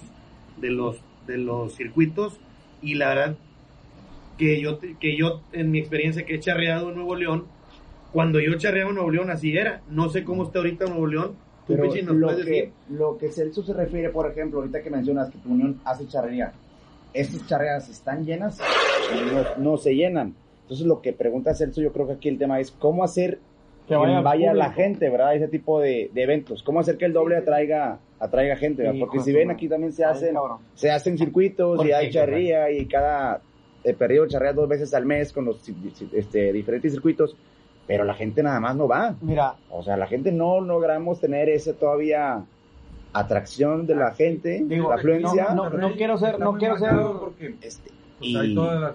de 0.60 0.70
los 0.70 0.96
de 1.26 1.38
los 1.38 1.74
circuitos. 1.74 2.38
Y 2.82 2.94
la 2.94 3.08
verdad 3.08 3.36
que 4.38 4.60
yo 4.60 4.78
que 4.78 5.16
yo 5.16 5.42
en 5.52 5.70
mi 5.70 5.78
experiencia 5.78 6.24
que 6.24 6.34
he 6.34 6.40
charreado 6.40 6.90
en 6.90 6.96
Nuevo 6.96 7.14
León 7.14 7.46
cuando 8.12 8.40
yo 8.40 8.54
charreaba 8.54 8.90
en 8.90 8.96
Nuevo 8.96 9.10
León 9.10 9.30
así 9.30 9.56
era. 9.56 9.82
No 9.88 10.08
sé 10.08 10.24
cómo 10.24 10.44
está 10.44 10.58
ahorita 10.58 10.86
Nuevo 10.86 11.06
León 11.06 11.36
Pero 11.66 11.84
lo 11.84 11.90
que, 11.90 12.36
decir 12.36 12.72
lo 12.90 13.16
que 13.16 13.30
Celso 13.30 13.62
se 13.62 13.72
refiere, 13.72 14.10
por 14.10 14.30
ejemplo, 14.30 14.60
ahorita 14.60 14.82
que 14.82 14.90
mencionas 14.90 15.30
que 15.30 15.38
tu 15.38 15.50
unión 15.50 15.80
hace 15.84 16.06
charrería, 16.06 16.52
¿estas 17.12 17.46
charreadas 17.46 17.88
están 17.88 18.24
llenas? 18.24 18.58
No, 19.56 19.70
no 19.72 19.76
se 19.76 19.94
llenan. 19.94 20.34
Entonces 20.62 20.86
lo 20.86 21.00
que 21.00 21.12
pregunta 21.12 21.54
Celso, 21.54 21.80
yo 21.80 21.92
creo 21.92 22.06
que 22.06 22.14
aquí 22.14 22.28
el 22.28 22.38
tema 22.38 22.60
es 22.60 22.70
cómo 22.70 23.04
hacer 23.04 23.38
Que 23.86 23.88
que 23.88 23.96
vaya 23.96 24.20
vaya, 24.20 24.54
la 24.54 24.72
gente, 24.72 25.10
¿verdad? 25.10 25.28
A 25.28 25.34
Ese 25.34 25.48
tipo 25.48 25.80
de, 25.80 26.10
de 26.12 26.22
eventos. 26.22 26.62
¿Cómo 26.62 26.80
hacer 26.80 26.96
que 26.96 27.04
el 27.04 27.12
doble 27.12 27.36
atraiga, 27.36 27.98
atraiga 28.18 28.56
gente? 28.56 28.82
¿verdad? 28.82 28.98
Porque 29.00 29.20
si 29.20 29.32
ven 29.32 29.50
aquí 29.50 29.68
también 29.68 29.92
se 29.92 30.04
hacen, 30.04 30.34
se 30.74 30.90
hacen 30.90 31.18
circuitos 31.18 31.78
¿Por 31.78 31.86
y 31.86 31.92
hay 31.92 32.10
charrería 32.10 32.70
y 32.70 32.86
cada 32.86 33.40
eh, 33.84 33.92
periodo 33.92 34.26
charrea 34.26 34.54
dos 34.54 34.68
veces 34.68 34.92
al 34.94 35.04
mes 35.04 35.32
con 35.32 35.44
los 35.44 35.62
este, 36.12 36.52
diferentes 36.52 36.92
circuitos, 36.92 37.36
pero 37.86 38.04
la 38.04 38.14
gente 38.14 38.42
nada 38.42 38.60
más 38.60 38.76
no 38.76 38.88
va. 38.88 39.14
Mira, 39.20 39.54
O 39.70 39.82
sea, 39.82 39.96
la 39.96 40.06
gente 40.06 40.32
no 40.32 40.60
logramos 40.60 41.20
tener 41.20 41.48
ese 41.48 41.74
todavía 41.74 42.44
atracción 43.12 43.86
de 43.86 43.94
la 43.94 44.12
gente, 44.14 44.62
Digo, 44.66 44.88
la 44.90 44.96
afluencia. 44.96 45.54
no, 45.54 45.70
no, 45.70 45.78
no 45.78 45.92
quiero 45.94 46.18
ser, 46.18 46.38
no 46.38 46.54
quiero 46.54 46.78
ser, 46.78 46.90
Porque 47.20 47.54
Este, 47.60 47.90
pues, 48.18 48.30
y 48.30 48.36
hay 48.36 48.54
todas 48.54 48.80
las 48.80 48.94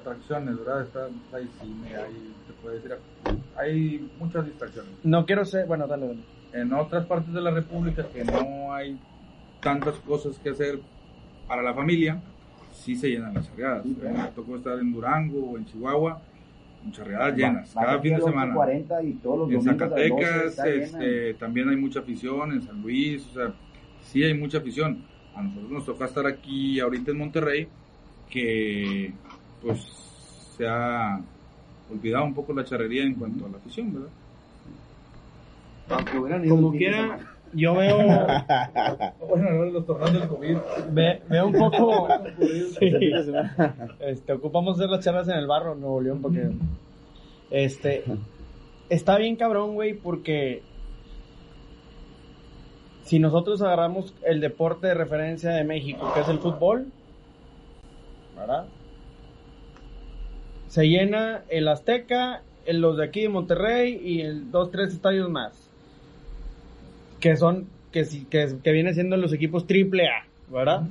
atracciones, 0.00 0.58
¿verdad? 0.58 0.82
Está, 0.82 1.06
hay 1.32 1.48
cine, 1.60 1.96
hay, 1.96 2.34
se 2.46 2.52
puede 2.62 2.76
decir, 2.76 2.96
hay 3.56 4.10
muchas 4.18 4.44
distracciones. 4.46 4.92
no 5.02 5.26
quiero 5.26 5.44
ser, 5.44 5.66
bueno, 5.66 5.86
dale, 5.86 6.06
dale. 6.08 6.20
En 6.52 6.72
otras 6.72 7.06
partes 7.06 7.34
de 7.34 7.40
la 7.40 7.50
República 7.50 8.06
que 8.12 8.24
no 8.24 8.72
hay 8.72 8.98
tantas 9.60 9.96
cosas 9.96 10.38
que 10.38 10.50
hacer 10.50 10.78
para 11.48 11.62
la 11.62 11.74
familia, 11.74 12.20
sí 12.72 12.94
se 12.94 13.08
llenan 13.08 13.34
las 13.34 13.48
claro. 13.48 13.82
Me 13.84 14.28
tocó 14.34 14.56
estar 14.56 14.78
en 14.78 14.92
Durango 14.92 15.50
o 15.50 15.58
en 15.58 15.66
Chihuahua, 15.66 16.20
con 16.86 16.92
charreadas 16.92 17.36
llenas, 17.36 17.76
va- 17.76 17.80
va 17.80 17.86
cada 17.86 17.98
fin 18.00 18.14
de 18.16 18.22
semana. 18.22 18.54
8:40 18.54 19.02
y 19.04 19.12
todos 19.14 19.38
los 19.38 19.48
En 19.50 19.54
domingos 19.56 19.82
a 19.82 19.86
las 19.86 20.08
12 20.08 20.50
Zacatecas 20.50 20.66
este, 20.84 21.34
también 21.34 21.68
hay 21.68 21.76
mucha 21.76 22.00
afición, 22.00 22.52
en 22.52 22.62
San 22.62 22.80
Luis, 22.82 23.26
o 23.30 23.34
sea, 23.34 23.52
sí 24.02 24.22
hay 24.22 24.34
mucha 24.34 24.58
afición. 24.58 25.02
A 25.34 25.42
nosotros 25.42 25.70
nos 25.70 25.84
toca 25.84 26.04
estar 26.06 26.26
aquí 26.26 26.80
ahorita 26.80 27.10
en 27.10 27.18
Monterrey, 27.18 27.68
que 28.30 29.12
pues 29.62 29.80
se 30.56 30.66
ha 30.66 31.20
olvidado 31.92 32.24
un 32.24 32.34
poco 32.34 32.52
la 32.52 32.64
charrería 32.64 33.02
en 33.02 33.14
cuanto 33.14 33.46
a 33.46 33.48
la 33.50 33.56
afición, 33.58 33.92
¿verdad? 33.92 34.08
aunque 35.88 36.18
hubieran 36.18 36.44
ido 36.44 36.56
Como 36.56 36.72
quiera. 36.72 37.18
Yo 37.52 37.74
veo, 37.74 37.98
Bueno, 39.28 39.50
los 39.66 39.86
torneos 39.86 40.12
del 40.12 40.28
COVID. 40.28 40.56
ve- 40.90 41.22
veo 41.28 41.46
un 41.46 41.52
poco, 41.54 42.08
sí, 42.78 43.12
este, 44.00 44.32
ocupamos 44.32 44.76
hacer 44.78 44.90
las 44.90 45.04
charlas 45.04 45.28
en 45.28 45.36
el 45.36 45.46
barro, 45.46 45.72
en 45.72 45.80
Nuevo 45.80 46.00
León, 46.00 46.22
porque, 46.22 46.50
este, 47.50 48.04
está 48.88 49.16
bien 49.18 49.36
cabrón, 49.36 49.74
güey, 49.74 49.94
porque 49.94 50.62
si 53.04 53.18
nosotros 53.18 53.62
agarramos 53.62 54.12
el 54.24 54.40
deporte 54.40 54.88
de 54.88 54.94
referencia 54.94 55.50
de 55.52 55.64
México, 55.64 56.10
que 56.14 56.20
es 56.20 56.28
el 56.28 56.38
fútbol, 56.40 56.86
¿verdad? 58.36 58.66
Se 60.68 60.88
llena 60.88 61.42
el 61.48 61.68
Azteca, 61.68 62.42
el- 62.66 62.80
los 62.80 62.96
de 62.96 63.04
aquí 63.04 63.22
de 63.22 63.28
Monterrey 63.28 63.98
y 64.02 64.20
el 64.22 64.50
dos, 64.50 64.70
tres 64.72 64.92
estadios 64.92 65.30
más. 65.30 65.65
Que 67.20 67.36
son, 67.36 67.66
que, 67.92 68.04
que, 68.30 68.58
que 68.62 68.72
vienen 68.72 68.94
siendo 68.94 69.16
los 69.16 69.32
equipos 69.32 69.66
triple 69.66 70.08
A, 70.08 70.26
¿verdad? 70.50 70.82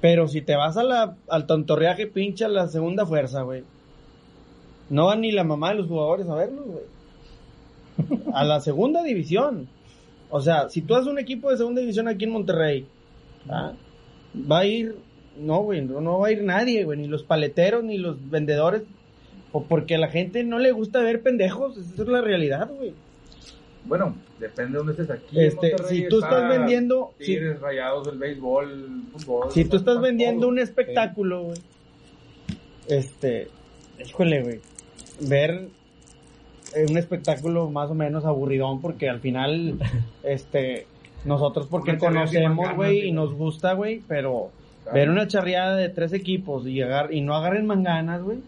Pero 0.00 0.28
si 0.28 0.42
te 0.42 0.56
vas 0.56 0.76
a 0.76 0.84
la, 0.84 1.16
al 1.28 1.46
tontorreaje, 1.46 2.06
pincha 2.06 2.48
la 2.48 2.68
segunda 2.68 3.06
fuerza, 3.06 3.42
güey. 3.42 3.64
No 4.88 5.06
va 5.06 5.16
ni 5.16 5.32
la 5.32 5.44
mamá 5.44 5.70
de 5.70 5.76
los 5.76 5.88
jugadores 5.88 6.28
a 6.28 6.34
verlos, 6.34 6.66
güey. 6.66 8.16
A 8.32 8.44
la 8.44 8.60
segunda 8.60 9.02
división. 9.02 9.68
O 10.30 10.40
sea, 10.40 10.68
si 10.68 10.82
tú 10.82 10.94
haces 10.94 11.08
un 11.08 11.18
equipo 11.18 11.50
de 11.50 11.56
segunda 11.56 11.80
división 11.80 12.08
aquí 12.08 12.24
en 12.24 12.32
Monterrey, 12.32 12.86
¿ah? 13.48 13.72
va 14.50 14.60
a 14.60 14.66
ir, 14.66 14.96
no, 15.38 15.62
güey, 15.62 15.82
no, 15.82 16.00
no 16.00 16.18
va 16.18 16.28
a 16.28 16.32
ir 16.32 16.42
nadie, 16.42 16.84
güey, 16.84 16.98
ni 16.98 17.08
los 17.08 17.22
paleteros, 17.22 17.82
ni 17.84 17.98
los 17.98 18.30
vendedores, 18.30 18.82
o 19.52 19.62
porque 19.62 19.94
a 19.94 19.98
la 19.98 20.08
gente 20.08 20.44
no 20.44 20.58
le 20.58 20.72
gusta 20.72 21.00
ver 21.00 21.22
pendejos, 21.22 21.76
esa 21.76 22.02
es 22.02 22.08
la 22.08 22.20
realidad, 22.20 22.70
güey. 22.70 22.92
Bueno, 23.86 24.14
depende 24.40 24.72
de 24.72 24.78
dónde 24.78 24.92
estés 24.92 25.10
aquí. 25.10 25.40
Este, 25.40 25.76
si 25.88 26.08
tú 26.08 26.18
está 26.18 26.36
estás 26.44 26.48
vendiendo, 26.58 27.12
si, 27.20 27.38
rayados, 27.38 28.08
el 28.08 28.18
béisbol, 28.18 28.70
el 28.70 29.02
fútbol. 29.12 29.50
si 29.52 29.64
tú 29.64 29.76
estás 29.76 29.94
está 29.96 30.00
vendiendo 30.00 30.40
todo. 30.42 30.50
un 30.50 30.58
espectáculo, 30.58 31.42
güey, 31.44 31.58
este, 32.88 33.48
híjole, 34.04 34.42
güey, 34.42 34.60
ver 35.20 35.68
un 36.88 36.98
espectáculo 36.98 37.70
más 37.70 37.90
o 37.90 37.94
menos 37.94 38.24
aburridón, 38.24 38.80
porque 38.80 39.08
al 39.08 39.20
final, 39.20 39.78
este, 40.22 40.86
nosotros 41.24 41.66
porque 41.68 41.92
Una 41.92 42.00
conocemos, 42.00 42.74
güey, 42.74 43.08
y 43.08 43.12
nos 43.12 43.32
gusta, 43.34 43.72
güey, 43.72 44.02
pero 44.06 44.50
Claro, 44.82 44.94
ver 44.94 45.10
una 45.10 45.26
charreada 45.26 45.76
de 45.76 45.88
tres 45.88 46.12
equipos 46.12 46.66
y, 46.66 46.80
agar- 46.80 47.12
y 47.12 47.20
no 47.20 47.34
agarren 47.34 47.66
manganas, 47.66 48.22
güey, 48.22 48.38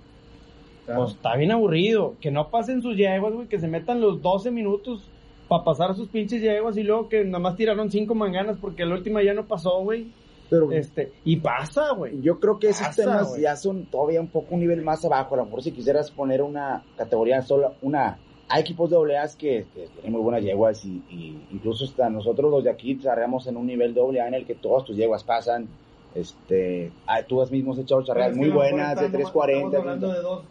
claro. 0.84 1.02
pues 1.02 1.14
está 1.14 1.36
bien 1.36 1.50
aburrido. 1.52 2.14
Que 2.20 2.30
no 2.30 2.50
pasen 2.50 2.82
sus 2.82 2.96
yeguas, 2.96 3.32
güey, 3.32 3.48
que 3.48 3.58
se 3.58 3.66
metan 3.68 4.00
los 4.00 4.22
12 4.22 4.50
minutos 4.50 5.02
para 5.48 5.64
pasar 5.64 5.94
sus 5.94 6.08
pinches 6.08 6.42
yeguas 6.42 6.76
y 6.76 6.82
luego 6.82 7.08
que 7.08 7.24
nada 7.24 7.38
más 7.38 7.56
tiraron 7.56 7.90
cinco 7.90 8.14
manganas 8.14 8.58
porque 8.60 8.84
la 8.84 8.94
última 8.94 9.22
ya 9.22 9.32
no 9.34 9.46
pasó, 9.46 9.80
güey. 9.82 10.12
Pero 10.50 10.72
Este, 10.72 11.12
y 11.24 11.36
pasa, 11.36 11.92
güey. 11.92 12.20
yo 12.22 12.38
creo 12.40 12.58
que 12.58 12.68
esos 12.68 12.86
Pasa, 12.86 13.02
temas 13.02 13.28
güey. 13.30 13.42
ya 13.42 13.54
son 13.56 13.84
todavía 13.86 14.20
un 14.20 14.28
poco 14.28 14.54
un 14.54 14.60
nivel 14.60 14.82
más 14.82 15.04
abajo. 15.04 15.34
A 15.34 15.38
lo 15.38 15.44
mejor 15.44 15.62
si 15.62 15.72
quisieras 15.72 16.10
poner 16.10 16.42
una 16.42 16.82
categoría 16.96 17.42
sola, 17.42 17.72
una... 17.82 18.18
Hay 18.50 18.62
equipos 18.62 18.88
doble 18.88 19.18
A 19.18 19.24
que, 19.38 19.66
que 19.74 19.88
tienen 19.92 20.12
muy 20.12 20.22
buenas 20.22 20.42
yeguas 20.42 20.82
y, 20.86 21.02
y 21.10 21.38
incluso 21.52 21.84
hasta 21.84 22.08
nosotros 22.08 22.50
los 22.50 22.64
de 22.64 22.70
aquí 22.70 22.98
charreamos 22.98 23.46
en 23.46 23.58
un 23.58 23.66
nivel 23.66 23.92
doble 23.92 24.22
A 24.22 24.28
en 24.28 24.32
el 24.34 24.46
que 24.46 24.54
todas 24.54 24.84
tus 24.86 24.96
yeguas 24.96 25.22
pasan. 25.22 25.68
Este, 26.14 26.90
ah, 27.06 27.22
tú 27.22 27.42
has 27.42 27.50
mismo 27.50 27.74
echado 27.78 28.02
charreadas 28.02 28.32
Es 28.32 28.38
que 28.38 28.44
muy 28.46 28.50
buenas 28.54 28.98
de 28.98 29.06
estamos- 29.06 29.32
340. 29.32 29.66
Estamos 29.66 29.80
hablando 29.86 30.12
de 30.14 30.22
dos, 30.22 30.44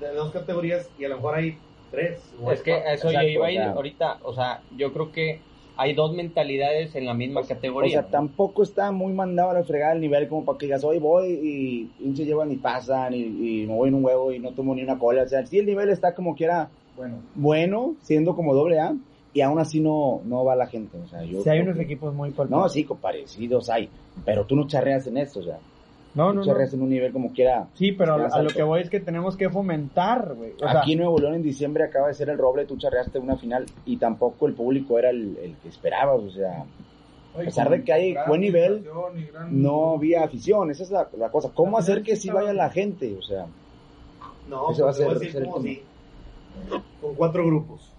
de 0.00 0.14
dos 0.14 0.32
categorías 0.32 0.90
y 0.98 1.04
a 1.04 1.08
lo 1.10 1.16
mejor 1.16 1.34
hay 1.34 1.58
tres. 1.94 2.34
o 2.42 2.50
Es 2.52 2.62
que 2.62 2.72
eso 2.72 3.08
Exacto, 3.08 3.22
yo 3.22 3.28
iba 3.28 3.46
a 3.46 3.52
ir 3.52 3.60
o 3.60 3.62
sea. 3.64 3.72
ahorita, 3.72 4.18
o 4.24 4.34
sea, 4.34 4.62
yo 4.76 4.92
creo 4.92 5.12
que 5.12 5.40
hay 5.76 5.92
dos 5.94 6.14
mentalidades 6.14 6.94
en 6.94 7.04
la 7.06 7.14
misma 7.14 7.40
O 7.40 7.46
categoría. 7.46 7.90
sea, 7.92 8.02
¿no? 8.02 8.08
tampoco 8.08 8.62
está 8.62 8.92
muy 8.92 9.12
mandado 9.12 9.50
a 9.50 9.54
la 9.54 9.64
fregada 9.64 9.92
el 9.94 10.00
nivel 10.00 10.28
como 10.28 10.44
para 10.44 10.56
que 10.58 10.66
digas, 10.66 10.84
hoy 10.84 10.98
voy 10.98 11.38
y 11.42 11.84
pinche 12.02 12.24
llevan 12.24 12.52
y 12.52 12.56
pasan 12.56 13.12
y, 13.14 13.22
y 13.62 13.66
me 13.66 13.74
voy 13.74 13.88
en 13.88 13.94
un 13.96 14.04
huevo 14.04 14.32
y 14.32 14.38
no 14.38 14.52
tomo 14.52 14.74
ni 14.74 14.82
una 14.82 14.98
cola. 14.98 15.22
O 15.24 15.28
sea, 15.28 15.44
sí 15.46 15.58
el 15.58 15.66
nivel 15.66 15.90
está 15.90 16.14
como 16.14 16.34
que 16.36 16.44
era 16.44 16.68
Bueno, 16.96 17.16
bueno, 17.34 17.94
siendo 18.02 18.36
como 18.36 18.54
doble 18.54 18.78
A, 18.78 18.94
y 19.32 19.40
aún 19.40 19.58
así 19.58 19.80
no, 19.80 20.20
no 20.26 20.44
va 20.44 20.54
la 20.54 20.68
gente. 20.68 20.96
O 20.96 21.08
sea, 21.08 21.24
yo 21.24 21.42
Si 21.42 21.48
hay 21.50 21.58
unos 21.60 21.76
que- 21.76 21.82
equipos 21.82 22.14
muy 22.14 22.30
No, 22.30 22.36
palpables. 22.36 22.72
sí, 22.72 22.86
parecidos 23.02 23.68
hay, 23.68 23.88
pero 24.24 24.44
tú 24.44 24.54
no 24.54 24.68
charreas 24.68 25.08
en 25.08 25.16
esto, 25.16 25.40
o 25.40 25.42
sea, 25.42 25.58
no, 26.14 26.32
no, 26.32 26.44
no. 26.44 26.60
en 26.60 26.82
un 26.82 26.88
nivel 26.88 27.12
como 27.12 27.32
quiera. 27.32 27.66
Sí, 27.74 27.92
pero 27.92 28.14
a, 28.14 28.26
a 28.26 28.42
lo 28.42 28.50
que 28.50 28.62
voy 28.62 28.80
es 28.80 28.90
que 28.90 29.00
tenemos 29.00 29.36
que 29.36 29.50
fomentar, 29.50 30.34
güey. 30.34 30.52
O 30.52 30.58
sea, 30.58 30.80
Aquí 30.80 30.92
en 30.92 30.98
Nuevo 31.00 31.18
León 31.18 31.34
en 31.34 31.42
diciembre 31.42 31.84
acaba 31.84 32.08
de 32.08 32.14
ser 32.14 32.28
el 32.30 32.38
roble, 32.38 32.64
tú 32.66 32.76
charreaste 32.76 33.18
una 33.18 33.36
final 33.36 33.66
y 33.84 33.96
tampoco 33.96 34.46
el 34.46 34.54
público 34.54 34.98
era 34.98 35.10
el, 35.10 35.36
el 35.42 35.56
que 35.56 35.68
esperabas, 35.68 36.20
o 36.20 36.30
sea, 36.30 36.64
A 37.34 37.38
pesar 37.38 37.68
de 37.70 37.82
que 37.82 37.92
hay 37.92 38.14
buen 38.28 38.40
nivel, 38.42 38.84
gran- 39.32 39.62
no 39.62 39.94
había 39.94 40.22
afición. 40.24 40.70
Esa 40.70 40.84
es 40.84 40.90
la, 40.90 41.08
la 41.18 41.30
cosa. 41.30 41.50
¿Cómo 41.52 41.78
hacer 41.78 42.02
que 42.02 42.14
sí 42.16 42.30
vaya 42.30 42.52
la 42.52 42.70
gente? 42.70 43.16
O 43.18 43.22
sea, 43.22 43.46
No, 44.48 44.70
Ese 44.70 44.82
va 44.82 44.90
a 44.90 44.94
pues 44.94 45.32
ser- 45.32 45.44
cómo 45.44 45.56
tema. 45.56 45.66
sí. 45.68 45.82
Con 47.00 47.14
cuatro 47.16 47.44
grupos. 47.46 47.90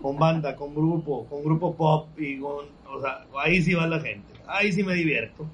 Con 0.00 0.18
banda, 0.18 0.56
con 0.56 0.74
grupo, 0.74 1.26
con 1.28 1.44
grupo 1.44 1.74
pop 1.74 2.08
y 2.18 2.38
con... 2.38 2.64
O 2.90 3.00
sea, 3.02 3.26
ahí 3.38 3.60
sí 3.62 3.74
va 3.74 3.86
la 3.86 4.00
gente. 4.00 4.32
Ahí 4.46 4.72
sí 4.72 4.82
me 4.82 4.94
divierto. 4.94 5.44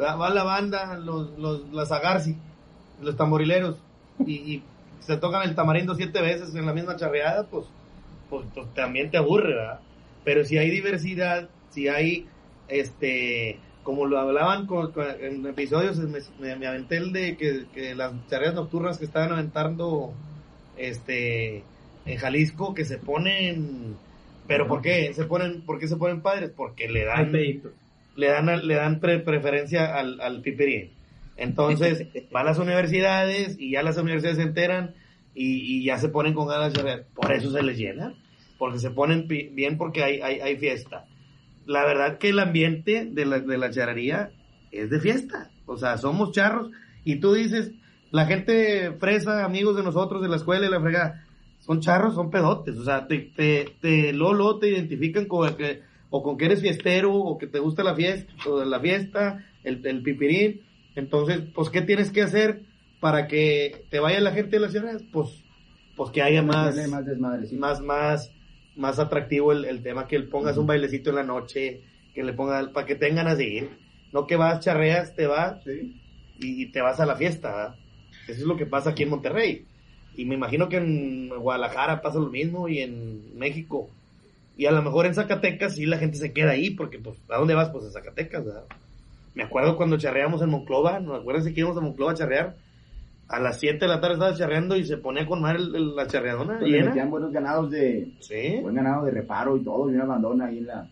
Va 0.00 0.30
la 0.30 0.42
banda, 0.44 0.96
los, 0.98 1.36
los, 1.38 1.70
las 1.72 1.92
agarsi, 1.92 2.36
los 3.00 3.16
tamborileros. 3.16 3.76
Y, 4.24 4.34
y 4.54 4.64
se 5.00 5.16
tocan 5.16 5.48
el 5.48 5.54
tamarindo 5.54 5.94
siete 5.94 6.20
veces 6.22 6.54
en 6.54 6.66
la 6.66 6.72
misma 6.74 6.96
charreada, 6.96 7.48
pues, 7.48 7.66
pues, 8.28 8.46
pues, 8.54 8.72
también 8.74 9.10
te 9.10 9.16
aburre, 9.18 9.54
¿verdad? 9.54 9.80
Pero 10.24 10.44
si 10.44 10.58
hay 10.58 10.70
diversidad, 10.70 11.50
si 11.70 11.88
hay, 11.88 12.26
este, 12.68 13.64
como 13.82 14.06
lo 14.06 14.18
hablaban 14.18 14.66
con, 14.66 14.92
con- 14.92 15.06
en 15.20 15.46
episodios, 15.46 15.98
me, 15.98 16.20
me, 16.38 16.56
me 16.56 16.66
aventé 16.66 16.96
el 16.98 17.12
de 17.12 17.36
que, 17.36 17.68
que 17.72 17.94
las 17.94 18.12
charreadas 18.28 18.54
nocturnas 18.56 18.98
que 18.98 19.04
estaban 19.06 19.32
aventando, 19.32 20.14
este, 20.76 21.68
en 22.04 22.18
Jalisco, 22.18 22.74
que 22.74 22.84
se 22.84 22.98
ponen, 22.98 24.00
pero 24.46 24.66
¿por 24.68 24.82
qué? 24.82 25.12
Se 25.14 25.24
ponen, 25.24 25.64
¿por 25.64 25.78
qué 25.78 25.88
se 25.88 25.96
ponen 25.96 26.22
padres? 26.22 26.50
Porque 26.56 26.88
le 26.88 27.04
dan, 27.04 27.48
le 28.16 28.28
dan, 28.28 28.66
le 28.66 28.74
dan 28.74 29.00
pre- 29.00 29.20
preferencia 29.20 29.94
al, 29.96 30.20
al 30.20 30.40
piperín. 30.42 30.90
Entonces, 31.36 32.06
van 32.30 32.46
a 32.46 32.50
las 32.50 32.58
universidades 32.58 33.56
y 33.58 33.72
ya 33.72 33.82
las 33.82 33.96
universidades 33.96 34.36
se 34.38 34.44
enteran 34.44 34.94
y, 35.34 35.78
y 35.78 35.84
ya 35.84 35.98
se 35.98 36.08
ponen 36.08 36.34
con 36.34 36.48
ganas 36.48 36.72
de. 36.74 37.04
Por 37.14 37.32
eso 37.32 37.50
se 37.50 37.62
les 37.62 37.78
llena, 37.78 38.14
porque 38.58 38.78
se 38.78 38.90
ponen 38.90 39.26
bien 39.28 39.78
porque 39.78 40.02
hay, 40.02 40.20
hay, 40.20 40.40
hay 40.40 40.56
fiesta. 40.56 41.06
La 41.66 41.84
verdad 41.84 42.18
que 42.18 42.30
el 42.30 42.38
ambiente 42.38 43.06
de 43.10 43.26
la, 43.26 43.38
de 43.40 43.58
la 43.58 43.70
charrería 43.70 44.30
es 44.72 44.90
de 44.90 45.00
fiesta. 45.00 45.50
O 45.66 45.76
sea, 45.76 45.98
somos 45.98 46.32
charros 46.32 46.70
y 47.04 47.16
tú 47.16 47.32
dices, 47.32 47.72
la 48.10 48.26
gente 48.26 48.92
fresa, 48.98 49.44
amigos 49.44 49.76
de 49.76 49.82
nosotros 49.84 50.20
de 50.20 50.28
la 50.28 50.36
escuela 50.36 50.66
y 50.66 50.70
la 50.70 50.80
fregada, 50.80 51.24
son 51.60 51.80
charros, 51.80 52.14
son 52.14 52.30
pedotes. 52.30 52.76
O 52.76 52.84
sea, 52.84 53.06
te, 53.06 53.30
te, 53.36 53.66
te, 53.80 54.12
luego, 54.12 54.34
luego 54.34 54.58
te 54.58 54.68
identifican 54.70 55.26
con 55.26 55.54
que, 55.54 55.82
o 56.10 56.22
con 56.22 56.36
que 56.36 56.46
eres 56.46 56.60
fiestero, 56.60 57.14
o 57.14 57.38
que 57.38 57.46
te 57.46 57.58
gusta 57.58 57.82
la 57.82 57.94
fiesta, 57.94 58.32
o 58.46 58.64
la 58.64 58.80
fiesta, 58.80 59.44
el, 59.64 59.84
el 59.86 60.02
pipirín. 60.02 60.62
Entonces, 60.96 61.42
pues, 61.54 61.70
¿qué 61.70 61.82
tienes 61.82 62.10
que 62.10 62.22
hacer 62.22 62.62
para 63.00 63.26
que 63.28 63.84
te 63.90 64.00
vaya 64.00 64.20
la 64.20 64.32
gente 64.32 64.56
de 64.56 64.60
las 64.60 64.72
ciudades? 64.72 65.02
Pues, 65.12 65.44
pues 65.96 66.10
que 66.10 66.22
haya 66.22 66.42
más, 66.42 66.76
más 66.88 67.06
desmadre, 67.06 67.46
sí. 67.46 67.56
más, 67.56 67.80
más, 67.80 68.32
más 68.76 68.98
atractivo 68.98 69.52
el, 69.52 69.64
el 69.64 69.82
tema, 69.82 70.06
que 70.08 70.18
le 70.18 70.26
pongas 70.26 70.56
un 70.56 70.66
bailecito 70.66 71.10
en 71.10 71.16
la 71.16 71.24
noche, 71.24 71.82
que 72.14 72.24
le 72.24 72.32
pongas, 72.32 72.68
para 72.68 72.86
que 72.86 72.96
tengan 72.96 73.28
a 73.28 73.36
seguir. 73.36 73.70
No 74.12 74.26
que 74.26 74.36
vas, 74.36 74.64
charreas, 74.64 75.14
te 75.14 75.26
vas 75.26 75.64
y, 75.66 75.94
y 76.40 76.72
te 76.72 76.80
vas 76.80 76.98
a 76.98 77.06
la 77.06 77.16
fiesta. 77.16 77.50
¿verdad? 77.54 77.76
Eso 78.26 78.40
es 78.40 78.46
lo 78.46 78.56
que 78.56 78.66
pasa 78.66 78.90
aquí 78.90 79.04
en 79.04 79.10
Monterrey. 79.10 79.64
Y 80.16 80.24
me 80.24 80.34
imagino 80.34 80.68
que 80.68 80.78
en 80.78 81.28
Guadalajara 81.28 82.02
pasa 82.02 82.18
lo 82.18 82.28
mismo 82.28 82.68
y 82.68 82.80
en 82.80 83.38
México. 83.38 83.88
Y 84.60 84.66
a 84.66 84.72
lo 84.72 84.82
mejor 84.82 85.06
en 85.06 85.14
Zacatecas 85.14 85.74
sí 85.76 85.86
la 85.86 85.96
gente 85.96 86.18
se 86.18 86.34
queda 86.34 86.50
ahí, 86.50 86.68
porque 86.68 86.98
pues, 86.98 87.16
¿a 87.30 87.38
dónde 87.38 87.54
vas? 87.54 87.70
Pues 87.70 87.86
a 87.86 87.90
Zacatecas, 87.92 88.44
¿verdad? 88.44 88.64
Me 89.34 89.42
acuerdo 89.42 89.74
cuando 89.74 89.96
charreamos 89.96 90.42
en 90.42 90.50
Monclova, 90.50 91.00
¿no 91.00 91.14
acuerdas 91.14 91.46
que 91.46 91.58
íbamos 91.60 91.78
a 91.78 91.80
Monclova 91.80 92.12
a 92.12 92.14
charrear? 92.14 92.56
A 93.28 93.40
las 93.40 93.58
7 93.58 93.78
de 93.78 93.88
la 93.88 94.02
tarde 94.02 94.16
estaba 94.16 94.34
charreando 94.36 94.76
y 94.76 94.84
se 94.84 94.98
ponía 94.98 95.24
con 95.24 95.46
el- 95.46 95.96
la 95.96 96.06
charreadona 96.06 96.60
llena. 96.60 96.88
metían 96.88 97.08
buenos 97.08 97.32
ganados 97.32 97.70
de, 97.70 98.12
Sí. 98.20 98.58
buen 98.60 98.74
ganado 98.74 99.06
de 99.06 99.12
reparo 99.12 99.56
y 99.56 99.64
todo, 99.64 99.90
y 99.90 99.94
una 99.94 100.04
bandona 100.04 100.48
ahí 100.48 100.58
en 100.58 100.66
la... 100.66 100.86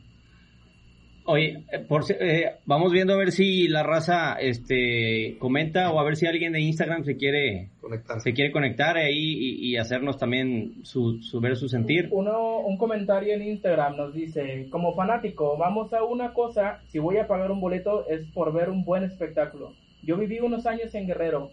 Oye, 1.31 1.63
eh, 1.71 1.79
por, 1.87 2.05
si- 2.05 2.15
eh, 2.19 2.53
vamos 2.65 2.91
viendo 2.91 3.13
a 3.13 3.17
ver 3.19 3.33
si 3.33 3.69
la 3.69 3.83
raza 3.83 4.35
este, 4.41 5.37
comenta 5.39 5.91
o 5.93 6.01
a 6.01 6.05
ver 6.05 6.17
si 6.17 6.27
alguien 6.27 6.53
de 6.55 6.61
Instagram 6.61 7.05
se 7.05 7.19
quiere, 7.19 7.69
Conectarse. 7.83 8.23
se 8.31 8.33
quiere 8.33 8.51
conectar 8.51 8.97
ahí 8.97 9.15
y, 9.39 9.67
y 9.71 9.77
hacernos 9.77 10.17
también 10.19 10.77
su, 10.85 11.21
su 11.23 11.39
ver 11.41 11.57
su 11.57 11.69
sentir. 11.69 12.09
Uno, 12.13 12.61
un 12.61 12.79
comentario 12.79 13.35
en 13.35 13.43
Instagram 13.43 13.97
nos 13.97 14.15
dice, 14.15 14.69
como 14.71 14.95
fanático, 14.95 15.59
vamos 15.59 15.93
a 15.93 16.03
una 16.03 16.33
cosa, 16.33 16.81
si 16.89 16.99
voy 16.99 17.19
a 17.19 17.27
pagar 17.27 17.51
un 17.51 17.61
boleto 17.61 18.07
es 18.09 18.25
por 18.33 18.51
ver 18.55 18.71
un 18.71 18.85
buen 18.85 19.05
espectáculo. 19.05 19.75
Yo 20.03 20.17
viví 20.17 20.39
unos 20.41 20.65
años 20.65 20.95
en 20.95 21.07
Guerrero, 21.07 21.51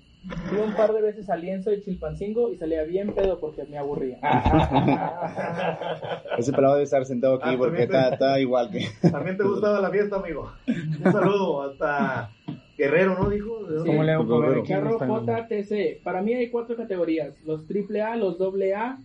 fui 0.50 0.58
un 0.58 0.74
par 0.76 0.94
de 0.94 1.02
veces 1.02 1.30
al 1.30 1.42
lienzo 1.42 1.70
de 1.70 1.82
Chilpancingo 1.82 2.52
y 2.52 2.58
salía 2.58 2.84
bien 2.84 3.14
pedo 3.14 3.40
porque 3.40 3.64
me 3.66 3.78
aburría. 3.78 4.18
Ese 6.38 6.52
pelado 6.52 6.74
debe 6.76 6.84
estar 6.84 7.06
sentado 7.06 7.36
aquí 7.36 7.50
Ah, 7.50 7.56
porque 7.58 7.84
está, 7.84 8.10
está 8.10 8.40
igual 8.40 8.70
que... 8.72 8.88
También 9.10 9.38
te 9.38 9.44
gustaba 9.44 9.80
la 9.80 9.90
fiesta, 9.90 10.18
amigo. 10.18 10.52
Un 10.68 11.12
saludo 11.12 11.62
hasta 11.64 12.32
Guerrero, 12.78 13.18
¿no? 13.18 13.30
Dijo. 13.30 13.64
¿De 13.66 13.76
dónde? 13.76 13.90
¿Cómo 13.92 14.04
le 14.04 14.12
hago 14.12 14.56
Instagram? 14.58 15.26
JTC, 15.26 16.04
para 16.04 16.22
mí 16.22 16.34
hay 16.34 16.50
cuatro 16.50 16.76
categorías, 16.76 17.36
los 17.46 17.62
AAA, 17.70 18.18
los 18.18 18.38
AA, 18.42 18.98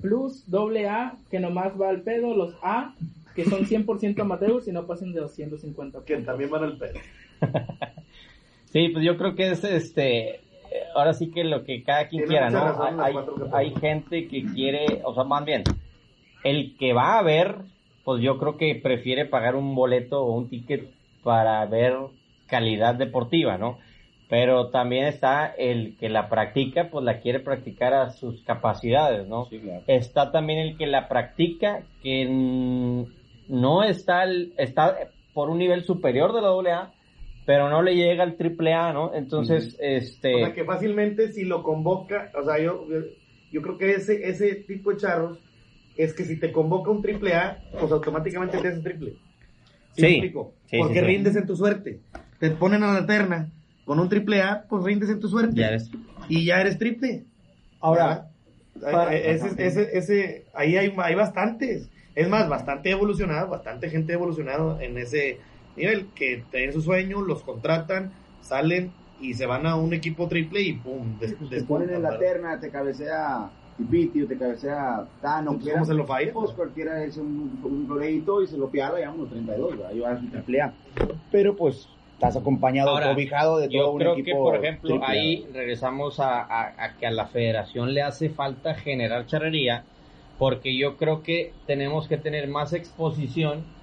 Plus, 0.00 0.44
AA, 0.52 1.16
que 1.30 1.40
nomás 1.40 1.72
va 1.80 1.88
al 1.88 2.02
pedo, 2.02 2.34
los 2.34 2.54
A, 2.62 2.94
que 3.34 3.44
son 3.44 3.64
100% 3.64 4.20
amateurs 4.20 4.68
y 4.68 4.72
no 4.72 4.86
pasan 4.86 5.12
de 5.12 5.22
los 5.22 5.32
150 5.32 6.04
Que 6.04 6.18
también 6.18 6.50
van 6.50 6.64
al 6.64 6.78
pedo. 6.78 6.98
Sí, 8.72 8.90
pues 8.90 9.06
yo 9.06 9.16
creo 9.16 9.34
que 9.34 9.52
es 9.52 9.64
este. 9.64 10.40
Ahora 10.94 11.12
sí 11.12 11.30
que 11.30 11.44
lo 11.44 11.64
que 11.64 11.82
cada 11.82 12.08
quien 12.08 12.24
Tiene 12.26 12.48
quiera, 12.48 12.50
¿no? 12.50 13.02
Hay, 13.02 13.14
hay 13.52 13.74
gente 13.74 14.28
que 14.28 14.44
quiere, 14.44 15.02
o 15.04 15.14
sea, 15.14 15.24
más 15.24 15.44
bien, 15.44 15.64
el 16.44 16.76
que 16.76 16.92
va 16.92 17.18
a 17.18 17.22
ver, 17.22 17.56
pues 18.04 18.22
yo 18.22 18.38
creo 18.38 18.56
que 18.56 18.74
prefiere 18.76 19.26
pagar 19.26 19.56
un 19.56 19.74
boleto 19.74 20.22
o 20.22 20.32
un 20.32 20.48
ticket 20.48 20.88
para 21.22 21.64
ver 21.66 21.96
calidad 22.46 22.94
deportiva, 22.94 23.58
¿no? 23.58 23.78
Pero 24.28 24.70
también 24.70 25.06
está 25.06 25.46
el 25.46 25.96
que 25.98 26.08
la 26.08 26.28
practica, 26.28 26.88
pues 26.90 27.04
la 27.04 27.20
quiere 27.20 27.40
practicar 27.40 27.94
a 27.94 28.10
sus 28.10 28.42
capacidades, 28.42 29.26
¿no? 29.28 29.46
Sí, 29.46 29.58
claro. 29.58 29.82
Está 29.86 30.32
también 30.32 30.60
el 30.60 30.76
que 30.76 30.86
la 30.86 31.08
practica, 31.08 31.82
que 32.02 33.04
no 33.48 33.82
está, 33.84 34.24
está 34.56 34.96
por 35.32 35.50
un 35.50 35.58
nivel 35.58 35.84
superior 35.84 36.32
de 36.32 36.42
la 36.42 36.48
AA, 36.48 36.92
pero 37.46 37.70
no 37.70 37.80
le 37.82 37.94
llega 37.94 38.24
al 38.24 38.36
triple 38.36 38.74
A, 38.74 38.92
¿no? 38.92 39.14
Entonces, 39.14 39.76
este... 39.80 40.34
O 40.34 40.38
sea, 40.38 40.52
que 40.52 40.64
fácilmente 40.64 41.32
si 41.32 41.44
lo 41.44 41.62
convoca, 41.62 42.30
o 42.38 42.44
sea, 42.44 42.58
yo, 42.58 42.84
yo 43.52 43.62
creo 43.62 43.78
que 43.78 43.92
ese, 43.92 44.28
ese 44.28 44.56
tipo 44.56 44.90
de 44.90 44.96
charros 44.98 45.38
es 45.96 46.12
que 46.12 46.24
si 46.24 46.38
te 46.38 46.52
convoca 46.52 46.90
un 46.90 47.00
triple 47.02 47.34
A, 47.34 47.62
pues 47.78 47.90
automáticamente 47.92 48.58
te 48.58 48.68
haces 48.68 48.82
triple. 48.82 49.12
¿Sí, 49.92 50.02
Sí. 50.02 50.06
explico? 50.06 50.52
Sí, 50.66 50.76
Porque 50.78 50.94
sí, 50.94 51.00
sí. 51.00 51.06
rindes 51.06 51.36
en 51.36 51.46
tu 51.46 51.56
suerte. 51.56 52.00
Te 52.38 52.50
ponen 52.50 52.82
a 52.82 52.92
la 52.92 53.06
terna 53.06 53.48
con 53.86 53.98
un 54.00 54.08
triple 54.08 54.42
A, 54.42 54.64
pues 54.68 54.84
rindes 54.84 55.08
en 55.08 55.20
tu 55.20 55.28
suerte. 55.28 55.54
Ya 55.54 55.68
eres. 55.68 55.90
Y 56.28 56.44
ya 56.44 56.60
eres 56.60 56.76
triple. 56.78 57.24
Ahora, 57.80 58.28
para- 58.80 59.14
ese, 59.14 59.50
ese, 59.64 59.96
ese, 59.96 60.46
ahí 60.52 60.76
hay, 60.76 60.92
hay 60.98 61.14
bastantes. 61.14 61.88
Es 62.16 62.28
más, 62.28 62.48
bastante 62.48 62.90
evolucionado, 62.90 63.48
bastante 63.48 63.88
gente 63.88 64.12
evolucionado 64.14 64.80
en 64.80 64.98
ese 64.98 65.38
nivel, 65.76 66.12
que 66.12 66.46
tienen 66.50 66.72
su 66.72 66.82
sueño, 66.82 67.22
los 67.22 67.42
contratan, 67.44 68.14
salen 68.40 68.94
y 69.18 69.34
se 69.34 69.46
van 69.46 69.66
a 69.66 69.76
un 69.76 69.94
equipo 69.94 70.28
triple 70.28 70.60
y 70.62 70.74
pum, 70.80 71.18
des, 71.18 71.36
Te 71.48 71.62
ponen 71.62 71.90
en 71.90 72.02
la 72.02 72.16
terna, 72.18 72.60
te 72.60 72.70
cabecea 72.70 73.52
Tipiti 73.76 74.22
o 74.22 74.26
te 74.26 74.38
cabecea 74.38 75.08
Tano. 75.20 75.58
¿cómo 75.58 75.84
se 75.84 75.94
lo 75.94 76.06
falla? 76.06 76.32
Pues 76.32 76.52
cualquiera 76.52 77.02
es 77.04 77.16
un, 77.18 77.60
un 77.62 77.86
floreito 77.86 78.42
y 78.42 78.46
se 78.46 78.56
lo 78.58 78.70
piara 78.70 79.00
y 79.00 79.04
vámonos 79.04 79.30
32, 79.30 79.76
¿verdad? 79.76 79.92
Yo 79.92 80.06
a 80.06 80.16
su 80.18 80.28
triple 80.30 80.60
A. 80.62 80.76
Pero 81.30 81.56
pues 81.56 81.88
estás 82.12 82.36
acompañado, 82.36 82.90
Ahora, 82.90 83.12
cobijado 83.14 83.58
de 83.58 83.68
todo 83.68 83.88
Yo 83.88 83.92
un 83.92 84.00
creo 84.00 84.12
equipo 84.12 84.26
que, 84.26 84.34
por 84.36 84.56
ejemplo, 84.56 84.88
triple 84.88 85.06
ahí 85.18 85.46
regresamos 85.52 86.20
a, 86.20 86.40
a- 86.42 86.74
a 86.84 86.96
que 86.96 87.06
a 87.06 87.10
la 87.10 87.26
federación 87.26 87.92
le 87.94 88.02
hace 88.02 88.30
falta 88.30 88.74
generar 88.74 89.26
charrería, 89.26 89.86
porque 90.38 90.76
yo 90.76 90.96
creo 90.96 91.22
que 91.22 91.58
tenemos 91.66 92.08
que 92.08 92.18
tener 92.18 92.48
más 92.48 92.72
exposición 92.72 93.75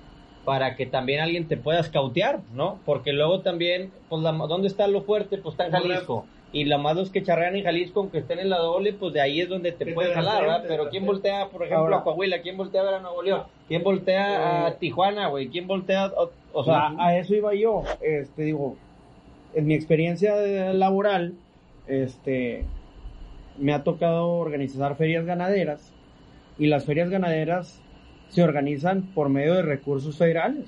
para 0.46 0.76
que 0.76 0.86
también 0.86 1.22
alguien 1.22 1.48
te 1.48 1.56
pueda 1.58 1.80
escautear, 1.80 2.40
¿no? 2.54 2.80
Porque 2.86 3.14
luego 3.14 3.40
también, 3.42 3.92
pues, 4.10 4.22
la, 4.22 4.32
¿dónde 4.34 4.68
está 4.68 4.88
lo 4.88 5.02
fuerte? 5.02 5.38
Pues 5.38 5.54
está 5.54 5.66
en 5.68 5.72
Jalisco. 5.72 6.26
Y 6.52 6.66
lo 6.66 6.78
más 6.78 6.96
los 6.96 7.10
que 7.10 7.24
charrean 7.24 7.56
en 7.56 7.64
Jalisco, 7.64 8.02
aunque 8.02 8.20
estén 8.20 8.38
en 8.38 8.50
la 8.52 8.60
doble, 8.60 8.94
pues 8.94 9.12
de 9.14 9.22
ahí 9.22 9.42
es 9.42 9.50
donde 9.50 9.72
te 9.72 9.86
trasciende, 9.86 10.14
jalar, 10.14 10.42
¿verdad? 10.44 10.64
Pero 10.68 10.90
¿quién 10.90 11.04
voltea, 11.06 11.48
por 11.48 11.64
ejemplo, 11.64 11.86
Ahora- 11.86 11.98
a 11.98 12.04
Coahuila? 12.04 12.42
¿Quién 12.44 12.58
voltea 12.58 12.82
a 12.82 12.84
ver 12.84 12.94
a 12.94 13.00
Nuevo 13.00 13.24
León? 13.24 13.44
¿Quién 13.68 13.84
voltea 13.84 14.68
a 14.68 14.76
Tijuana, 14.78 15.30
güey? 15.30 15.48
¿Quién 15.48 15.66
voltea, 15.66 16.08
o, 16.16 16.30
o 16.54 16.64
sea, 16.64 16.90
a, 16.90 17.08
a 17.08 17.18
eso 17.18 17.34
iba 17.34 17.56
yo. 17.56 17.82
Este, 18.02 18.44
digo, 18.44 18.76
en 19.56 19.66
mi 19.66 19.74
experiencia 19.74 20.36
de- 20.36 20.76
laboral, 20.76 21.34
este, 21.88 22.66
me 23.58 23.74
ha 23.74 23.84
tocado 23.84 24.28
organizar 24.34 24.96
ferias 24.96 25.26
ganaderas 25.26 25.92
y 26.60 26.68
las 26.68 26.86
ferias 26.86 27.10
ganaderas 27.10 27.82
se 28.30 28.44
organizan 28.44 29.04
por 29.14 29.30
medio 29.30 29.54
de 29.56 29.62
recursos 29.62 30.18
federales, 30.18 30.66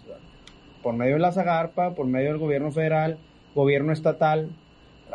por 0.83 0.93
medio 0.95 1.13
de 1.13 1.19
la 1.19 1.31
Zagarpa, 1.31 1.95
por 1.95 2.05
medio 2.05 2.29
del 2.29 2.37
gobierno 2.37 2.71
federal, 2.71 3.17
gobierno 3.55 3.91
estatal. 3.91 4.49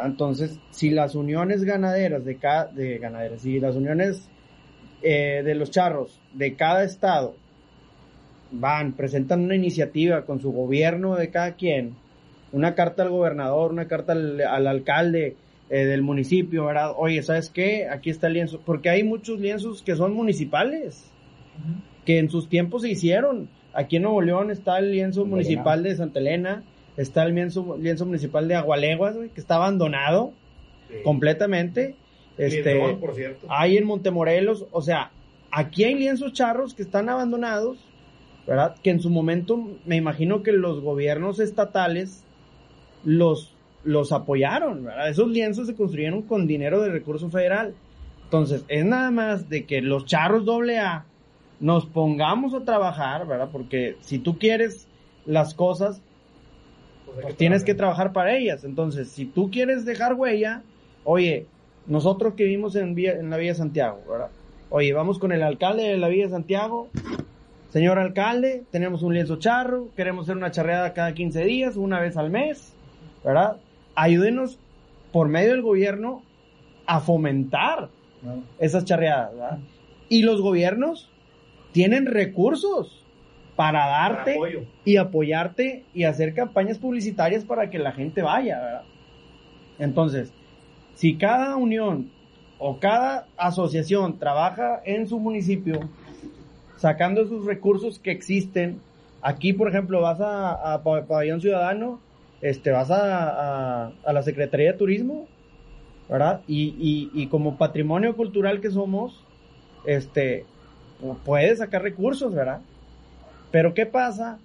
Entonces, 0.02 0.58
si 0.70 0.90
las 0.90 1.14
uniones 1.14 1.64
ganaderas 1.64 2.24
de 2.24 2.36
cada, 2.36 2.66
de 2.66 2.98
ganaderas, 2.98 3.42
si 3.42 3.60
las 3.60 3.76
uniones 3.76 4.28
eh, 5.02 5.42
de 5.44 5.54
los 5.54 5.70
charros 5.70 6.20
de 6.34 6.54
cada 6.54 6.84
estado 6.84 7.34
van, 8.50 8.92
presentan 8.94 9.42
una 9.42 9.54
iniciativa 9.54 10.22
con 10.24 10.40
su 10.40 10.52
gobierno 10.52 11.14
de 11.16 11.30
cada 11.30 11.52
quien, 11.52 11.94
una 12.52 12.74
carta 12.74 13.02
al 13.02 13.10
gobernador, 13.10 13.70
una 13.70 13.86
carta 13.86 14.12
al, 14.12 14.40
al 14.40 14.66
alcalde 14.66 15.36
eh, 15.72 15.84
del 15.84 16.02
municipio, 16.02 16.64
¿verdad? 16.64 16.94
Oye, 16.96 17.22
¿sabes 17.22 17.48
qué? 17.48 17.88
Aquí 17.88 18.10
está 18.10 18.26
el 18.26 18.32
lienzo, 18.32 18.60
porque 18.66 18.90
hay 18.90 19.04
muchos 19.04 19.38
lienzos 19.38 19.82
que 19.82 19.94
son 19.94 20.14
municipales, 20.14 21.08
que 22.04 22.18
en 22.18 22.30
sus 22.30 22.48
tiempos 22.48 22.82
se 22.82 22.90
hicieron. 22.90 23.48
Aquí 23.72 23.96
en 23.96 24.02
Nuevo 24.02 24.22
León 24.22 24.50
está 24.50 24.78
el 24.78 24.92
lienzo 24.92 25.24
municipal 25.24 25.82
de 25.82 25.94
Santa 25.94 26.18
Elena, 26.18 26.64
está 26.96 27.22
el 27.24 27.34
lienzo, 27.34 27.76
lienzo 27.78 28.06
municipal 28.06 28.48
de 28.48 28.56
Agualeguas, 28.56 29.16
güey, 29.16 29.28
que 29.30 29.40
está 29.40 29.56
abandonado 29.56 30.32
completamente. 31.04 31.94
Este, 32.36 32.74
Lindor, 32.74 32.98
por 32.98 33.14
cierto. 33.14 33.46
hay 33.50 33.76
en 33.76 33.84
Montemorelos, 33.84 34.66
o 34.72 34.82
sea, 34.82 35.10
aquí 35.50 35.84
hay 35.84 35.94
lienzos 35.94 36.32
charros 36.32 36.74
que 36.74 36.82
están 36.82 37.08
abandonados, 37.08 37.78
¿verdad? 38.46 38.76
Que 38.82 38.90
en 38.90 39.00
su 39.00 39.10
momento 39.10 39.78
me 39.84 39.96
imagino 39.96 40.42
que 40.42 40.52
los 40.52 40.80
gobiernos 40.80 41.38
estatales 41.38 42.24
los, 43.04 43.54
los 43.84 44.12
apoyaron, 44.12 44.84
¿verdad? 44.84 45.10
Esos 45.10 45.28
lienzos 45.28 45.66
se 45.66 45.74
construyeron 45.74 46.22
con 46.22 46.46
dinero 46.46 46.80
de 46.80 46.90
recurso 46.90 47.28
federal. 47.30 47.74
Entonces, 48.24 48.64
es 48.68 48.84
nada 48.84 49.10
más 49.10 49.48
de 49.48 49.66
que 49.66 49.82
los 49.82 50.06
charros 50.06 50.44
doble 50.44 50.78
A 50.78 51.04
nos 51.60 51.86
pongamos 51.86 52.54
a 52.54 52.64
trabajar, 52.64 53.26
¿verdad? 53.26 53.48
Porque 53.52 53.96
si 54.00 54.18
tú 54.18 54.38
quieres 54.38 54.88
las 55.26 55.54
cosas, 55.54 56.00
Pues 57.06 57.16
pues 57.16 57.26
que 57.26 57.32
tienes 57.34 57.64
que 57.64 57.74
trabajar. 57.74 58.12
para 58.12 58.36
ellas. 58.36 58.64
Entonces, 58.64 59.08
si 59.10 59.26
tú 59.26 59.50
quieres 59.50 59.84
dejar 59.84 60.14
huella, 60.14 60.62
oye, 61.04 61.46
nosotros 61.86 62.34
que 62.34 62.44
vivimos 62.44 62.76
en, 62.76 62.98
en 62.98 63.30
la 63.30 63.36
Villa 63.36 63.54
Santiago, 63.54 64.00
¿verdad? 64.08 64.30
Oye, 64.70 64.92
vamos 64.92 65.18
con 65.18 65.32
el 65.32 65.42
alcalde 65.42 65.82
de 65.84 65.98
la 65.98 66.08
Villa 66.08 66.28
Santiago. 66.28 66.88
Señor 67.70 67.98
alcalde, 67.98 68.64
tenemos 68.70 69.02
un 69.02 69.14
lienzo 69.14 69.36
charro, 69.36 69.88
queremos 69.96 70.24
hacer 70.26 70.36
una 70.36 70.50
charreada 70.50 70.92
cada 70.92 71.14
15 71.14 71.44
días, 71.44 71.76
una 71.76 72.00
vez 72.00 72.16
al 72.16 72.30
mes, 72.30 72.74
¿verdad? 73.24 73.58
Ayúdenos 73.94 74.58
por 75.12 75.28
medio 75.28 75.50
del 75.50 75.62
gobierno 75.62 76.22
a 76.86 77.00
fomentar 77.00 77.88
esas 78.58 78.84
charreadas, 78.84 79.32
¿verdad? 79.34 79.58
Y 80.08 80.22
los 80.22 80.40
gobiernos 80.40 81.10
tienen 81.72 82.06
recursos 82.06 83.06
para 83.56 83.86
darte 83.86 84.34
Para 84.38 84.50
y 84.84 84.96
apoyarte 84.96 85.84
y 85.92 86.04
hacer 86.04 86.34
campañas 86.34 86.78
publicitarias 86.78 87.44
para 87.44 87.70
que 87.70 87.78
la 87.78 87.92
gente 87.92 88.22
vaya, 88.22 88.60
¿verdad? 88.60 88.84
Entonces, 89.78 90.32
si 90.94 91.18
cada 91.18 91.56
unión 91.56 92.12
o 92.58 92.78
cada 92.78 93.28
asociación 93.36 94.18
trabaja 94.18 94.80
en 94.84 95.06
su 95.06 95.18
municipio, 95.20 95.80
sacando 96.76 97.26
sus 97.26 97.46
recursos 97.46 97.98
que 97.98 98.10
existen, 98.10 98.80
aquí, 99.20 99.52
por 99.52 99.68
ejemplo, 99.68 100.00
vas 100.00 100.20
a, 100.20 100.74
a 100.74 100.82
Pa- 100.82 101.06
Pabellón 101.06 101.40
Ciudadano, 101.40 102.00
este, 102.40 102.70
vas 102.70 102.90
a, 102.90 103.86
a- 103.86 103.92
a 104.02 104.12
la 104.12 104.22
Secretaría 104.22 104.72
de 104.72 104.78
Turismo, 104.78 105.28
¿verdad? 106.08 106.42
Y, 106.46 106.74
y, 106.78 107.22
y 107.22 107.28
como 107.28 107.58
patrimonio 107.58 108.16
cultural 108.16 108.60
que 108.60 108.70
somos, 108.70 109.28
este, 109.84 110.46
puedes 111.24 111.58
sacar 111.58 111.82
recursos, 111.82 112.34
¿verdad? 112.34 112.60
Pero 113.50 113.74
¿qué 113.74 113.86
pasa? 113.86 114.38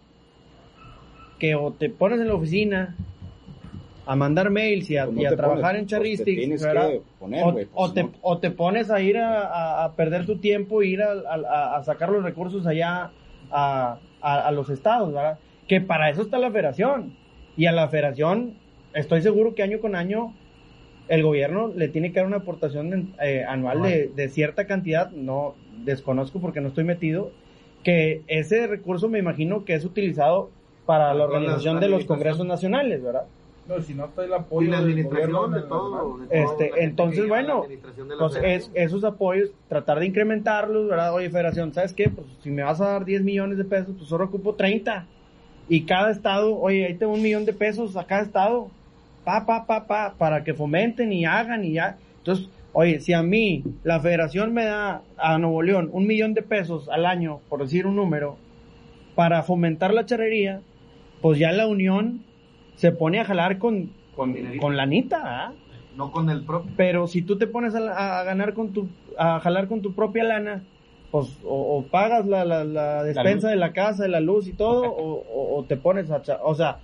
Que 1.39 1.55
o 1.55 1.71
te 1.73 1.89
pones 1.89 2.19
en 2.21 2.27
la 2.27 2.35
oficina 2.35 2.95
a 4.05 4.15
mandar 4.15 4.49
mails 4.51 4.89
y 4.89 4.97
a, 4.97 5.05
Pues 5.05 5.15
no 5.15 5.21
y 5.21 5.25
a 5.25 5.35
trabajar 5.35 5.61
pones, 5.75 5.81
en 5.81 5.87
pues 5.87 6.61
¿verdad? 6.61 6.89
que 6.89 7.01
poner, 7.19 7.43
o, 7.43 7.51
güey, 7.51 7.65
pues, 7.65 7.69
o 7.73 7.91
te, 7.93 8.03
no. 8.03 8.11
o 8.21 8.37
te 8.37 8.51
pones 8.51 8.89
a 8.91 9.01
ir 9.01 9.17
a, 9.17 9.41
a- 9.41 9.83
a 9.85 9.95
perder 9.95 10.25
tu 10.25 10.37
tiempo, 10.37 10.83
ir 10.83 11.01
a, 11.01 11.13
sacar 11.83 12.09
los 12.09 12.23
recursos 12.23 12.65
allá 12.67 13.11
a 14.21 14.51
los 14.51 14.69
estados, 14.69 15.13
¿verdad? 15.13 15.39
Que 15.67 15.81
para 15.81 16.09
eso 16.09 16.21
está 16.21 16.37
la 16.37 16.51
federación. 16.51 17.13
Y 17.57 17.65
a 17.67 17.71
la 17.71 17.87
federación, 17.87 18.53
estoy 18.93 19.21
seguro 19.21 19.55
que 19.55 19.63
año 19.63 19.79
con 19.79 19.95
año 19.95 20.33
el 21.07 21.23
gobierno 21.23 21.67
le 21.69 21.89
tiene 21.89 22.11
que 22.11 22.19
dar 22.19 22.27
una 22.27 22.37
aportación 22.37 23.15
eh, 23.21 23.43
anual 23.47 23.81
de, 23.81 24.09
de 24.15 24.29
cierta 24.29 24.65
cantidad, 24.67 25.11
no 25.11 25.55
desconozco 25.71 26.41
porque 26.41 26.61
no 26.61 26.69
estoy 26.69 26.83
metido, 26.83 27.35
que 27.83 28.23
ese 28.27 28.67
recurso 28.67 29.09
me 29.09 29.19
imagino 29.19 29.65
que 29.65 29.75
es 29.75 29.85
utilizado 29.85 30.51
para 30.85 31.13
la 31.13 31.13
la 31.13 31.25
organización 31.25 31.79
de 31.79 31.89
los 31.89 32.05
congresos 32.05 32.45
nacionales, 32.45 33.03
¿verdad? 33.03 33.29
No, 33.65 33.81
si 33.81 33.95
no 33.95 34.05
está 34.05 34.23
el 34.23 34.33
Y 34.33 34.33
apoyo 34.33 34.69
la 34.69 34.81
del 34.81 34.91
administración 34.91 35.31
gobierno 35.31 35.49
de 35.49 35.61
todo. 35.63 36.17
de 36.19 36.27
todo, 36.27 36.27
Este, 36.29 36.71
la 36.71 36.77
entonces, 36.83 37.27
la 37.29 37.29
bueno, 37.29 37.67
la 38.07 38.17
Pues 38.17 38.35
es, 38.41 38.71
esos 38.73 39.03
apoyos, 39.03 39.51
tratar 39.67 39.99
de 39.99 40.05
incrementarlos, 40.07 40.87
¿verdad? 40.87 41.13
Oye, 41.13 41.29
federación, 41.29 41.73
¿sabes 41.73 41.93
qué? 41.93 42.09
Pues 42.09 42.27
si 42.41 42.51
me 42.51 42.63
vas 42.63 42.79
a 42.81 42.89
dar 42.89 43.05
10 43.05 43.23
millones 43.23 43.57
de 43.57 43.65
pesos, 43.65 43.95
pues 43.97 44.07
solo 44.09 44.25
ocupo 44.25 44.55
30. 44.55 45.09
Y 45.67 45.85
cada 45.85 46.11
estado, 46.11 46.57
oye, 46.59 46.85
ahí 46.85 46.97
tengo 46.97 47.13
un 47.13 47.21
millón 47.23 47.45
de 47.45 47.53
pesos 47.53 47.97
a 47.97 48.05
cada 48.05 48.21
estado. 48.23 48.71
Pa, 49.25 49.45
pa, 49.45 49.65
pa, 49.65 49.87
pa, 49.87 50.13
para 50.17 50.43
que 50.43 50.53
fomenten 50.53 51.11
y 51.11 51.25
hagan 51.25 51.65
y 51.65 51.73
ya. 51.73 51.97
Entonces, 52.19 52.49
oye, 52.73 52.99
si 52.99 53.13
a 53.13 53.23
mí 53.23 53.63
la 53.83 53.99
federación 53.99 54.53
me 54.53 54.65
da 54.65 55.01
a 55.17 55.37
Nuevo 55.37 55.61
León 55.63 55.89
un 55.91 56.05
millón 56.07 56.33
de 56.33 56.43
pesos 56.43 56.87
al 56.89 57.05
año, 57.05 57.39
por 57.49 57.61
decir 57.61 57.87
un 57.87 57.95
número, 57.95 58.37
para 59.15 59.43
fomentar 59.43 59.93
la 59.93 60.05
charrería, 60.05 60.61
pues 61.21 61.39
ya 61.39 61.51
la 61.51 61.67
unión 61.67 62.19
se 62.75 62.91
pone 62.91 63.19
a 63.19 63.25
jalar 63.25 63.57
con, 63.57 63.89
con, 64.15 64.33
con 64.59 64.75
lanita, 64.77 65.21
¿ah? 65.23 65.53
No 65.95 66.11
con 66.11 66.29
el 66.29 66.43
propio. 66.43 66.71
Pero 66.75 67.07
si 67.07 67.21
tú 67.21 67.37
te 67.37 67.47
pones 67.47 67.73
a, 67.73 67.79
la- 67.79 68.19
a 68.19 68.23
ganar 68.25 68.53
con 68.53 68.73
tu, 68.73 68.89
a 69.17 69.39
jalar 69.39 69.67
con 69.69 69.81
tu 69.81 69.93
propia 69.93 70.25
lana, 70.25 70.63
pues 71.11 71.39
o, 71.45 71.77
o 71.77 71.83
pagas 71.83 72.25
la, 72.25 72.43
la, 72.43 72.65
la 72.65 73.03
despensa 73.03 73.49
de 73.49 73.55
la 73.55 73.71
casa, 73.71 74.03
de 74.03 74.09
la 74.09 74.19
luz 74.19 74.47
y 74.49 74.53
todo, 74.53 74.83
o, 74.93 75.13
o- 75.13 75.57
o 75.57 75.63
te 75.63 75.77
pones 75.77 76.11
a, 76.11 76.21
o 76.43 76.53
sea, 76.53 76.79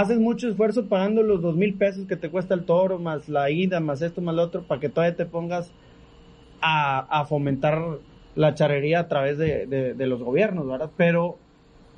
haces 0.00 0.18
mucho 0.18 0.48
esfuerzo 0.48 0.86
pagando 0.86 1.22
los 1.22 1.40
dos 1.42 1.54
mil 1.56 1.74
pesos 1.74 2.06
que 2.06 2.16
te 2.16 2.28
cuesta 2.30 2.54
el 2.54 2.64
toro, 2.64 2.98
más 2.98 3.28
la 3.28 3.50
ida, 3.50 3.80
más 3.80 4.02
esto, 4.02 4.20
más 4.20 4.34
lo 4.34 4.42
otro, 4.42 4.62
para 4.62 4.80
que 4.80 4.88
todavía 4.88 5.16
te 5.16 5.26
pongas 5.26 5.70
a, 6.60 7.20
a 7.20 7.24
fomentar 7.26 7.80
la 8.34 8.54
charrería 8.54 9.00
a 9.00 9.08
través 9.08 9.38
de, 9.38 9.66
de- 9.66 9.94
de 9.94 10.06
los 10.06 10.22
gobiernos, 10.22 10.66
¿verdad? 10.66 10.90
Pero, 10.96 11.36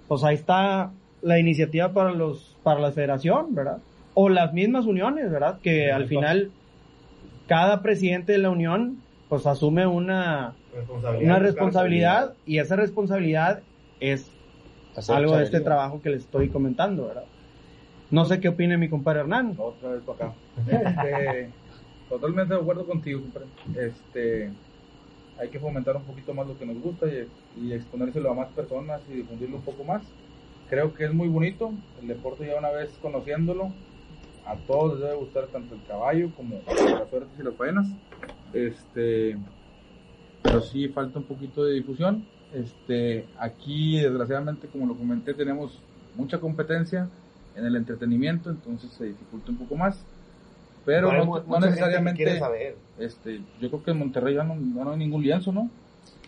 pues 0.08 0.22
ahí 0.24 0.34
está 0.34 0.90
la 1.22 1.38
iniciativa 1.38 1.92
para 1.92 2.12
los, 2.12 2.56
para 2.62 2.80
la 2.80 2.92
federación, 2.92 3.54
¿verdad? 3.54 3.78
O 4.14 4.28
las 4.28 4.52
mismas 4.52 4.86
uniones, 4.86 5.30
¿verdad? 5.30 5.58
Que 5.62 5.90
al 5.92 6.06
final 6.06 6.50
cada 7.46 7.82
presidente 7.82 8.32
de 8.32 8.38
la 8.38 8.50
unión 8.50 8.98
pues 9.28 9.46
asume 9.46 9.86
una, 9.86 10.54
Responsabilidad. 10.74 11.24
una 11.30 11.38
responsabilidad 11.38 12.34
y 12.44 12.58
esa 12.58 12.76
responsabilidad 12.76 13.60
es 14.00 14.30
Hacer 14.96 15.16
algo 15.16 15.36
de 15.36 15.44
este 15.44 15.60
trabajo 15.60 16.00
que 16.02 16.10
les 16.10 16.22
estoy 16.22 16.48
comentando, 16.48 17.06
¿verdad? 17.08 17.24
No 18.10 18.24
sé 18.24 18.40
qué 18.40 18.48
opine 18.48 18.76
mi 18.76 18.88
compadre 18.88 19.20
Hernán. 19.20 19.54
Otra 19.58 19.90
vez 19.90 20.02
para 20.02 20.28
acá. 20.28 20.34
Este, 20.66 21.50
totalmente 22.08 22.54
de 22.54 22.60
acuerdo 22.60 22.86
contigo, 22.86 23.20
compadre. 23.20 23.46
Este, 23.76 24.50
hay 25.38 25.48
que 25.48 25.58
fomentar 25.58 25.96
un 25.96 26.04
poquito 26.04 26.32
más 26.32 26.46
lo 26.46 26.58
que 26.58 26.66
nos 26.66 26.80
gusta 26.80 27.06
y, 27.06 27.28
y 27.60 27.72
exponérselo 27.72 28.30
a 28.30 28.34
más 28.34 28.48
personas 28.48 29.00
y 29.10 29.14
difundirlo 29.14 29.56
un 29.56 29.62
poco 29.62 29.84
más. 29.84 30.02
Creo 30.70 30.94
que 30.94 31.04
es 31.04 31.12
muy 31.12 31.28
bonito. 31.28 31.72
El 32.00 32.08
deporte 32.08 32.46
ya 32.46 32.58
una 32.58 32.70
vez 32.70 32.90
conociéndolo, 33.02 33.72
a 34.46 34.54
todos 34.66 34.94
les 34.94 35.02
debe 35.02 35.16
gustar 35.16 35.46
tanto 35.46 35.74
el 35.74 35.82
caballo 35.84 36.30
como 36.36 36.60
las 36.66 37.10
suertes 37.10 37.38
y 37.38 37.42
las 37.42 37.54
faenas. 37.54 37.88
Este, 38.52 39.36
pero 40.42 40.60
sí 40.60 40.88
falta 40.88 41.18
un 41.18 41.24
poquito 41.24 41.64
de 41.64 41.74
difusión. 41.74 42.24
Este, 42.54 43.26
aquí 43.38 44.00
desgraciadamente, 44.00 44.68
como 44.68 44.86
lo 44.86 44.94
comenté, 44.94 45.34
tenemos 45.34 45.82
mucha 46.14 46.38
competencia 46.38 47.10
en 47.56 47.64
el 47.64 47.76
entretenimiento, 47.76 48.50
entonces 48.50 48.90
se 48.92 49.06
dificulta 49.06 49.50
un 49.50 49.58
poco 49.58 49.76
más. 49.76 49.98
Pero 50.84 51.10
Hay 51.10 51.26
no, 51.26 51.42
no 51.42 51.60
necesariamente, 51.60 52.38
saber. 52.38 52.76
este, 52.98 53.40
yo 53.60 53.68
creo 53.70 53.82
que 53.82 53.90
en 53.90 53.98
Monterrey 53.98 54.34
ya 54.34 54.44
no, 54.44 54.54
ya 54.54 54.84
no 54.84 54.92
hay 54.92 54.98
ningún 54.98 55.22
lienzo, 55.22 55.50
¿no? 55.52 55.68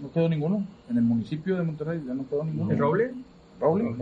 No 0.00 0.10
quedó 0.12 0.28
ninguno. 0.28 0.64
En 0.90 0.96
el 0.96 1.04
municipio 1.04 1.56
de 1.56 1.62
Monterrey 1.62 2.02
ya 2.06 2.14
no 2.14 2.26
quedó 2.28 2.42
ninguno. 2.44 2.72
¿El 2.72 2.78
roble? 2.78 3.14
Roble. 3.60 3.94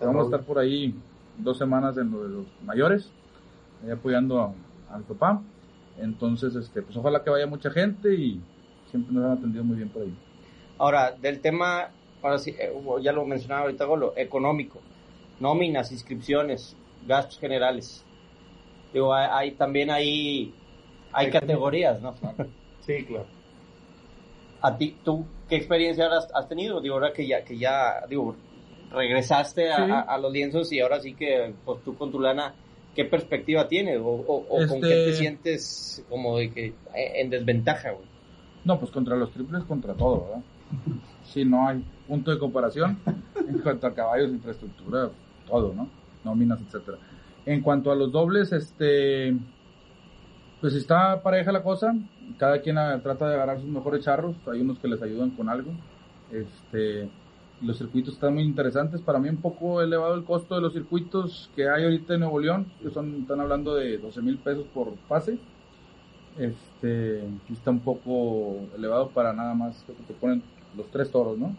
Vamos 0.00 0.22
a 0.22 0.24
estar 0.24 0.42
por 0.42 0.58
ahí 0.58 0.94
dos 1.38 1.58
semanas 1.58 1.96
en 1.96 2.10
lo 2.10 2.24
de 2.24 2.28
los 2.28 2.46
mayores, 2.64 3.10
ahí 3.84 3.90
apoyando 3.90 4.40
a, 4.40 4.52
a 4.92 4.98
mi 4.98 5.04
papá. 5.04 5.40
Entonces, 5.98 6.56
este, 6.56 6.82
pues 6.82 6.96
ojalá 6.96 7.22
que 7.22 7.30
vaya 7.30 7.46
mucha 7.46 7.70
gente 7.70 8.12
y 8.14 8.40
siempre 8.90 9.14
nos 9.14 9.24
han 9.26 9.32
atendido 9.38 9.62
muy 9.62 9.76
bien 9.76 9.88
por 9.90 10.02
ahí. 10.02 10.14
Ahora, 10.78 11.12
del 11.12 11.38
tema, 11.40 11.88
ahora 12.20 12.38
sí, 12.38 12.50
eh, 12.58 12.72
ya 13.00 13.12
lo 13.12 13.24
mencionaba 13.24 13.62
ahorita 13.62 13.84
Golo, 13.84 14.12
económico, 14.16 14.80
nóminas, 15.40 15.92
inscripciones, 15.92 16.76
gastos 17.06 17.38
generales. 17.38 18.04
Digo, 18.92 19.12
hay, 19.14 19.28
hay- 19.30 19.50
también 19.52 19.90
hay, 19.90 20.52
hay 21.12 21.30
categorías, 21.30 22.00
¿no? 22.00 22.14
Sí, 22.80 23.04
claro. 23.04 23.26
A 24.62 24.76
ti, 24.78 24.96
¿tú 25.04 25.24
qué 25.48 25.56
experiencia 25.56 26.06
has, 26.06 26.28
has 26.34 26.48
tenido? 26.48 26.80
Digo, 26.80 26.94
ahora 26.94 27.12
que 27.12 27.26
ya, 27.26 27.44
que 27.44 27.58
ya, 27.58 28.06
digo, 28.08 28.34
regresaste 28.92 29.70
a, 29.72 29.76
Sí. 29.84 29.90
a- 29.90 30.00
a 30.00 30.18
los 30.18 30.32
lienzos 30.32 30.72
y 30.72 30.80
ahora 30.80 31.00
sí 31.00 31.14
que, 31.14 31.52
pues 31.64 31.82
tú 31.84 31.96
con 31.96 32.10
tu 32.10 32.20
lana, 32.20 32.54
¿qué 32.94 33.04
perspectiva 33.04 33.68
tienes? 33.68 33.98
¿O, 34.00 34.06
o- 34.06 34.36
o 34.48 34.56
con 34.66 34.76
Este- 34.76 34.80
qué 34.88 34.94
te 35.06 35.12
sientes 35.14 36.04
como 36.08 36.38
de 36.38 36.50
que 36.50 36.66
eh, 36.66 36.74
en 37.16 37.30
desventaja, 37.30 37.90
güey? 37.90 38.06
No, 38.64 38.78
pues 38.78 38.90
contra 38.90 39.16
los 39.16 39.30
triples, 39.32 39.64
contra 39.64 39.92
todo, 39.94 40.24
¿verdad? 40.26 40.42
Sí, 41.24 41.44
no 41.44 41.66
hay 41.66 41.82
punto 42.06 42.30
de 42.30 42.38
comparación 42.38 42.98
en 43.48 43.58
cuanto 43.58 43.86
a 43.88 43.94
caballos, 43.94 44.30
infraestructura, 44.30 45.10
todo, 45.46 45.72
¿no? 45.74 45.88
Nóminas, 46.24 46.60
etcétera. 46.60 46.98
En 47.46 47.60
cuanto 47.60 47.92
a 47.92 47.96
los 47.96 48.10
dobles, 48.10 48.52
este, 48.52 49.36
pues 50.60 50.74
está 50.74 51.22
pareja 51.22 51.52
la 51.52 51.62
cosa, 51.62 51.94
cada 52.38 52.60
quien 52.62 52.76
trata 53.02 53.28
de 53.28 53.34
agarrar 53.34 53.60
sus 53.60 53.68
mejores 53.68 54.04
charros, 54.04 54.36
hay 54.50 54.60
unos 54.60 54.78
que 54.78 54.88
les 54.88 55.02
ayudan 55.02 55.30
con 55.30 55.48
algo, 55.48 55.72
este, 56.32 57.10
los 57.60 57.78
circuitos 57.78 58.14
están 58.14 58.34
muy 58.34 58.44
interesantes, 58.44 59.00
para 59.02 59.18
mí 59.18 59.28
un 59.28 59.36
poco 59.36 59.82
elevado 59.82 60.14
el 60.14 60.24
costo 60.24 60.54
de 60.54 60.62
los 60.62 60.72
circuitos 60.72 61.50
que 61.54 61.68
hay 61.68 61.84
ahorita 61.84 62.14
en 62.14 62.20
Nuevo 62.20 62.40
León, 62.40 62.72
que 62.80 62.88
están 62.88 63.40
hablando 63.40 63.74
de 63.74 63.98
12 63.98 64.22
mil 64.22 64.38
pesos 64.38 64.66
por 64.72 64.94
pase, 65.08 65.38
este, 66.38 67.24
está 67.52 67.70
un 67.70 67.80
poco 67.80 68.66
elevado 68.76 69.10
para 69.10 69.32
nada 69.32 69.54
más 69.54 69.84
que 69.84 69.92
te 69.92 70.14
ponen 70.14 70.42
los 70.76 70.90
tres 70.90 71.10
toros, 71.10 71.38
¿no? 71.38 71.54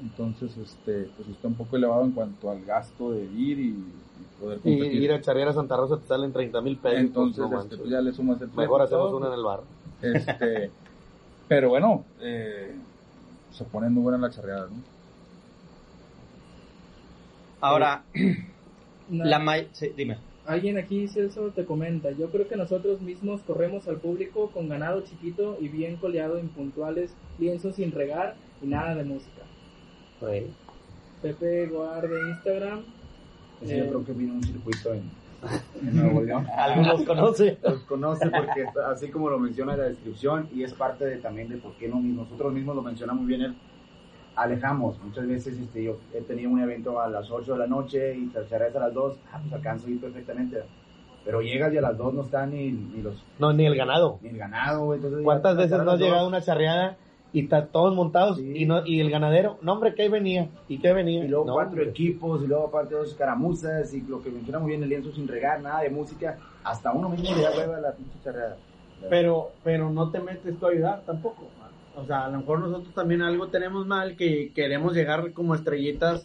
Entonces, 0.00 0.56
este, 0.56 1.08
pues 1.16 1.28
está 1.28 1.48
un 1.48 1.54
poco 1.54 1.76
elevado 1.76 2.04
en 2.04 2.12
cuanto 2.12 2.50
al 2.50 2.64
gasto 2.64 3.12
de 3.12 3.24
ir 3.24 3.58
y, 3.58 3.68
y 3.68 4.40
poder 4.40 4.58
Y 4.58 4.62
competir. 4.62 5.02
ir 5.02 5.12
a 5.12 5.20
charrear 5.20 5.48
a 5.48 5.52
Santa 5.52 5.76
Rosa 5.76 5.98
te 5.98 6.06
salen 6.06 6.32
30 6.32 6.60
mil 6.62 6.76
pesos. 6.78 6.98
Entonces, 7.00 7.50
no 7.50 7.60
este, 7.60 7.76
pues 7.76 7.90
ya 7.90 8.00
le 8.00 8.12
sumas 8.12 8.40
el 8.40 8.48
Mejor 8.54 8.82
hacemos 8.82 9.12
una 9.12 9.26
en 9.28 9.32
el 9.34 9.42
bar. 9.44 9.60
Este, 10.02 10.70
pero 11.48 11.68
bueno, 11.68 12.04
eh, 12.20 12.74
se 13.52 13.64
pone 13.64 13.90
muy 13.90 14.02
buena 14.02 14.18
la 14.18 14.30
charreada, 14.30 14.68
¿no? 14.68 14.76
Ahora, 17.60 18.02
No. 19.10 19.24
la 19.24 19.38
may- 19.38 19.68
sí, 19.72 19.90
dime. 19.96 20.16
Alguien 20.46 20.78
aquí, 20.78 21.06
Celso, 21.08 21.48
te 21.50 21.64
comenta, 21.66 22.10
yo 22.12 22.30
creo 22.30 22.48
que 22.48 22.56
nosotros 22.56 23.00
mismos 23.02 23.40
corremos 23.42 23.86
al 23.86 23.98
público 23.98 24.48
con 24.50 24.68
ganado 24.68 25.02
chiquito 25.02 25.58
y 25.60 25.68
bien 25.68 25.96
coleado, 25.96 26.38
impuntuales, 26.38 27.12
lienzos 27.38 27.74
sin 27.76 27.92
regar 27.92 28.34
y 28.62 28.66
nada 28.66 28.94
de 28.94 29.04
música. 29.04 29.42
Pepe 31.22 31.66
Guar 31.66 32.08
de 32.08 32.20
Instagram. 32.30 32.80
Ese 33.62 33.74
Eh, 33.74 33.78
yo 33.80 33.88
creo 33.88 34.04
que 34.04 34.12
vino 34.12 34.34
un 34.34 34.42
circuito 34.42 34.94
en, 34.94 35.10
en 35.82 35.96
Nuevo 35.96 36.22
León. 36.22 36.46
Algunos 36.56 37.02
conoce. 37.02 37.58
Los 37.62 37.80
conoce 37.80 38.30
porque 38.30 38.66
así 38.86 39.08
como 39.08 39.30
lo 39.30 39.38
menciona 39.38 39.72
en 39.74 39.78
la 39.80 39.84
descripción 39.86 40.48
y 40.54 40.62
es 40.62 40.72
parte 40.74 41.04
de, 41.04 41.16
también 41.16 41.48
de 41.48 41.56
por 41.56 41.72
qué 41.74 41.88
no, 41.88 42.00
nosotros 42.00 42.52
mismos 42.52 42.76
lo 42.76 42.82
menciona 42.82 43.12
muy 43.12 43.26
bien 43.26 43.42
él, 43.42 43.54
alejamos. 44.36 44.98
Muchas 45.02 45.26
veces 45.26 45.58
este, 45.58 45.84
yo 45.84 45.98
he 46.14 46.20
tenido 46.22 46.50
un 46.50 46.60
evento 46.60 47.00
a 47.00 47.08
las 47.08 47.30
8 47.30 47.52
de 47.52 47.58
la 47.58 47.66
noche 47.66 48.14
y 48.16 48.26
te 48.28 48.44
cerras 48.44 48.74
a 48.76 48.80
las 48.80 48.94
2, 48.94 49.16
ah, 49.32 49.38
pues 49.42 49.52
alcanzo 49.52 49.86
a 49.86 49.90
ir 49.90 50.00
perfectamente. 50.00 50.62
Pero 51.22 51.42
llegas 51.42 51.72
y 51.74 51.76
a 51.76 51.82
las 51.82 51.98
2 51.98 52.14
no 52.14 52.22
están 52.22 52.50
ni, 52.50 52.70
ni 52.72 53.02
los 53.02 53.14
No, 53.38 53.52
ni 53.52 53.66
el 53.66 53.76
ganado. 53.76 54.18
ni 54.22 54.30
el 54.30 54.38
ganado, 54.38 54.86
güey. 54.86 54.96
Entonces, 54.98 55.20
¿Cuántas 55.22 55.56
veces 55.56 55.82
no 55.84 55.90
has 55.90 55.98
llegado 56.00 56.20
a 56.20 56.22
dos, 56.22 56.28
una 56.28 56.40
charreada 56.40 56.96
y 57.32 57.44
está 57.44 57.66
todos 57.66 57.94
montados 57.94 58.38
Sí. 58.38 58.52
y 58.56 58.66
no 58.66 58.84
y 58.86 59.00
el 59.00 59.10
ganadero? 59.10 59.58
No, 59.62 59.72
hombre, 59.74 59.94
¿qué 59.94 60.08
venía? 60.08 60.48
¿Y 60.68 60.78
qué 60.78 60.92
venía? 60.92 61.24
Y 61.24 61.28
luego 61.28 61.44
No, 61.46 61.52
cuatro 61.54 61.72
hombre. 61.72 61.90
equipos, 61.90 62.42
y 62.42 62.46
luego 62.46 62.66
aparte 62.66 62.94
dos 62.94 63.08
escaramuzas, 63.08 63.92
y 63.94 64.00
lo 64.02 64.22
que 64.22 64.30
menciona 64.30 64.58
muy 64.58 64.70
bien 64.70 64.82
el 64.82 64.88
lienzo 64.88 65.12
sin 65.12 65.28
regar, 65.28 65.60
nada 65.60 65.80
de 65.82 65.90
música. 65.90 66.38
Hasta 66.64 66.92
uno 66.92 67.08
mismo 67.08 67.34
le 67.36 67.42
da 67.42 67.50
hueva 67.56 67.80
la 67.80 67.92
pinche 67.92 68.18
charreada. 68.24 68.56
Pero, 69.08 69.52
pero 69.64 69.88
no 69.90 70.10
te 70.10 70.20
metes 70.20 70.58
tú 70.58 70.66
a 70.66 70.70
ayudar 70.70 71.02
tampoco. 71.06 71.48
O 71.96 72.04
sea, 72.04 72.26
a 72.26 72.30
lo 72.30 72.38
mejor 72.38 72.60
nosotros 72.60 72.94
también 72.94 73.22
algo 73.22 73.48
tenemos 73.48 73.86
mal 73.86 74.16
que 74.16 74.52
queremos 74.54 74.94
llegar 74.94 75.32
como 75.32 75.54
estrellitas 75.54 76.22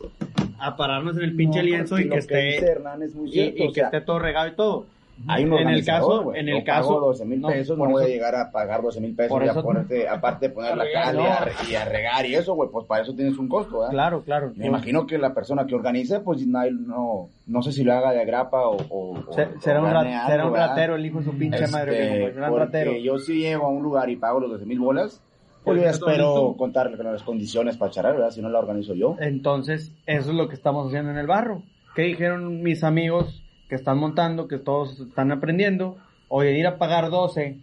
a 0.60 0.76
pararnos 0.78 1.18
en 1.18 1.24
el 1.24 1.36
pinche 1.36 1.60
No, 1.60 1.66
lienzo 1.66 2.00
y 2.00 2.08
que 2.10 2.16
dice 2.16 2.58
esté 2.60 2.82
y, 3.26 3.40
y 3.42 3.68
que 3.70 3.74
sea, 3.74 3.86
esté 3.86 4.02
todo 4.02 4.20
regado 4.20 4.48
y 4.48 4.56
todo. 4.56 4.86
Hay 5.28 5.46
un 5.46 5.54
en 5.54 5.70
el 5.70 5.86
caso, 5.86 6.24
güey. 6.24 6.40
en 6.42 6.48
Yo 6.48 6.58
el 6.58 6.64
pago 6.64 6.88
caso 6.90 7.00
12 7.00 7.26
mil 7.26 7.42
no, 7.42 7.48
pesos, 7.48 7.78
no 7.78 7.86
voy 7.86 8.02
a 8.04 8.06
eso- 8.06 8.14
llegar 8.14 8.36
a 8.36 8.52
pagar 8.52 8.82
12 8.82 9.00
mil 9.02 9.16
pesos 9.16 9.42
y 9.44 9.48
a 9.48 9.54
ponerte, 9.62 10.08
aparte 10.10 10.50
de 10.50 10.54
poner 10.54 10.76
la 10.76 10.84
A 10.84 10.86
regar, 10.86 11.04
cal 11.06 11.16
y, 11.16 11.20
a, 11.20 11.40
no. 11.64 11.70
y 11.72 11.76
a 11.76 11.86
regar 11.86 12.26
y 12.26 12.36
eso, 12.36 12.54
güey, 12.54 12.70
pues 12.70 12.86
para 12.86 13.04
eso 13.04 13.16
tienes 13.16 13.38
un 13.38 13.48
costo, 13.48 13.80
¿verdad? 13.80 13.92
Claro, 13.92 14.24
claro. 14.24 14.52
Me 14.56 14.68
imagino 14.68 15.08
que 15.08 15.18
la 15.18 15.34
persona 15.34 15.66
que 15.66 15.74
organiza, 15.76 16.22
pues 16.22 16.46
nadie- 16.46 16.72
no, 16.74 17.30
no 17.48 17.62
sé 17.62 17.72
si 17.72 17.84
lo 17.84 17.94
haga 17.94 18.12
de 18.12 18.22
agrapa 18.22 18.68
o, 18.68 18.76
o- 18.90 19.34
Se- 19.34 19.60
será, 19.60 19.82
o 19.82 19.86
un 19.86 19.92
rat- 19.92 20.28
será 20.28 20.48
un 20.48 20.54
ratero 20.56 20.96
el 20.96 21.06
hijo 21.06 21.20
de 21.20 21.26
su 21.26 21.38
pinche 21.38 21.64
Este, 21.64 21.72
madre. 21.72 21.96
será 22.34 22.48
un 22.48 22.52
porque 22.52 22.66
ratero. 22.66 22.92
yo 22.98 23.18
si 23.18 23.40
llego 23.40 23.66
a 23.66 23.70
un 23.70 23.84
lugar 23.84 24.10
y 24.10 24.18
pago 24.18 24.40
los 24.42 24.52
12 24.52 24.66
mil 24.66 24.80
bolas, 24.80 25.22
pues 25.64 25.82
yo 25.82 25.88
espero 25.90 26.54
contarle 26.58 26.98
con 26.98 27.08
las 27.12 27.24
condiciones 27.24 27.78
para 27.78 27.90
charlar, 27.90 28.14
¿verdad? 28.16 28.30
Si 28.32 28.42
no 28.42 28.50
la 28.50 28.60
organizo 28.60 28.94
yo. 28.94 29.16
Entonces, 29.20 29.92
eso 30.06 30.30
es 30.30 30.36
lo 30.36 30.48
que 30.48 30.54
estamos 30.56 30.88
haciendo 30.88 31.10
en 31.12 31.18
el 31.18 31.26
barro. 31.26 31.64
¿Qué 31.96 32.04
dijeron 32.04 32.62
mis 32.62 32.84
amigos 32.84 33.42
que 33.70 33.76
están 33.76 33.98
montando, 33.98 34.48
que 34.48 34.58
todos 34.58 35.00
están 35.00 35.32
aprendiendo? 35.32 35.98
Oye, 36.28 36.58
ir 36.58 36.68
a 36.68 36.78
pagar 36.78 37.10
12 37.10 37.58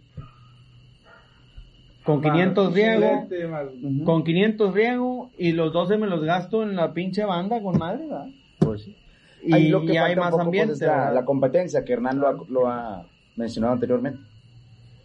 con 2.03 2.21
500 2.21 2.73
riego, 2.73 3.27
más- 3.49 3.67
con 4.05 4.23
500 4.23 4.73
riego 4.73 5.29
y 5.37 5.53
los 5.53 5.71
12 5.71 5.97
me 5.97 6.07
los 6.07 6.23
gasto 6.23 6.63
en 6.63 6.75
la 6.75 6.93
pinche 6.93 7.23
banda 7.23 7.61
con 7.61 7.77
madre, 7.77 8.07
¿verdad? 8.07 8.27
Pues 8.59 8.81
sí. 8.83 8.97
Y, 9.41 9.53
Ahí 9.53 9.69
lo 9.69 9.85
que 9.85 9.93
y 9.93 9.97
hay 9.97 10.15
más 10.15 10.31
poco, 10.31 10.37
pues, 10.37 10.45
ambiente. 10.45 10.73
es 10.73 10.81
la, 10.81 11.23
competencia 11.25 11.83
que 11.83 11.93
Hernán 11.93 12.19
lo 12.19 12.27
ha, 12.27 12.37
lo 12.49 12.67
ha 12.67 13.05
mencionado 13.35 13.73
anteriormente. 13.73 14.19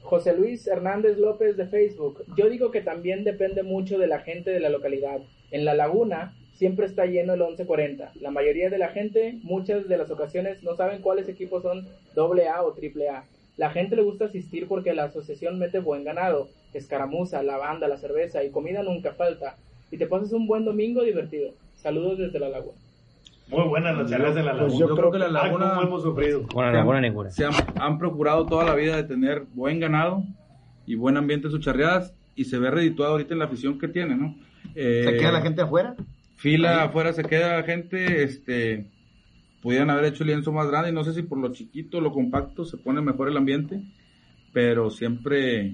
José 0.02 0.36
Luis 0.36 0.66
Hernández 0.66 1.18
López 1.18 1.56
de 1.56 1.66
Facebook. 1.66 2.24
Yo 2.36 2.48
digo 2.48 2.70
que 2.70 2.80
también 2.80 3.24
depende 3.24 3.62
mucho 3.62 3.98
de 3.98 4.06
la 4.06 4.20
gente 4.20 4.50
de 4.50 4.60
la 4.60 4.70
localidad. 4.70 5.18
En 5.50 5.64
La 5.64 5.74
Laguna 5.74 6.32
siempre 6.58 6.86
está 6.86 7.06
lleno 7.06 7.34
el 7.34 7.40
1140. 7.40 8.12
La 8.20 8.30
mayoría 8.32 8.68
de 8.68 8.78
la 8.78 8.88
gente, 8.88 9.38
muchas 9.44 9.88
de 9.88 9.96
las 9.96 10.10
ocasiones, 10.10 10.62
no 10.64 10.74
saben 10.74 11.00
cuáles 11.00 11.28
equipos 11.28 11.62
son 11.62 11.86
AA 12.16 12.62
o 12.62 12.74
AAA. 12.74 13.24
La 13.56 13.70
gente 13.70 13.94
le 13.96 14.02
gusta 14.02 14.24
asistir 14.26 14.66
porque 14.66 14.92
la 14.92 15.04
asociación 15.04 15.58
mete 15.58 15.78
buen 15.78 16.02
ganado, 16.04 16.48
escaramuza, 16.74 17.42
la 17.44 17.56
banda, 17.58 17.86
la 17.88 17.96
cerveza 17.96 18.42
y 18.42 18.50
comida 18.50 18.82
nunca 18.82 19.12
falta. 19.12 19.56
Y 19.92 19.98
te 19.98 20.06
pasas 20.06 20.32
un 20.32 20.46
buen 20.48 20.64
domingo 20.64 21.02
divertido. 21.04 21.52
Saludos 21.76 22.18
desde 22.18 22.38
La 22.40 22.48
Laguna. 22.48 22.76
Muy 23.48 23.66
buenas 23.68 23.96
las 23.96 24.10
charreadas 24.10 24.34
de 24.34 24.42
la 24.42 24.50
Pues 24.58 24.62
laguna. 24.72 24.78
yo 24.88 24.94
creo 24.96 25.10
que 25.12 25.18
la 25.18 25.26
Ay, 25.26 25.32
laguna- 25.32 25.70
cómo 25.70 25.82
hemos 25.82 26.02
sufrido. 26.02 26.42
Bueno, 26.52 26.72
ninguna, 26.72 27.00
ninguna. 27.00 27.30
se 27.30 27.44
han, 27.46 27.52
han 27.80 27.98
procurado 27.98 28.44
toda 28.46 28.64
la 28.64 28.74
vida 28.74 28.96
de 28.96 29.04
tener 29.04 29.44
buen 29.54 29.80
ganado 29.80 30.22
y 30.86 30.96
buen 30.96 31.16
ambiente 31.16 31.46
en 31.46 31.52
sus 31.52 31.60
charreadas 31.60 32.12
y 32.34 32.44
se 32.44 32.58
ve 32.58 32.70
redituado 32.70 33.12
ahorita 33.12 33.32
en 33.32 33.38
la 33.38 33.46
afición 33.46 33.78
que 33.78 33.88
tiene, 33.88 34.16
¿no? 34.16 34.34
Eh, 34.74 35.02
¿Se 35.04 35.16
queda 35.16 35.32
la 35.32 35.40
gente 35.40 35.62
afuera? 35.62 35.96
Fila 36.38 36.84
afuera 36.84 37.12
se 37.12 37.24
queda 37.24 37.62
gente, 37.64 38.22
este, 38.22 38.86
pudieran 39.60 39.90
haber 39.90 40.06
hecho 40.06 40.22
el 40.22 40.28
lienzo 40.28 40.52
más 40.52 40.68
grande 40.68 40.90
y 40.90 40.92
no 40.92 41.02
sé 41.04 41.12
si 41.12 41.22
por 41.22 41.38
lo 41.38 41.52
chiquito, 41.52 42.00
lo 42.00 42.12
compacto 42.12 42.64
se 42.64 42.76
pone 42.76 43.00
mejor 43.00 43.28
el 43.28 43.36
ambiente, 43.36 43.80
pero 44.52 44.90
siempre, 44.90 45.72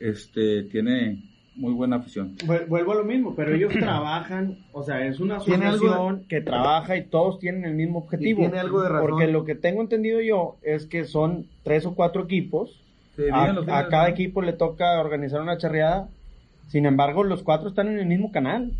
este, 0.00 0.62
tiene 0.64 1.22
muy 1.56 1.74
buena 1.74 1.96
afición. 1.96 2.36
Vu- 2.46 2.66
Vuelvo 2.68 2.92
a 2.92 2.96
lo 2.96 3.04
mismo, 3.04 3.34
pero 3.36 3.54
ellos 3.54 3.70
trabajan, 3.78 4.56
o 4.72 4.82
sea, 4.82 5.04
es 5.06 5.20
una 5.20 5.36
asociación 5.36 6.24
que 6.26 6.40
trabaja 6.40 6.96
y 6.96 7.04
todos 7.04 7.38
tienen 7.38 7.66
el 7.66 7.74
mismo 7.74 7.98
objetivo. 7.98 8.40
tiene 8.40 8.58
algo 8.58 8.80
de 8.82 8.88
razón. 8.88 9.10
Porque 9.10 9.26
lo 9.26 9.44
que 9.44 9.54
tengo 9.54 9.82
entendido 9.82 10.22
yo 10.22 10.56
es 10.62 10.86
que 10.86 11.04
son 11.04 11.46
tres 11.64 11.84
o 11.84 11.94
cuatro 11.94 12.22
equipos. 12.24 12.82
A, 13.30 13.88
cada 13.90 14.08
equipo 14.08 14.40
le 14.40 14.54
toca 14.54 14.98
organizar 14.98 15.42
una 15.42 15.58
charreada. 15.58 16.08
Sin 16.68 16.86
embargo, 16.86 17.24
los 17.24 17.42
cuatro 17.42 17.68
están 17.68 17.88
en 17.88 17.98
el 17.98 18.06
mismo 18.06 18.32
canal. 18.32 18.72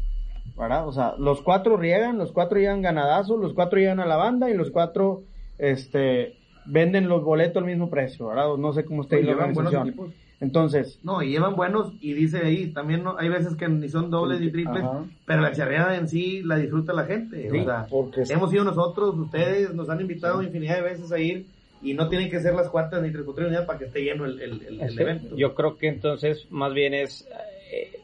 ¿Verdad? 0.56 0.86
O 0.88 0.92
sea, 0.92 1.14
los 1.18 1.42
cuatro 1.42 1.76
riegan, 1.76 2.18
los 2.18 2.32
cuatro 2.32 2.58
llevan 2.58 2.82
ganadazo, 2.82 3.36
los 3.36 3.52
cuatro 3.54 3.78
llegan 3.78 4.00
a 4.00 4.06
la 4.06 4.16
banda 4.16 4.50
y 4.50 4.54
los 4.54 4.70
cuatro 4.70 5.22
este, 5.58 6.36
venden 6.66 7.08
los 7.08 7.22
boletos 7.24 7.62
al 7.62 7.68
mismo 7.68 7.88
precio. 7.90 8.28
¿verdad? 8.28 8.56
No 8.58 8.72
sé 8.72 8.84
cómo 8.84 9.02
está 9.02 9.16
ahí 9.16 9.22
Oye, 9.22 9.30
la 9.30 9.36
llevan 9.36 9.54
buenos 9.54 9.72
organización. 9.74 10.06
equipos. 10.06 10.22
Entonces, 10.40 10.98
No, 11.04 11.22
y 11.22 11.30
llevan 11.30 11.54
buenos 11.54 11.92
y 12.00 12.14
dice 12.14 12.38
ahí, 12.38 12.66
también 12.72 13.04
no, 13.04 13.16
hay 13.16 13.28
veces 13.28 13.54
que 13.54 13.68
ni 13.68 13.88
son 13.88 14.10
dobles 14.10 14.40
ni 14.40 14.50
triples, 14.50 14.82
Ajá. 14.82 15.04
pero 15.24 15.40
la 15.40 15.52
charreada 15.52 15.96
en 15.96 16.08
sí 16.08 16.42
la 16.42 16.56
disfruta 16.56 16.92
la 16.92 17.04
gente. 17.04 17.48
Sí, 17.48 17.58
o 17.60 17.64
sea, 17.64 17.86
porque- 17.88 18.24
hemos 18.28 18.52
ido 18.52 18.64
nosotros, 18.64 19.14
ustedes 19.16 19.72
nos 19.72 19.88
han 19.88 20.00
invitado 20.00 20.42
infinidad 20.42 20.74
de 20.76 20.82
veces 20.82 21.12
a 21.12 21.18
ir 21.20 21.46
y 21.80 21.94
no 21.94 22.08
tienen 22.08 22.28
que 22.28 22.40
ser 22.40 22.54
las 22.54 22.68
cuartas 22.68 23.00
ni 23.02 23.12
tres 23.12 23.22
por 23.24 23.36
tres 23.36 23.46
unidades 23.46 23.68
para 23.68 23.78
que 23.78 23.84
esté 23.84 24.02
lleno 24.02 24.24
el, 24.24 24.40
el- 24.40 24.62
el- 24.66 24.80
el 24.80 24.98
evento. 24.98 25.36
Yo 25.36 25.54
creo 25.54 25.76
que 25.76 25.86
entonces 25.86 26.48
más 26.50 26.74
bien 26.74 26.92
es 26.94 27.24
eh, 27.72 28.00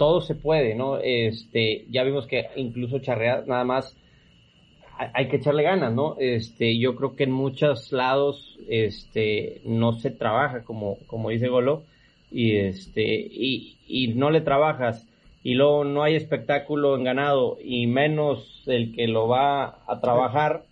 todo 0.00 0.22
se 0.22 0.34
puede, 0.34 0.74
¿no? 0.74 0.96
Este, 0.96 1.84
ya 1.90 2.04
vimos 2.04 2.26
que 2.26 2.46
incluso 2.56 3.00
charrear 3.00 3.46
nada 3.46 3.64
más 3.64 3.94
hay, 4.96 5.28
que 5.28 5.36
echarle 5.36 5.62
ganas, 5.62 5.92
¿no? 5.92 6.16
Este, 6.18 6.78
yo 6.78 6.96
creo 6.96 7.16
que 7.16 7.24
en 7.24 7.32
muchos 7.32 7.92
lados 7.92 8.58
este 8.66 9.60
no 9.66 9.92
se 9.92 10.10
trabaja 10.10 10.64
como 10.64 10.96
como 11.06 11.28
dice 11.28 11.48
Golo 11.48 11.82
y 12.30 12.56
este 12.56 13.02
y, 13.04 13.76
y 13.86 14.14
no 14.14 14.30
le 14.30 14.40
trabajas 14.40 15.06
y 15.42 15.52
luego 15.52 15.84
no 15.84 16.02
hay 16.02 16.14
espectáculo 16.14 16.96
en 16.96 17.04
ganado 17.04 17.58
y 17.62 17.86
menos 17.86 18.62
el 18.68 18.94
que 18.94 19.06
lo 19.06 19.28
va 19.28 19.80
a 19.86 20.00
trabajar, 20.00 20.64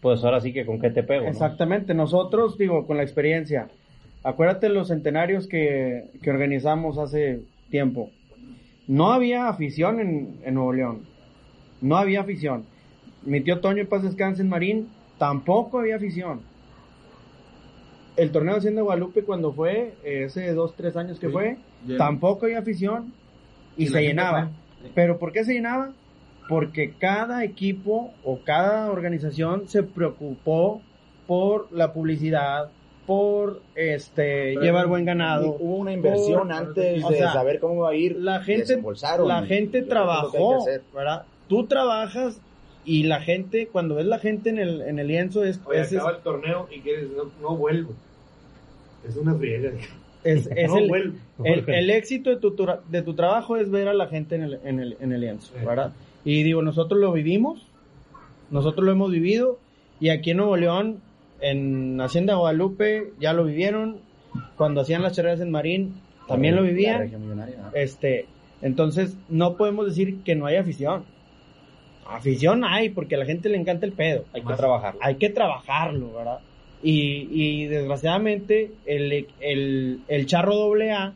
pues 0.00 0.24
ahora 0.24 0.40
sí 0.40 0.52
que 0.52 0.66
con 0.66 0.80
qué 0.80 0.90
te 0.90 1.04
pego. 1.04 1.26
Exactamente, 1.26 1.94
nosotros, 1.94 2.58
digo, 2.58 2.84
con 2.84 2.96
la 2.96 3.04
experiencia, 3.04 3.68
acuérdate 4.24 4.68
los 4.70 4.88
centenarios 4.88 5.46
que, 5.46 6.10
que 6.20 6.30
organizamos 6.30 6.98
hace 6.98 7.42
tiempo. 7.70 8.10
No 8.88 9.12
había 9.12 9.48
afición 9.48 10.00
en, 10.00 10.38
en 10.44 10.54
Nuevo 10.54 10.72
León, 10.72 11.00
no 11.80 11.96
había 11.96 12.20
afición. 12.20 12.64
Mi 13.24 13.40
tío 13.40 13.60
Toño, 13.60 13.80
en 13.82 13.88
paz 13.88 14.02
descanse 14.02 14.42
en 14.42 14.48
Marín, 14.48 14.88
tampoco 15.18 15.80
había 15.80 15.96
afición. 15.96 16.40
El 18.16 18.30
torneo 18.30 18.54
de 18.54 18.58
Hacienda 18.60 18.82
Guadalupe 18.82 19.22
cuando 19.24 19.52
fue, 19.52 19.94
ese 20.04 20.52
dos, 20.54 20.74
tres 20.76 20.96
años 20.96 21.18
que 21.18 21.26
Sí, 21.26 21.32
fue, 21.32 21.56
tampoco 21.98 22.46
había 22.46 22.60
afición. 22.60 23.12
y, 23.76 23.84
Y 23.84 23.86
se 23.88 24.02
llenaba. 24.02 24.50
¿Pero 24.94 25.18
por 25.18 25.32
qué 25.32 25.44
se 25.44 25.52
llenaba? 25.52 25.92
Porque 26.48 26.94
cada 26.98 27.44
equipo 27.44 28.14
o 28.24 28.38
cada 28.44 28.90
organización 28.90 29.68
se 29.68 29.82
preocupó 29.82 30.80
por 31.26 31.70
la 31.72 31.92
publicidad, 31.92 32.70
por 33.06 33.60
este 33.76 34.50
Pero 34.54 34.60
llevar 34.62 34.86
buen 34.88 35.04
ganado. 35.04 35.56
Hubo 35.60 35.76
una 35.76 35.92
inversión 35.92 36.48
por- 36.48 36.52
antes 36.52 37.04
o 37.04 37.10
de 37.10 37.18
sea, 37.18 37.32
saber 37.32 37.60
cómo 37.60 37.74
iba 37.76 37.90
a 37.90 37.94
ir. 37.94 38.16
la 38.16 38.42
gente, 38.42 38.82
la 39.24 39.42
gente 39.44 39.70
creo 39.70 39.70
que 39.70 39.78
que 39.80 39.82
trabajó. 39.82 40.64
¿verdad? 40.94 41.22
Tú 41.48 41.66
trabajas 41.66 42.40
y 42.84 43.04
la 43.04 43.20
gente, 43.20 43.68
cuando 43.70 43.94
ves 43.96 44.06
la 44.06 44.18
gente 44.18 44.50
en 44.50 44.58
el, 44.58 44.82
en 44.82 44.98
el 44.98 45.06
lienzo, 45.08 45.44
es, 45.44 45.60
Oye, 45.66 45.80
es, 45.80 45.92
acaba 45.94 46.10
el 46.12 46.22
torneo 46.22 46.68
y 46.74 46.80
quieres, 46.80 47.08
no, 47.16 47.30
no 47.40 47.56
vuelvo. 47.56 47.92
Es 49.08 49.16
una 49.16 49.34
friega. 49.34 49.70
es- 50.24 50.46
es 50.56 50.68
no 50.68 50.78
el, 50.78 50.88
vuelvo. 50.88 51.14
el, 51.44 51.64
el 51.68 51.90
éxito 51.90 52.30
de 52.30 52.36
tu, 52.36 52.56
de 52.88 53.02
tu 53.02 53.14
trabajo 53.14 53.56
es 53.56 53.70
ver 53.70 53.86
a 53.88 53.94
la 53.94 54.06
gente 54.08 54.34
en 54.34 54.42
el, 54.42 54.60
en 54.64 54.80
el, 54.80 54.96
en 55.00 55.12
el 55.12 55.20
lienzo, 55.20 55.52
Sí. 55.58 55.64
¿verdad? 55.64 55.92
Y 56.24 56.42
digo, 56.42 56.60
nosotros 56.62 57.00
lo 57.00 57.12
vivimos, 57.12 57.68
nosotros 58.50 58.84
lo 58.84 58.90
hemos 58.90 59.12
vivido, 59.12 59.58
y 60.00 60.08
aquí 60.08 60.32
en 60.32 60.38
Nuevo 60.38 60.56
León, 60.56 61.00
en 61.40 62.00
Hacienda 62.00 62.36
Guadalupe, 62.36 63.12
ya 63.20 63.32
lo 63.32 63.44
vivieron, 63.44 63.98
cuando 64.56 64.80
hacían 64.80 65.02
las 65.02 65.12
charreras 65.14 65.40
en 65.40 65.50
Marín, 65.50 65.94
también 66.28 66.56
lo 66.56 66.62
vivían. 66.62 67.10
Este, 67.74 68.26
entonces, 68.62 69.16
no 69.28 69.56
podemos 69.56 69.86
decir 69.86 70.22
que 70.22 70.34
no 70.34 70.46
hay 70.46 70.56
afición. 70.56 71.04
Afición 72.08 72.64
hay, 72.64 72.90
porque 72.90 73.16
a 73.16 73.18
la 73.18 73.26
gente 73.26 73.48
le 73.48 73.56
encanta 73.58 73.86
el 73.86 73.92
pedo. 73.92 74.24
Hay 74.32 74.42
que 74.42 74.54
trabajar. 74.54 74.94
Hay 75.00 75.16
que 75.16 75.28
trabajarlo, 75.30 76.12
¿verdad? 76.12 76.40
Y, 76.82 77.28
y 77.30 77.66
desgraciadamente, 77.66 78.70
el, 78.84 79.26
el, 79.40 80.00
el 80.06 80.26
charro 80.26 80.54
doble 80.56 80.92
A, 80.92 81.14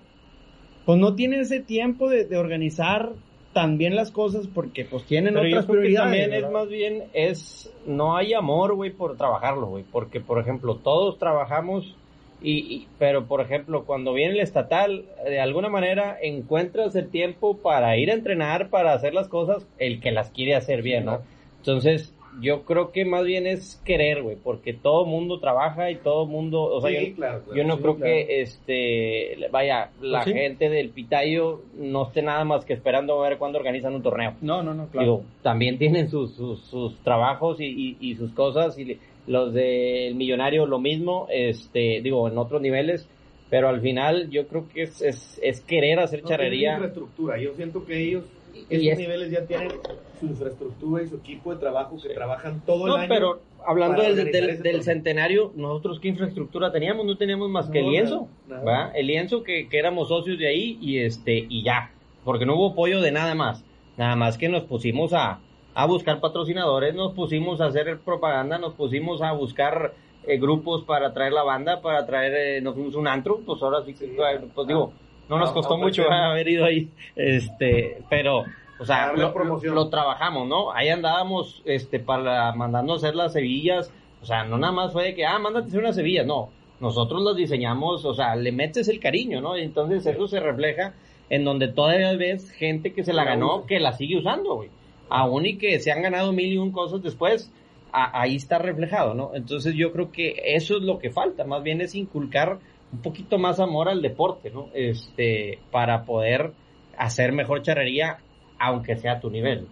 pues 0.84 0.98
no 0.98 1.14
tiene 1.14 1.40
ese 1.40 1.60
tiempo 1.60 2.08
de, 2.08 2.24
de 2.24 2.36
organizar 2.36 3.12
tan 3.52 3.78
bien 3.78 3.96
las 3.96 4.10
cosas 4.10 4.46
porque 4.46 4.84
pues 4.84 5.04
tienen 5.04 5.34
Pero 5.34 5.46
yo 5.46 5.56
otras 5.56 5.66
que 5.66 5.72
prioridades. 5.72 6.20
también 6.28 6.44
es 6.44 6.50
más 6.50 6.68
bien, 6.68 7.04
es, 7.12 7.72
no 7.86 8.16
hay 8.16 8.32
amor, 8.34 8.74
güey, 8.74 8.90
por 8.90 9.16
trabajarlo, 9.16 9.66
güey, 9.66 9.84
porque, 9.84 10.20
por 10.20 10.38
ejemplo, 10.40 10.76
todos 10.76 11.18
trabajamos, 11.18 11.96
y, 12.42 12.52
y- 12.74 12.88
pero, 12.98 13.26
por 13.26 13.40
ejemplo, 13.40 13.84
cuando 13.84 14.12
viene 14.14 14.34
el 14.34 14.40
estatal, 14.40 15.04
de 15.24 15.40
alguna 15.40 15.68
manera 15.68 16.16
encuentras 16.22 16.94
el 16.96 17.08
tiempo 17.10 17.58
para 17.58 17.96
ir 17.98 18.10
a 18.10 18.14
entrenar, 18.14 18.70
para 18.70 18.92
hacer 18.94 19.14
las 19.14 19.28
cosas, 19.28 19.66
el 19.78 20.00
que 20.00 20.12
las 20.12 20.30
quiere 20.30 20.54
hacer 20.54 20.80
bien, 20.82 21.04
¿no? 21.04 21.20
Entonces, 21.58 22.14
yo 22.40 22.62
creo 22.62 22.92
que 22.92 23.04
más 23.04 23.24
bien 23.24 23.46
es 23.46 23.80
querer, 23.84 24.22
güey, 24.22 24.36
porque 24.36 24.72
todo 24.72 25.04
mundo 25.04 25.40
trabaja 25.40 25.90
y 25.90 25.96
todo 25.96 26.26
mundo, 26.26 26.62
o 26.62 26.80
sea, 26.80 26.90
Sí, 26.90 27.08
yo, 27.10 27.16
claro, 27.16 27.42
claro. 27.42 27.56
yo 27.56 27.64
no 27.66 27.76
Sí, 27.76 27.82
creo 27.82 27.96
claro. 27.96 28.12
que, 28.12 28.40
este, 28.42 29.48
vaya, 29.50 29.90
la 30.00 30.22
sí. 30.24 30.32
gente 30.32 30.68
del 30.68 30.90
Pitayo 30.90 31.62
no 31.76 32.06
esté 32.06 32.22
nada 32.22 32.44
más 32.44 32.64
que 32.64 32.72
esperando 32.72 33.22
a 33.24 33.28
ver 33.28 33.38
cuándo 33.38 33.58
organizan 33.58 33.94
un 33.94 34.02
torneo. 34.02 34.34
No, 34.40 34.62
no, 34.62 34.74
no, 34.74 34.86
claro. 34.88 35.04
Digo, 35.04 35.24
también 35.42 35.76
tienen 35.78 36.08
sus, 36.08 36.32
sus, 36.34 36.60
sus 36.60 36.96
trabajos 37.02 37.60
y, 37.60 37.66
y- 37.66 37.96
y 38.00 38.14
sus 38.14 38.32
cosas 38.32 38.78
y 38.78 38.96
los 39.26 39.52
del 39.52 40.14
millonario 40.14 40.66
lo 40.66 40.78
mismo, 40.78 41.26
este, 41.30 42.00
digo, 42.00 42.28
en 42.28 42.38
otros 42.38 42.60
niveles, 42.62 43.08
pero 43.50 43.68
al 43.68 43.80
final 43.80 44.30
yo 44.30 44.46
creo 44.46 44.68
que 44.72 44.82
es, 44.82 45.02
es, 45.02 45.40
es 45.42 45.60
querer 45.62 45.98
hacer 45.98 46.22
No 46.22 46.28
charrería. 46.28 46.74
infraestructura. 46.74 47.38
Yo 47.40 47.52
siento 47.54 47.84
que 47.84 48.00
ellos, 48.00 48.24
Y 48.54 48.66
esos 48.88 48.92
es- 48.92 48.98
niveles 48.98 49.30
ya 49.30 49.46
tienen 49.46 49.70
su 50.18 50.26
infraestructura 50.26 51.02
y 51.02 51.06
su 51.08 51.16
equipo 51.16 51.52
de 51.52 51.60
trabajo 51.60 51.96
que 52.00 52.10
trabajan 52.10 52.60
todo 52.64 52.86
el 52.86 52.92
No, 52.92 52.96
año. 52.98 53.08
pero 53.08 53.40
hablando 53.66 54.02
del, 54.02 54.30
del, 54.62 54.82
centenario, 54.82 55.52
nosotros 55.54 56.00
qué 56.00 56.08
infraestructura 56.08 56.72
teníamos, 56.72 57.06
no 57.06 57.16
teníamos 57.16 57.48
más 57.50 57.68
que 57.70 57.78
el 57.78 57.86
No, 57.86 57.90
lienzo, 57.90 58.28
nada. 58.46 58.92
El 58.94 59.06
lienzo 59.06 59.42
que, 59.42 59.68
que 59.68 59.78
éramos 59.78 60.08
socios 60.08 60.38
de 60.38 60.48
ahí 60.48 60.78
y 60.80 60.98
este 60.98 61.46
y 61.48 61.62
ya, 61.62 61.92
porque 62.24 62.46
no 62.46 62.54
hubo 62.56 62.72
apoyo 62.72 63.00
de 63.00 63.12
nada 63.12 63.34
más, 63.34 63.64
nada 63.96 64.16
más 64.16 64.36
que 64.36 64.48
nos 64.48 64.64
pusimos 64.64 65.12
a, 65.12 65.40
a 65.74 65.86
buscar 65.86 66.20
patrocinadores, 66.20 66.94
nos 66.94 67.12
pusimos 67.14 67.60
a 67.60 67.66
hacer 67.66 67.98
propaganda, 68.00 68.58
nos 68.58 68.74
pusimos 68.74 69.22
a 69.22 69.32
buscar 69.32 69.94
eh, 70.26 70.38
grupos 70.38 70.84
para 70.84 71.14
traer 71.14 71.32
la 71.32 71.42
banda, 71.42 71.80
para 71.80 72.04
traer, 72.06 72.34
eh, 72.34 72.60
nos 72.60 72.74
fuimos 72.74 72.94
un 72.94 73.08
antro, 73.08 73.40
pues 73.44 73.62
ahora 73.62 73.82
sí, 73.84 73.94
que, 73.94 74.06
Sí, 74.06 74.16
pues 74.54 74.66
digo, 74.68 74.92
no 75.30 75.38
nos 75.38 75.52
costó 75.52 75.78
mucho 75.78 76.02
haber 76.10 76.46
ido 76.48 76.64
ahí, 76.66 76.90
este, 77.16 78.02
pero, 78.10 78.44
o 78.78 78.84
sea, 78.84 79.12
lo, 79.12 79.32
promoción. 79.32 79.74
lo 79.74 79.88
trabajamos, 79.88 80.46
¿no? 80.48 80.72
Ahí 80.72 80.88
andábamos, 80.90 81.62
este, 81.64 82.00
para 82.00 82.52
mandando 82.52 82.92
a 82.92 82.96
hacer 82.96 83.14
las 83.14 83.34
hebillas, 83.36 83.90
o 84.22 84.26
sea, 84.26 84.44
no 84.44 84.58
nada 84.58 84.72
más 84.72 84.92
fue 84.92 85.04
de 85.04 85.14
que, 85.14 85.24
ah, 85.24 85.38
mándate 85.38 85.68
hacer 85.68 85.80
unas 85.80 85.96
hebillas, 85.96 86.26
no, 86.26 86.50
nosotros 86.80 87.22
las 87.22 87.36
diseñamos, 87.36 88.04
o 88.04 88.12
sea, 88.14 88.36
le 88.36 88.52
metes 88.52 88.88
el 88.88 89.00
cariño, 89.00 89.40
¿no? 89.40 89.56
Y 89.56 89.62
entonces 89.62 90.04
eso 90.04 90.26
se 90.28 90.40
refleja 90.40 90.94
en 91.28 91.44
donde 91.44 91.68
todavía 91.68 92.12
ves 92.16 92.50
gente 92.50 92.92
que 92.92 93.04
se 93.04 93.12
la 93.12 93.24
La 93.24 93.30
ganó, 93.32 93.56
usa. 93.58 93.66
que 93.68 93.80
la 93.80 93.92
sigue 93.92 94.18
usando, 94.18 94.56
güey. 94.56 94.68
Aún 95.08 95.46
y 95.46 95.56
que 95.58 95.78
se 95.80 95.92
han 95.92 96.02
ganado 96.02 96.32
mil 96.32 96.52
y 96.52 96.58
un 96.58 96.72
cosas 96.72 97.02
después, 97.02 97.52
a- 97.92 98.20
ahí 98.20 98.36
está 98.36 98.58
reflejado, 98.58 99.14
¿no? 99.14 99.30
Entonces 99.34 99.74
yo 99.74 99.92
creo 99.92 100.10
que 100.10 100.36
eso 100.44 100.76
es 100.78 100.82
lo 100.82 100.98
que 100.98 101.10
falta, 101.10 101.44
más 101.44 101.62
bien 101.62 101.80
es 101.80 101.94
inculcar 101.94 102.58
un 102.92 103.02
poquito 103.02 103.38
más 103.38 103.60
amor 103.60 103.88
al 103.88 104.02
deporte, 104.02 104.50
¿no? 104.50 104.68
Este, 104.74 105.58
para 105.70 106.04
poder 106.04 106.52
hacer 106.96 107.32
mejor 107.32 107.62
charrería, 107.62 108.18
aunque 108.58 108.96
sea 108.96 109.12
a 109.12 109.20
tu 109.20 109.30
nivel. 109.30 109.66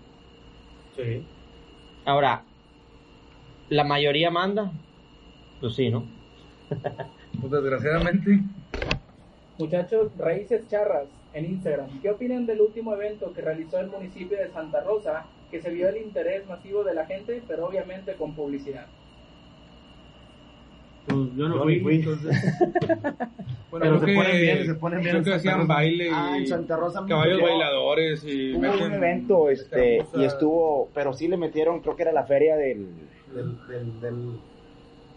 Sí. 0.96 1.24
Ahora, 2.04 2.44
¿la 3.68 3.84
mayoría 3.84 4.30
manda? 4.30 4.72
Pues 5.60 5.74
sí, 5.74 5.90
¿no? 5.90 6.06
Pues 7.40 7.52
desgraciadamente, 7.52 8.40
Muchachos, 9.58 10.12
Raíces 10.16 10.68
Charras 10.68 11.08
en 11.34 11.44
Instagram. 11.46 12.00
¿Qué 12.00 12.10
opinan 12.10 12.46
del 12.46 12.60
último 12.60 12.94
evento 12.94 13.32
que 13.32 13.42
realizó 13.42 13.80
el 13.80 13.88
municipio 13.88 14.38
de 14.38 14.52
Santa 14.52 14.80
Rosa, 14.82 15.26
que 15.50 15.60
se 15.60 15.70
vio 15.70 15.88
el 15.88 15.96
interés 15.96 16.46
masivo 16.46 16.84
de 16.84 16.94
la 16.94 17.06
gente, 17.06 17.42
pero 17.48 17.66
obviamente 17.66 18.14
con 18.14 18.34
publicidad? 18.34 18.86
Pues 21.08 21.36
yo 21.36 21.48
no 21.48 21.56
Yo 21.56 21.82
fui, 21.82 21.96
entonces- 21.96 22.36
bueno, 22.70 23.18
Pero 23.70 23.80
creo 23.80 24.00
se 24.00 24.06
que, 24.06 24.14
ponen 24.14 24.40
bien, 24.40 24.66
se 24.66 24.74
ponen 24.74 25.00
bien 25.00 25.10
creo 25.12 25.24
que 25.24 25.34
hacían 25.34 25.66
baile 25.66 26.10
Ah, 26.12 26.34
en 26.36 26.42
y 26.42 26.46
Santa 26.46 26.76
Rosa 26.76 27.00
me 27.02 27.08
caballos 27.08 27.40
bailadores 27.42 28.24
y 28.24 28.52
Hubo 28.52 28.60
meten 28.60 28.82
un 28.86 28.92
evento, 28.94 29.50
este, 29.50 30.04
y 30.14 30.24
estuvo, 30.24 30.90
pero 30.94 31.12
sí 31.12 31.28
le 31.28 31.36
metieron, 31.36 31.80
creo 31.80 31.96
que 31.96 32.02
era 32.02 32.12
la 32.12 32.24
feria 32.26 32.56
del, 32.56 32.88
Del, 33.34 33.66
del, 33.68 34.00
del- 34.00 34.40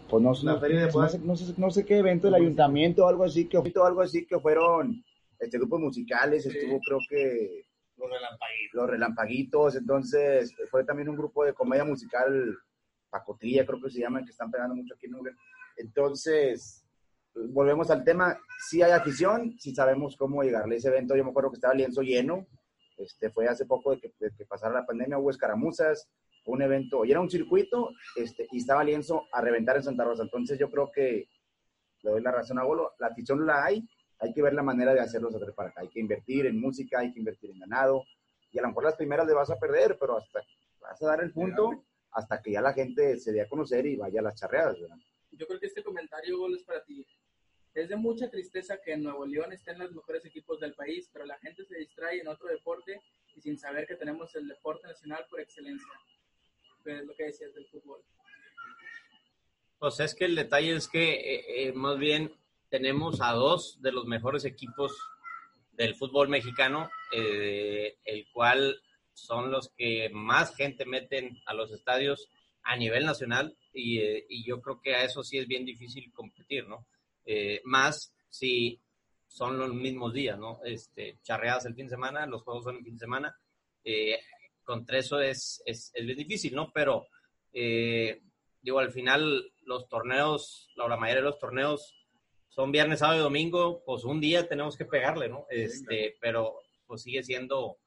pues 0.08 0.22
no, 0.22 0.32
La 0.42 0.54
no- 0.54 0.60
feria 0.60 0.80
de 0.80 0.86
no, 0.86 0.92
Puebla. 0.92 1.08
sé, 1.08 1.18
no, 1.20 1.36
sé, 1.36 1.54
no 1.56 1.70
sé 1.70 1.84
qué 1.86 1.98
evento 1.98 2.26
del 2.26 2.34
ayuntamiento 2.34 3.04
o 3.04 3.08
algo 3.08 3.24
así, 3.24 3.48
que 3.48 3.56
algo 3.56 4.00
así 4.02 4.26
que 4.26 4.38
fueron 4.38 5.02
este 5.38 5.58
grupos 5.58 5.80
musicales, 5.80 6.44
estuvo 6.46 6.78
creo 6.80 6.98
que 7.08 7.64
los 7.96 8.08
relampaguitos. 8.10 8.74
los 8.74 8.90
relampaguitos, 8.90 9.76
entonces 9.76 10.54
fue 10.70 10.84
también 10.84 11.08
un 11.08 11.16
grupo 11.16 11.44
de 11.44 11.52
comedia 11.54 11.84
musical, 11.84 12.56
Pacotilla 13.10 13.64
creo 13.66 13.80
que 13.80 13.90
se 13.90 14.00
llama, 14.00 14.22
que 14.24 14.30
están 14.30 14.50
pegando 14.50 14.74
mucho 14.74 14.94
aquí 14.94 15.06
en 15.06 15.12
Nublen. 15.12 15.34
Entonces, 15.76 16.84
volvemos 17.34 17.90
al 17.90 18.04
tema, 18.04 18.38
si 18.68 18.82
hay 18.82 18.92
afición, 18.92 19.58
si 19.58 19.74
sabemos 19.74 20.16
cómo 20.16 20.42
llegarle 20.42 20.74
a 20.74 20.78
ese 20.78 20.88
evento, 20.88 21.16
yo 21.16 21.24
me 21.24 21.30
acuerdo 21.30 21.50
que 21.50 21.56
estaba 21.56 21.72
el 21.72 21.78
lienzo 21.78 22.02
lleno, 22.02 22.46
este, 22.98 23.30
fue 23.30 23.48
hace 23.48 23.66
poco 23.66 23.92
de 23.92 24.00
que, 24.00 24.12
de 24.18 24.30
que 24.36 24.44
pasara 24.44 24.74
la 24.74 24.86
pandemia, 24.86 25.18
hubo 25.18 25.30
escaramuzas, 25.30 26.08
un 26.44 26.62
evento, 26.62 27.04
y 27.04 27.10
era 27.10 27.20
un 27.20 27.30
circuito, 27.30 27.90
este, 28.16 28.46
y 28.50 28.58
estaba 28.58 28.84
lienzo 28.84 29.26
a 29.32 29.40
reventar 29.40 29.76
en 29.76 29.84
Santa 29.84 30.04
Rosa, 30.04 30.24
entonces 30.24 30.58
yo 30.58 30.70
creo 30.70 30.90
que 30.90 31.28
le 32.02 32.10
doy 32.10 32.20
la 32.20 32.32
razón 32.32 32.58
a 32.58 32.64
Bolo, 32.64 32.92
la 32.98 33.08
afición 33.08 33.46
la 33.46 33.64
hay, 33.64 33.88
hay 34.18 34.32
que 34.32 34.42
ver 34.42 34.54
la 34.54 34.62
manera 34.62 34.92
de 34.92 35.00
hacerlos 35.00 35.34
hacer 35.34 35.54
para 35.54 35.70
acá, 35.70 35.82
hay 35.82 35.88
que 35.88 36.00
invertir 36.00 36.46
en 36.46 36.60
música, 36.60 37.00
hay 37.00 37.12
que 37.12 37.18
invertir 37.18 37.50
en 37.50 37.60
ganado, 37.60 38.04
y 38.50 38.58
a 38.58 38.62
lo 38.62 38.68
mejor 38.68 38.84
las 38.84 38.96
primeras 38.96 39.26
le 39.26 39.34
vas 39.34 39.50
a 39.50 39.58
perder, 39.58 39.96
pero 39.98 40.16
hasta 40.16 40.40
vas 40.80 41.00
a 41.02 41.06
dar 41.06 41.22
el 41.22 41.32
punto 41.32 41.84
hasta 42.10 42.42
que 42.42 42.52
ya 42.52 42.60
la 42.60 42.74
gente 42.74 43.18
se 43.18 43.32
dé 43.32 43.40
a 43.40 43.48
conocer 43.48 43.86
y 43.86 43.96
vaya 43.96 44.20
a 44.20 44.24
las 44.24 44.34
charreadas, 44.34 44.78
¿verdad? 44.80 44.96
Yo 45.32 45.46
creo 45.46 45.58
que 45.58 45.66
este 45.66 45.82
comentario, 45.82 46.38
Gol, 46.38 46.54
es 46.54 46.62
para 46.64 46.84
ti. 46.84 47.06
Es 47.74 47.88
de 47.88 47.96
mucha 47.96 48.30
tristeza 48.30 48.78
que 48.84 48.92
en 48.92 49.02
Nuevo 49.02 49.24
León 49.26 49.52
estén 49.52 49.78
los 49.78 49.92
mejores 49.92 50.24
equipos 50.26 50.60
del 50.60 50.74
país, 50.74 51.08
pero 51.12 51.24
la 51.24 51.38
gente 51.38 51.64
se 51.64 51.78
distrae 51.78 52.20
en 52.20 52.28
otro 52.28 52.48
deporte 52.48 53.00
y 53.34 53.40
sin 53.40 53.58
saber 53.58 53.86
que 53.86 53.96
tenemos 53.96 54.34
el 54.34 54.46
deporte 54.46 54.86
nacional 54.86 55.24
por 55.30 55.40
excelencia. 55.40 55.92
Es 56.84 57.04
lo 57.04 57.14
que 57.14 57.24
decías 57.24 57.54
del 57.54 57.66
fútbol. 57.66 58.02
Pues 59.78 60.00
es 60.00 60.14
que 60.14 60.26
el 60.26 60.36
detalle 60.36 60.76
es 60.76 60.86
que 60.86 61.14
eh, 61.14 61.68
eh, 61.68 61.72
más 61.72 61.98
bien 61.98 62.32
tenemos 62.68 63.20
a 63.20 63.32
dos 63.32 63.80
de 63.80 63.92
los 63.92 64.06
mejores 64.06 64.44
equipos 64.44 64.96
del 65.72 65.94
fútbol 65.94 66.28
mexicano, 66.28 66.90
eh, 67.12 67.98
el 68.04 68.26
cual 68.32 68.80
son 69.14 69.50
los 69.50 69.70
que 69.70 70.10
más 70.12 70.54
gente 70.54 70.84
meten 70.84 71.38
a 71.46 71.54
los 71.54 71.72
estadios 71.72 72.28
a 72.64 72.76
nivel 72.76 73.04
nacional 73.04 73.56
y, 73.72 73.98
eh, 73.98 74.26
y 74.28 74.44
yo 74.44 74.60
creo 74.60 74.80
que 74.80 74.94
a 74.94 75.04
eso 75.04 75.22
sí 75.22 75.38
es 75.38 75.46
bien 75.46 75.64
difícil 75.64 76.12
competir, 76.12 76.66
¿no? 76.68 76.86
Eh, 77.24 77.60
más 77.64 78.14
si 78.28 78.80
son 79.26 79.58
los 79.58 79.72
mismos 79.72 80.12
días, 80.12 80.38
¿no? 80.38 80.60
Este, 80.64 81.18
charreadas 81.22 81.66
el 81.66 81.74
fin 81.74 81.86
de 81.86 81.90
semana, 81.90 82.26
los 82.26 82.42
juegos 82.42 82.64
son 82.64 82.76
el 82.76 82.84
fin 82.84 82.94
de 82.94 83.00
semana. 83.00 83.36
Eh, 83.84 84.18
contra 84.62 84.98
eso 84.98 85.20
es, 85.20 85.62
es, 85.64 85.90
es 85.94 86.06
bien 86.06 86.18
difícil, 86.18 86.54
¿no? 86.54 86.70
Pero 86.72 87.06
eh, 87.52 88.20
digo, 88.60 88.78
al 88.78 88.92
final 88.92 89.52
los 89.64 89.88
torneos, 89.88 90.68
la, 90.76 90.88
la 90.88 90.96
mayoría 90.96 91.22
de 91.22 91.28
los 91.28 91.38
torneos 91.38 91.94
son 92.48 92.70
viernes, 92.70 92.98
sábado 92.98 93.20
y 93.20 93.22
domingo, 93.22 93.82
pues 93.84 94.04
un 94.04 94.20
día 94.20 94.46
tenemos 94.46 94.76
que 94.76 94.84
pegarle, 94.84 95.28
¿no? 95.28 95.46
Este, 95.48 96.16
pero 96.20 96.60
pues 96.86 97.02
sigue 97.02 97.22
siendo 97.22 97.78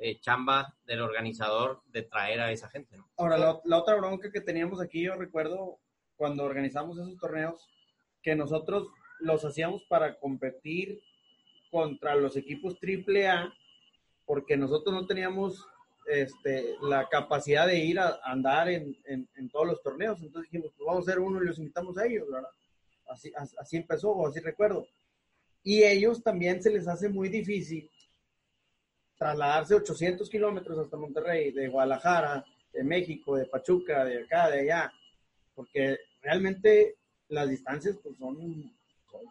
eh, 0.00 0.20
chamba 0.20 0.76
del 0.86 1.00
organizador 1.00 1.82
de 1.86 2.02
traer 2.02 2.40
a 2.40 2.52
esa 2.52 2.68
gente. 2.68 2.96
Ahora, 3.16 3.36
la, 3.38 3.76
otra 3.76 3.96
bronca 3.96 4.30
que 4.30 4.40
teníamos 4.40 4.80
aquí, 4.80 5.02
yo 5.02 5.14
recuerdo 5.16 5.78
cuando 6.16 6.44
organizamos 6.44 6.98
esos 6.98 7.16
torneos, 7.18 7.68
que 8.22 8.36
nosotros 8.36 8.88
los 9.20 9.44
hacíamos 9.44 9.82
para 9.88 10.18
competir 10.18 11.00
contra 11.70 12.14
los 12.14 12.36
equipos 12.36 12.78
triple 12.78 13.28
A, 13.28 13.52
porque 14.24 14.56
nosotros 14.56 14.94
no 14.94 15.06
teníamos 15.06 15.66
este, 16.06 16.76
la 16.82 17.08
capacidad 17.08 17.66
de 17.66 17.78
ir 17.78 17.98
a, 17.98 18.20
andar 18.22 18.68
en, 18.68 18.96
todos 19.50 19.66
los 19.66 19.82
torneos. 19.82 20.20
Entonces 20.22 20.50
dijimos, 20.50 20.72
pues 20.76 20.86
vamos 20.86 21.08
a 21.08 21.10
hacer 21.10 21.20
uno 21.20 21.42
y 21.42 21.46
los 21.46 21.58
invitamos 21.58 21.98
a 21.98 22.06
ellos. 22.06 22.28
Así, 23.08 23.32
as- 23.36 23.56
así 23.58 23.76
empezó, 23.76 24.10
o 24.10 24.28
así 24.28 24.40
recuerdo. 24.40 24.86
Y 25.62 25.82
ellos 25.82 26.22
también 26.22 26.62
se 26.62 26.70
les 26.70 26.86
hace 26.86 27.08
muy 27.08 27.28
difícil 27.28 27.90
trasladarse 29.18 29.74
800 29.74 30.30
kilómetros 30.30 30.78
hasta 30.78 30.96
Monterrey, 30.96 31.50
de 31.50 31.68
Guadalajara, 31.68 32.44
de 32.72 32.84
México, 32.84 33.36
de 33.36 33.46
Pachuca, 33.46 34.04
de 34.04 34.22
acá, 34.22 34.48
de 34.48 34.60
allá, 34.60 34.92
porque 35.54 35.98
realmente 36.22 36.96
las 37.28 37.48
distancias 37.48 37.96
pues, 38.02 38.16
son, 38.16 38.72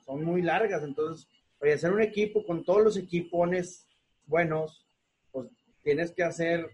son, 0.05 0.23
muy 0.23 0.41
largas. 0.41 0.83
Entonces, 0.83 1.27
para 1.57 1.73
hacer 1.73 1.91
un 1.91 2.01
equipo 2.01 2.45
con 2.45 2.63
todos 2.63 2.83
los 2.83 2.97
equipones 2.97 3.88
buenos, 4.25 4.85
pues 5.31 5.49
tienes 5.81 6.11
que 6.11 6.23
hacer 6.23 6.69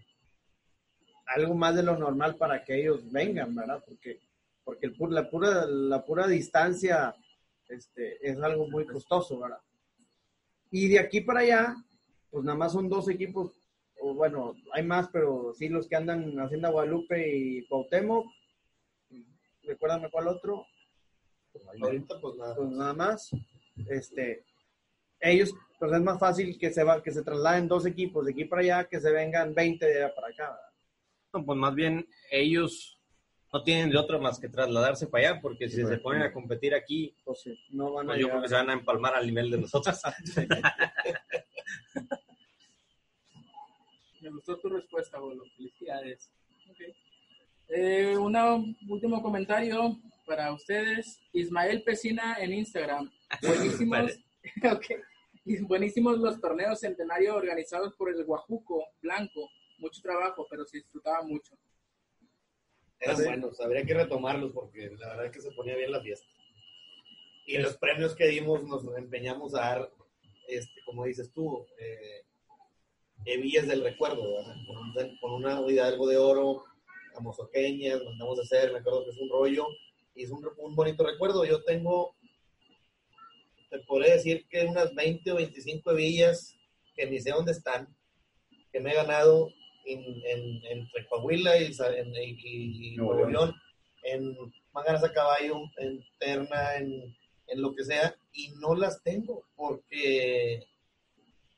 algo 1.26 1.54
más 1.54 1.76
de 1.76 1.84
lo 1.84 1.96
normal 1.96 2.36
para 2.36 2.64
que 2.64 2.80
ellos 2.80 3.10
vengan, 3.10 3.54
¿verdad? 3.54 3.82
Porque, 3.86 4.20
porque 4.64 4.86
el 4.86 4.96
la, 5.10 5.30
pura, 5.30 5.66
la 5.66 6.04
pura 6.04 6.26
distancia 6.26 7.14
este, 7.68 8.18
es 8.28 8.36
algo 8.42 8.68
muy 8.68 8.84
costoso, 8.84 9.38
¿verdad? 9.38 9.60
Y 10.70 10.88
de 10.88 10.98
aquí 10.98 11.20
para 11.20 11.40
allá, 11.40 11.76
pues 12.34 12.44
nada 12.44 12.58
más 12.58 12.72
son 12.72 12.88
dos 12.88 13.08
equipos, 13.08 13.52
o 14.00 14.12
bueno, 14.12 14.56
hay 14.72 14.82
más, 14.82 15.08
pero 15.12 15.52
sí 15.56 15.68
los 15.68 15.86
que 15.86 15.94
andan 15.94 16.24
en 16.24 16.40
Hacienda 16.40 16.68
Guadalupe 16.68 17.32
y 17.32 17.64
Cuauhtémoc. 17.68 18.26
Recuérdame 19.62 20.10
cuál 20.10 20.26
otro. 20.26 20.66
Ahorita, 21.80 22.20
pues 22.20 22.34
nada. 22.34 22.56
Pues 22.56 22.70
nada 22.70 22.92
más. 22.92 23.30
Este, 23.88 24.44
ellos, 25.20 25.54
pues 25.78 25.92
es 25.92 26.02
más 26.02 26.18
fácil 26.18 26.58
que 26.58 26.72
se 26.72 26.82
va, 26.82 27.00
que 27.04 27.12
se 27.12 27.22
trasladen 27.22 27.68
dos 27.68 27.86
equipos 27.86 28.26
de 28.26 28.32
aquí 28.32 28.46
para 28.46 28.62
allá, 28.62 28.88
que 28.88 29.00
se 29.00 29.12
vengan 29.12 29.54
20 29.54 29.86
de 29.86 30.02
allá 30.02 30.12
para 30.12 30.26
acá. 30.26 30.58
No, 31.32 31.44
pues 31.46 31.56
más 31.56 31.72
bien 31.76 32.04
ellos 32.32 33.00
no 33.52 33.62
tienen 33.62 33.90
de 33.90 33.98
otra 33.98 34.18
más 34.18 34.40
que 34.40 34.48
trasladarse 34.48 35.06
para 35.06 35.28
allá, 35.28 35.40
porque 35.40 35.68
si 35.68 35.86
se 35.86 35.98
ponen 35.98 36.22
a 36.22 36.32
competir 36.32 36.74
aquí, 36.74 37.14
Pues 37.24 37.42
sí, 37.42 37.56
no 37.70 37.92
van 37.92 38.06
a 38.06 38.08
pues 38.08 38.18
yo 38.18 38.26
llegar 38.26 38.32
creo 38.32 38.42
que 38.42 38.48
se 38.48 38.54
van 38.56 38.70
a 38.70 38.72
empalmar 38.72 39.14
al 39.14 39.24
nivel 39.24 39.52
de 39.52 39.58
nosotros. 39.58 40.00
Me 44.24 44.30
gustó 44.30 44.58
tu 44.58 44.70
respuesta, 44.70 45.18
Bolo. 45.18 45.44
Felicidades. 45.54 46.30
Ok. 46.70 46.80
Eh, 47.68 48.16
un 48.16 48.74
último 48.88 49.22
comentario 49.22 49.98
para 50.26 50.50
ustedes. 50.54 51.20
Ismael 51.34 51.82
Pesina 51.82 52.38
en 52.40 52.54
Instagram. 52.54 53.12
Buenísimos, 53.42 54.12
ok. 54.72 54.86
Y 55.44 55.60
Buenísimos 55.60 56.18
los 56.20 56.40
torneos 56.40 56.80
centenario 56.80 57.36
organizados 57.36 57.92
por 57.96 58.08
el 58.10 58.24
Guajuco 58.24 58.86
Blanco. 59.02 59.50
Mucho 59.76 60.00
trabajo, 60.00 60.46
pero 60.48 60.64
se 60.64 60.78
disfrutaba 60.78 61.22
mucho. 61.22 61.54
Eran 62.98 63.16
Sí. 63.18 63.24
buenos, 63.24 63.60
habría 63.60 63.84
que 63.84 63.92
retomarlos 63.92 64.52
porque 64.52 64.88
la 64.98 65.08
verdad 65.08 65.26
es 65.26 65.32
que 65.32 65.42
se 65.42 65.50
ponía 65.50 65.76
bien 65.76 65.92
la 65.92 66.00
fiesta. 66.00 66.26
Y 67.44 67.58
los 67.58 67.76
premios 67.76 68.14
que 68.16 68.28
dimos 68.28 68.64
nos 68.64 68.86
empeñamos 68.96 69.54
a 69.54 69.58
dar, 69.60 69.92
este, 70.48 70.80
como 70.86 71.04
dices 71.04 71.30
tú, 71.30 71.66
eh, 71.78 72.24
hebillas 73.26 73.66
del 73.68 73.82
recuerdo, 73.82 74.34
¿verdad? 74.36 74.56
Con, 74.66 75.16
con 75.18 75.32
una 75.32 75.56
algo 75.58 76.06
de 76.06 76.16
oro, 76.16 76.64
a 77.16 77.20
mozoqueñas, 77.20 78.02
mandamos 78.04 78.38
a 78.38 78.42
hacer, 78.42 78.72
me 78.72 78.78
acuerdo 78.80 79.04
que 79.04 79.10
es 79.10 79.18
un 79.18 79.28
rollo, 79.30 79.66
y 80.14 80.24
es 80.24 80.30
un, 80.30 80.44
un 80.58 80.74
bonito 80.74 81.04
recuerdo. 81.06 81.44
Yo 81.44 81.62
tengo, 81.64 82.14
te 83.70 83.78
podría 83.80 84.14
decir 84.14 84.46
que 84.48 84.62
unas 84.64 84.94
20 84.94 85.32
o 85.32 85.36
25 85.36 85.90
hebillas 85.92 86.54
que 86.94 87.06
ni 87.06 87.20
sé 87.20 87.30
dónde 87.30 87.52
están, 87.52 87.88
que 88.72 88.80
me 88.80 88.90
he 88.92 88.94
ganado 88.94 89.48
en, 89.86 90.00
en, 90.26 90.64
entre 90.66 91.06
Coahuila 91.08 91.56
y, 91.58 91.66
en- 91.66 92.14
y- 92.14 92.88
y 92.92 92.96
Nuevo 92.96 93.14
Nuevo. 93.14 93.30
León, 93.30 93.54
en 94.04 94.36
manganas 94.72 95.04
a 95.04 95.12
caballo, 95.12 95.56
en 95.78 96.04
terna, 96.18 96.76
en, 96.76 97.16
en 97.48 97.62
lo 97.62 97.74
que 97.74 97.84
sea, 97.84 98.14
y 98.32 98.48
no 98.60 98.74
las 98.74 99.02
tengo 99.02 99.44
porque, 99.56 100.60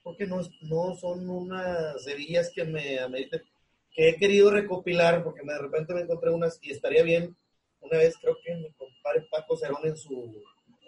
porque 0.06 0.24
no, 0.24 0.40
no 0.60 0.94
son 0.94 1.28
unas 1.28 2.06
hebillas 2.06 2.52
que 2.54 2.62
me 2.62 3.00
ameriten, 3.00 3.42
que 3.90 4.10
he 4.10 4.16
querido 4.16 4.52
recopilar 4.52 5.24
porque 5.24 5.40
de 5.44 5.58
repente 5.58 5.94
me 5.94 6.02
encontré 6.02 6.30
unas 6.30 6.60
y 6.62 6.70
estaría 6.70 7.02
bien. 7.02 7.36
Una 7.80 7.98
vez 7.98 8.14
creo 8.20 8.36
que 8.40 8.54
mi 8.54 8.70
compadre 8.74 9.26
Paco 9.28 9.56
Cerón 9.56 9.84
en 9.84 9.96
su, 9.96 10.40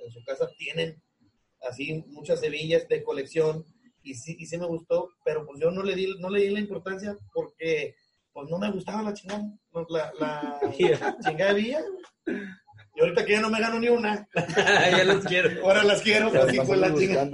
en 0.04 0.12
su 0.12 0.22
casa 0.22 0.48
tienen 0.56 1.02
así 1.68 2.04
muchas 2.06 2.40
hebillas 2.44 2.86
de 2.86 3.02
colección 3.02 3.64
y 4.04 4.14
sí, 4.14 4.36
y 4.38 4.46
sí 4.46 4.56
me 4.56 4.66
gustó, 4.66 5.10
pero 5.24 5.44
pues 5.44 5.60
yo 5.60 5.72
no 5.72 5.82
le 5.82 5.96
di, 5.96 6.14
no 6.20 6.30
le 6.30 6.42
di 6.42 6.50
la 6.50 6.60
importancia 6.60 7.18
porque 7.34 7.96
pues 8.32 8.48
no 8.48 8.56
me 8.56 8.70
gustaba 8.70 9.02
la 9.02 9.14
chingada, 9.14 9.42
no, 9.72 9.84
la, 9.88 10.12
la 10.20 10.60
chingada 11.26 11.50
hebilla. 11.50 11.80
Y 12.24 13.00
ahorita 13.00 13.26
que 13.26 13.32
ya 13.32 13.40
no 13.40 13.50
me 13.50 13.58
gano 13.58 13.80
ni 13.80 13.88
una, 13.88 14.28
ya 14.92 15.02
los 15.02 15.24
quiero. 15.24 15.60
ahora 15.66 15.82
las 15.82 16.02
quiero, 16.02 16.30
sí, 16.30 16.56
Las 16.56 16.68
pues 16.68 16.78
la 16.78 16.94
chingada. 16.94 17.30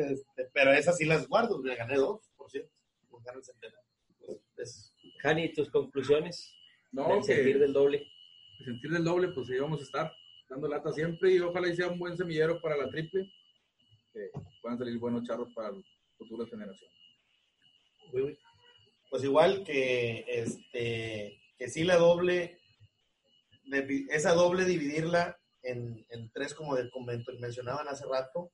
Este, 0.00 0.50
pero 0.52 0.72
esas 0.72 0.96
sí 0.96 1.04
las 1.04 1.28
guardo, 1.28 1.58
me 1.58 1.74
gané 1.76 1.96
dos, 1.96 2.30
por 2.36 2.50
cierto. 2.50 2.72
Me 3.10 3.18
gané 3.24 3.38
el 3.38 3.44
centenario. 3.44 3.88
Pues, 4.24 4.38
es- 4.56 4.94
Jani, 5.22 5.52
tus 5.52 5.70
conclusiones 5.70 6.54
No, 6.92 7.08
del 7.08 7.18
que 7.20 7.34
sentir 7.34 7.58
del 7.58 7.72
doble. 7.72 8.06
el 8.60 8.64
sentir 8.64 8.90
del 8.90 9.04
doble, 9.04 9.28
pues 9.28 9.48
ahí 9.50 9.58
vamos 9.58 9.80
a 9.80 9.84
estar 9.84 10.12
dando 10.48 10.66
lata 10.68 10.92
siempre 10.92 11.32
y 11.34 11.38
ojalá 11.40 11.68
y 11.68 11.76
sea 11.76 11.88
un 11.88 11.98
buen 11.98 12.16
semillero 12.16 12.60
para 12.60 12.76
la 12.76 12.88
triple, 12.90 13.30
que 14.12 14.30
puedan 14.62 14.78
salir 14.78 14.98
buenos 14.98 15.24
charros 15.24 15.52
para 15.54 15.70
futuras 16.18 16.48
generaciones. 16.50 16.96
Pues 19.10 19.24
igual 19.24 19.62
que 19.64 20.24
este 20.28 21.40
que 21.58 21.68
sí 21.68 21.84
la 21.84 21.96
doble, 21.96 22.58
esa 24.10 24.32
doble 24.32 24.64
dividirla 24.64 25.38
en, 25.62 26.04
en 26.08 26.30
tres, 26.32 26.54
como, 26.54 26.74
de, 26.74 26.90
como 26.90 27.06
mencionaban 27.38 27.86
hace 27.86 28.06
rato, 28.06 28.50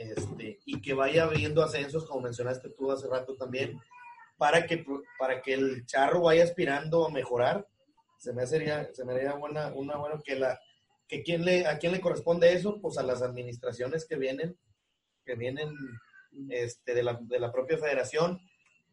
este, 0.00 0.58
y 0.64 0.80
que 0.80 0.94
vaya 0.94 1.24
habiendo 1.24 1.62
ascensos, 1.62 2.06
como 2.06 2.22
mencionaste 2.22 2.70
tú 2.70 2.90
hace 2.90 3.06
rato 3.06 3.36
también, 3.36 3.78
para 4.38 4.66
que, 4.66 4.84
para 5.18 5.42
que 5.42 5.54
el 5.54 5.84
charro 5.84 6.22
vaya 6.22 6.44
aspirando 6.44 7.06
a 7.06 7.10
mejorar. 7.10 7.68
Se 8.18 8.32
me 8.32 8.42
haría, 8.42 8.92
se 8.94 9.04
me 9.04 9.12
haría 9.12 9.34
buena, 9.34 9.72
una 9.74 9.96
buena 9.96 10.20
que 10.24 10.36
la, 10.36 10.58
que 11.06 11.22
quién 11.22 11.44
le, 11.44 11.66
a 11.66 11.78
quién 11.78 11.92
le 11.92 12.00
corresponde 12.00 12.52
eso, 12.52 12.80
pues 12.80 12.96
a 12.96 13.02
las 13.02 13.20
administraciones 13.20 14.06
que 14.06 14.16
vienen, 14.16 14.58
que 15.24 15.34
vienen 15.34 15.74
este, 16.48 16.94
de, 16.94 17.02
la, 17.02 17.18
de 17.20 17.38
la 17.38 17.52
propia 17.52 17.76
federación, 17.78 18.40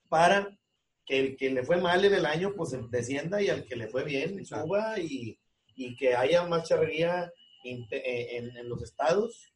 para 0.09 0.57
que 1.05 1.19
el 1.19 1.37
que 1.37 1.49
le 1.49 1.63
fue 1.63 1.77
mal 1.77 2.03
en 2.03 2.13
el 2.13 2.25
año, 2.25 2.53
pues 2.55 2.75
descienda 2.91 3.41
y 3.41 3.49
al 3.49 3.63
que 3.65 3.77
le 3.77 3.87
fue 3.87 4.03
bien, 4.03 4.45
suba 4.45 4.99
y, 4.99 5.39
y 5.75 5.95
que 5.95 6.15
haya 6.15 6.45
más 6.45 6.67
charrería 6.67 7.31
eh, 7.63 8.27
en, 8.31 8.57
en 8.57 8.67
los 8.67 8.83
estados. 8.83 9.53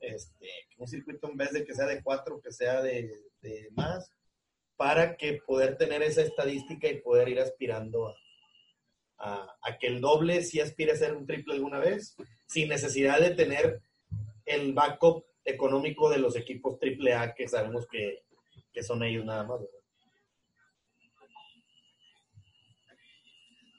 Este, 0.00 0.48
un 0.78 0.88
circuito 0.88 1.28
en 1.28 1.36
vez 1.36 1.52
de 1.52 1.64
que 1.64 1.74
sea 1.74 1.86
de 1.86 2.02
cuatro, 2.02 2.40
que 2.40 2.52
sea 2.52 2.80
de, 2.82 3.10
más, 3.72 4.10
para 4.76 5.16
que 5.16 5.40
poder 5.46 5.76
tener 5.76 6.02
esa 6.02 6.22
estadística 6.22 6.88
y 6.88 7.00
poder 7.00 7.28
ir 7.28 7.40
aspirando 7.40 8.14
a 9.18 9.76
que 9.78 9.86
el 9.86 10.00
doble 10.00 10.42
sí 10.42 10.60
aspire 10.60 10.92
a 10.92 10.96
ser 10.96 11.14
un 11.14 11.26
triple 11.26 11.52
alguna 11.52 11.78
vez, 11.78 12.16
sin 12.46 12.70
necesidad 12.70 13.20
de 13.20 13.34
tener 13.34 13.82
el 14.46 14.72
backup 14.72 15.24
económico 15.44 16.10
de 16.10 16.18
los 16.18 16.36
equipos 16.36 16.78
triple 16.78 17.14
A 17.14 17.34
que 17.34 17.48
sabemos 17.48 17.86
que, 17.86 18.22
que 18.72 18.82
son 18.82 19.02
ellos 19.02 19.24
nada 19.24 19.44
más. 19.44 19.60
¿verdad? 19.60 19.74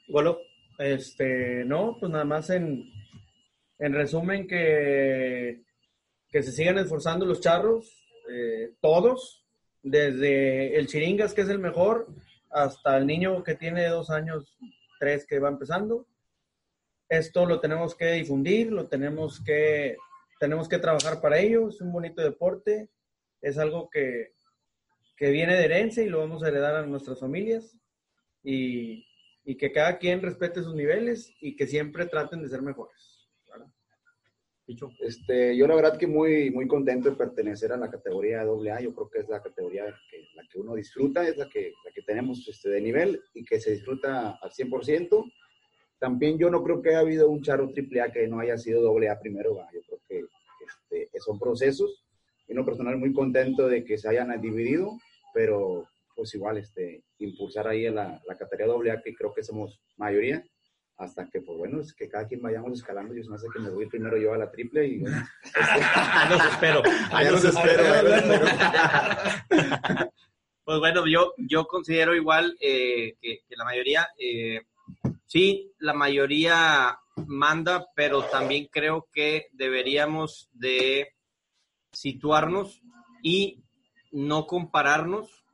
Bueno, 0.08 0.38
este, 0.78 1.64
no, 1.64 1.96
pues 1.98 2.10
nada 2.10 2.24
más 2.24 2.50
en, 2.50 2.84
en 3.78 3.92
resumen 3.94 4.46
que, 4.46 5.62
que 6.32 6.42
se 6.42 6.50
sigan 6.50 6.78
esforzando 6.78 7.26
los 7.26 7.40
charros, 7.40 8.04
eh, 8.28 8.72
todos, 8.80 9.44
desde 9.82 10.76
el 10.78 10.86
Chiringas, 10.86 11.34
que 11.34 11.42
es 11.42 11.48
el 11.48 11.58
mejor, 11.58 12.08
hasta 12.50 12.96
el 12.96 13.06
niño 13.06 13.44
que 13.44 13.54
tiene 13.54 13.86
dos 13.88 14.10
años, 14.10 14.56
tres 14.98 15.26
que 15.26 15.38
va 15.38 15.50
empezando. 15.50 16.06
Esto 17.08 17.44
lo 17.44 17.60
tenemos 17.60 17.94
que 17.94 18.12
difundir, 18.12 18.72
lo 18.72 18.88
tenemos 18.88 19.42
que, 19.44 19.96
tenemos 20.40 20.68
que 20.68 20.78
trabajar 20.78 21.20
para 21.20 21.38
ello, 21.38 21.68
es 21.68 21.80
un 21.82 21.92
bonito 21.92 22.22
deporte, 22.22 22.88
es 23.42 23.58
algo 23.58 23.90
que, 23.90 24.32
que 25.16 25.30
viene 25.30 25.54
de 25.54 25.64
herencia 25.66 26.02
y 26.02 26.08
lo 26.08 26.20
vamos 26.20 26.42
a 26.42 26.48
heredar 26.48 26.74
a 26.76 26.86
nuestras 26.86 27.20
familias. 27.20 27.76
Y, 28.42 29.06
y 29.44 29.56
que 29.56 29.72
cada 29.72 29.98
quien 29.98 30.22
respete 30.22 30.62
sus 30.62 30.74
niveles 30.74 31.32
y 31.40 31.56
que 31.56 31.66
siempre 31.66 32.06
traten 32.06 32.42
de 32.42 32.48
ser 32.48 32.62
mejores. 32.62 33.11
Este, 35.00 35.56
yo 35.56 35.66
la 35.66 35.74
verdad 35.74 35.98
que 35.98 36.06
muy, 36.06 36.50
muy 36.50 36.68
contento 36.68 37.10
de 37.10 37.16
pertenecer 37.16 37.72
a 37.72 37.76
la 37.76 37.90
categoría 37.90 38.42
AA. 38.42 38.80
Yo 38.82 38.94
creo 38.94 39.10
que 39.10 39.18
es 39.18 39.28
la 39.28 39.42
categoría 39.42 39.84
que, 40.10 40.24
la 40.34 40.44
que 40.46 40.60
uno 40.60 40.74
disfruta, 40.74 41.26
es 41.26 41.36
la 41.36 41.48
que, 41.48 41.72
la 41.84 41.90
que 41.92 42.02
tenemos 42.02 42.46
este, 42.48 42.70
de 42.70 42.80
nivel 42.80 43.20
y 43.34 43.44
que 43.44 43.60
se 43.60 43.72
disfruta 43.72 44.38
al 44.40 44.50
100%. 44.50 45.32
También 45.98 46.38
yo 46.38 46.48
no 46.50 46.62
creo 46.62 46.80
que 46.80 46.90
haya 46.90 47.00
habido 47.00 47.28
un 47.28 47.42
charro 47.42 47.72
AAA 47.74 48.12
que 48.12 48.28
no 48.28 48.40
haya 48.40 48.56
sido 48.56 48.88
AA 48.96 49.18
primero. 49.18 49.56
¿va? 49.56 49.68
Yo 49.72 49.80
creo 49.82 50.00
que 50.08 50.24
este, 50.64 51.20
son 51.20 51.38
procesos. 51.38 52.04
Y 52.46 52.52
uno 52.52 52.64
personal 52.64 52.96
muy 52.98 53.12
contento 53.12 53.68
de 53.68 53.84
que 53.84 53.98
se 53.98 54.08
hayan 54.08 54.40
dividido, 54.40 54.92
pero 55.34 55.86
pues 56.14 56.34
igual 56.34 56.58
este, 56.58 57.02
impulsar 57.18 57.66
ahí 57.66 57.86
en 57.86 57.96
la, 57.96 58.20
la 58.26 58.36
categoría 58.36 58.94
AA, 58.94 59.02
que 59.02 59.14
creo 59.14 59.32
que 59.32 59.42
somos 59.42 59.80
mayoría 59.96 60.44
hasta 60.96 61.28
que, 61.28 61.40
pues 61.40 61.58
bueno, 61.58 61.80
es 61.80 61.94
que 61.94 62.08
cada 62.08 62.26
quien 62.26 62.42
vayamos 62.42 62.72
escalando. 62.72 63.14
Yo 63.14 63.22
se 63.22 63.30
me 63.30 63.36
hace 63.36 63.46
que 63.52 63.60
me 63.60 63.70
voy 63.70 63.86
primero 63.86 64.16
yo 64.16 64.34
a 64.34 64.38
la 64.38 64.50
triple 64.50 64.86
y 64.86 64.98
bueno. 64.98 65.24
los 66.30 66.44
espero. 66.46 66.82
Ahí 67.10 67.30
los 67.30 67.44
espero. 67.44 67.82
Pues 70.64 70.78
bueno, 70.78 71.04
yo, 71.08 71.34
yo 71.38 71.66
considero 71.66 72.14
igual 72.14 72.56
eh, 72.60 73.16
que, 73.20 73.40
que 73.48 73.56
la 73.56 73.64
mayoría, 73.64 74.06
eh, 74.16 74.60
sí, 75.26 75.72
la 75.80 75.92
mayoría 75.92 77.00
manda, 77.26 77.88
pero 77.96 78.22
también 78.22 78.68
creo 78.70 79.08
que 79.12 79.48
deberíamos 79.52 80.48
de 80.52 81.14
situarnos 81.90 82.80
y 83.22 83.64
no 84.12 84.46
compararnos, 84.46 85.44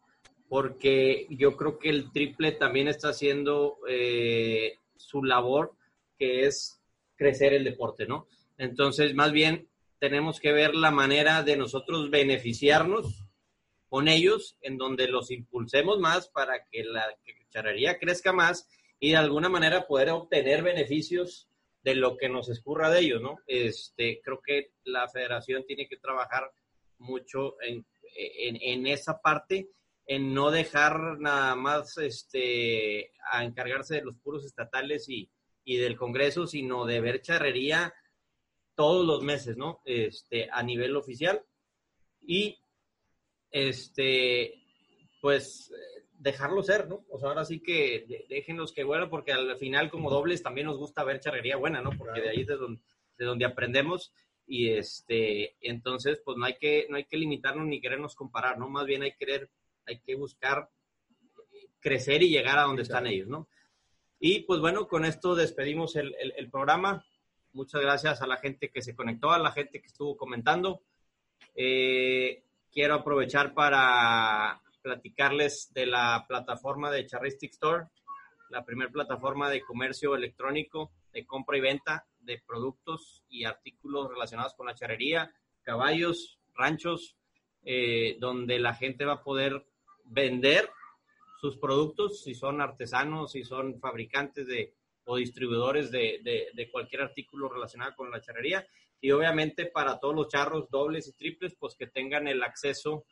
porque 0.48 1.26
yo 1.30 1.56
creo 1.56 1.78
que 1.78 1.90
el 1.90 2.12
triple 2.12 2.52
también 2.52 2.88
está 2.88 3.08
haciendo 3.08 3.78
eh, 3.88 4.77
su 4.98 5.24
labor, 5.24 5.74
que 6.18 6.44
es 6.44 6.82
crecer 7.16 7.54
el 7.54 7.64
deporte, 7.64 8.06
¿no? 8.06 8.26
Entonces, 8.58 9.14
más 9.14 9.32
bien, 9.32 9.68
tenemos 9.98 10.40
que 10.40 10.52
ver 10.52 10.74
la 10.74 10.90
manera 10.90 11.42
de 11.42 11.56
nosotros 11.56 12.10
beneficiarnos 12.10 13.24
con 13.88 14.08
ellos, 14.08 14.58
en 14.60 14.76
donde 14.76 15.08
los 15.08 15.30
impulsemos 15.30 15.98
más 15.98 16.28
para 16.28 16.64
que 16.70 16.84
la 16.84 17.06
charrería 17.50 17.98
crezca 17.98 18.32
más 18.32 18.68
y 19.00 19.10
de 19.10 19.16
alguna 19.16 19.48
manera 19.48 19.86
poder 19.86 20.10
obtener 20.10 20.62
beneficios 20.62 21.48
de 21.82 21.94
lo 21.94 22.16
que 22.16 22.28
nos 22.28 22.48
escurra 22.50 22.90
de 22.90 23.00
ellos, 23.00 23.22
¿no? 23.22 23.38
Este, 23.46 24.20
creo 24.22 24.40
que 24.44 24.72
la 24.84 25.08
federación 25.08 25.64
tiene 25.66 25.88
que 25.88 25.96
trabajar 25.96 26.50
mucho 26.98 27.60
en, 27.62 27.86
en, 28.14 28.58
en 28.60 28.86
esa 28.86 29.20
parte, 29.20 29.70
en 30.08 30.32
no 30.34 30.50
dejar 30.50 31.20
nada 31.20 31.54
más 31.54 31.96
este, 31.98 33.12
a 33.30 33.44
encargarse 33.44 33.96
de 33.96 34.02
los 34.02 34.16
puros 34.16 34.44
estatales 34.44 35.08
y, 35.08 35.30
y 35.64 35.76
del 35.76 35.96
Congreso, 35.96 36.46
sino 36.48 36.84
de 36.86 37.00
ver 37.00 37.20
charrería 37.22 37.94
todos 38.74 39.06
los 39.06 39.22
meses, 39.22 39.56
¿no? 39.56 39.80
Este, 39.84 40.48
a 40.50 40.62
nivel 40.62 40.96
oficial. 40.96 41.44
Y 42.26 42.58
este, 43.50 44.54
pues 45.20 45.72
dejarlo 46.12 46.62
ser, 46.62 46.88
¿no? 46.88 47.04
O 47.10 47.18
sea, 47.18 47.28
ahora 47.28 47.44
sí 47.44 47.60
que 47.60 48.04
de- 48.08 48.26
déjenlos 48.28 48.72
que 48.72 48.84
bueno, 48.84 49.08
porque 49.08 49.32
al 49.32 49.56
final 49.58 49.90
como 49.90 50.10
dobles 50.10 50.42
también 50.42 50.66
nos 50.66 50.78
gusta 50.78 51.04
ver 51.04 51.20
charrería 51.20 51.56
buena, 51.56 51.80
¿no? 51.80 51.90
Porque 51.96 52.20
de 52.20 52.30
ahí 52.30 52.40
es 52.40 52.46
de 52.46 52.56
donde, 52.56 52.82
de 53.18 53.24
donde 53.24 53.44
aprendemos 53.44 54.12
y 54.46 54.70
este, 54.70 55.56
entonces 55.60 56.20
pues 56.24 56.36
no 56.38 56.46
hay 56.46 56.56
que 56.58 56.86
no 56.88 56.96
hay 56.96 57.04
que 57.04 57.18
limitarnos 57.18 57.66
ni 57.66 57.80
querernos 57.80 58.14
comparar, 58.14 58.58
¿no? 58.58 58.68
Más 58.68 58.86
bien 58.86 59.02
hay 59.02 59.12
que 59.12 59.18
querer, 59.18 59.50
hay 59.88 59.98
que 60.00 60.14
buscar 60.14 60.70
crecer 61.80 62.22
y 62.22 62.28
llegar 62.30 62.58
a 62.58 62.62
donde 62.62 62.82
están 62.82 63.06
ellos, 63.06 63.28
¿no? 63.28 63.48
Y 64.20 64.40
pues 64.40 64.60
bueno, 64.60 64.86
con 64.88 65.04
esto 65.04 65.34
despedimos 65.34 65.96
el, 65.96 66.14
el- 66.20 66.34
el 66.36 66.50
programa. 66.50 67.04
Muchas 67.52 67.80
gracias 67.80 68.20
a 68.20 68.26
la 68.26 68.36
gente 68.36 68.70
que 68.70 68.82
se 68.82 68.94
conectó, 68.94 69.30
a 69.30 69.38
la 69.38 69.52
gente 69.52 69.80
que 69.80 69.86
estuvo 69.86 70.16
comentando. 70.16 70.82
Eh, 71.54 72.42
quiero 72.70 72.94
aprovechar 72.94 73.54
para 73.54 74.60
platicarles 74.82 75.72
de 75.72 75.86
la 75.86 76.24
plataforma 76.28 76.90
de 76.90 77.06
Charristic 77.06 77.52
Store, 77.52 77.86
la 78.50 78.64
primera 78.64 78.90
plataforma 78.90 79.48
de 79.50 79.62
comercio 79.62 80.14
electrónico 80.14 80.92
de 81.12 81.24
compra 81.26 81.56
y 81.56 81.60
venta 81.60 82.06
de 82.20 82.42
productos 82.46 83.22
y 83.28 83.44
artículos 83.44 84.08
relacionados 84.10 84.54
con 84.54 84.66
la 84.66 84.74
charrería, 84.74 85.32
caballos, 85.62 86.38
ranchos, 86.54 87.16
eh, 87.64 88.16
donde 88.20 88.58
la 88.58 88.74
gente 88.74 89.04
va 89.04 89.14
a 89.14 89.22
poder 89.22 89.64
vender 90.08 90.68
sus 91.40 91.56
productos, 91.56 92.22
si 92.24 92.34
son 92.34 92.60
artesanos, 92.60 93.32
si 93.32 93.44
son 93.44 93.78
fabricantes 93.80 94.46
de, 94.46 94.74
o 95.04 95.16
distribuidores 95.16 95.90
de, 95.90 96.20
de- 96.22 96.48
de 96.52 96.70
cualquier 96.70 97.02
artículo 97.02 97.48
relacionado 97.48 97.94
con 97.96 98.10
la 98.10 98.20
charrería. 98.20 98.66
Y 99.00 99.12
obviamente 99.12 99.66
para 99.66 100.00
todos 100.00 100.14
los 100.14 100.28
charros 100.28 100.68
dobles 100.70 101.06
y 101.08 101.12
triples, 101.12 101.54
pues 101.58 101.76
que 101.76 101.86
tengan 101.86 102.26
el 102.26 102.42
acceso 102.42 103.04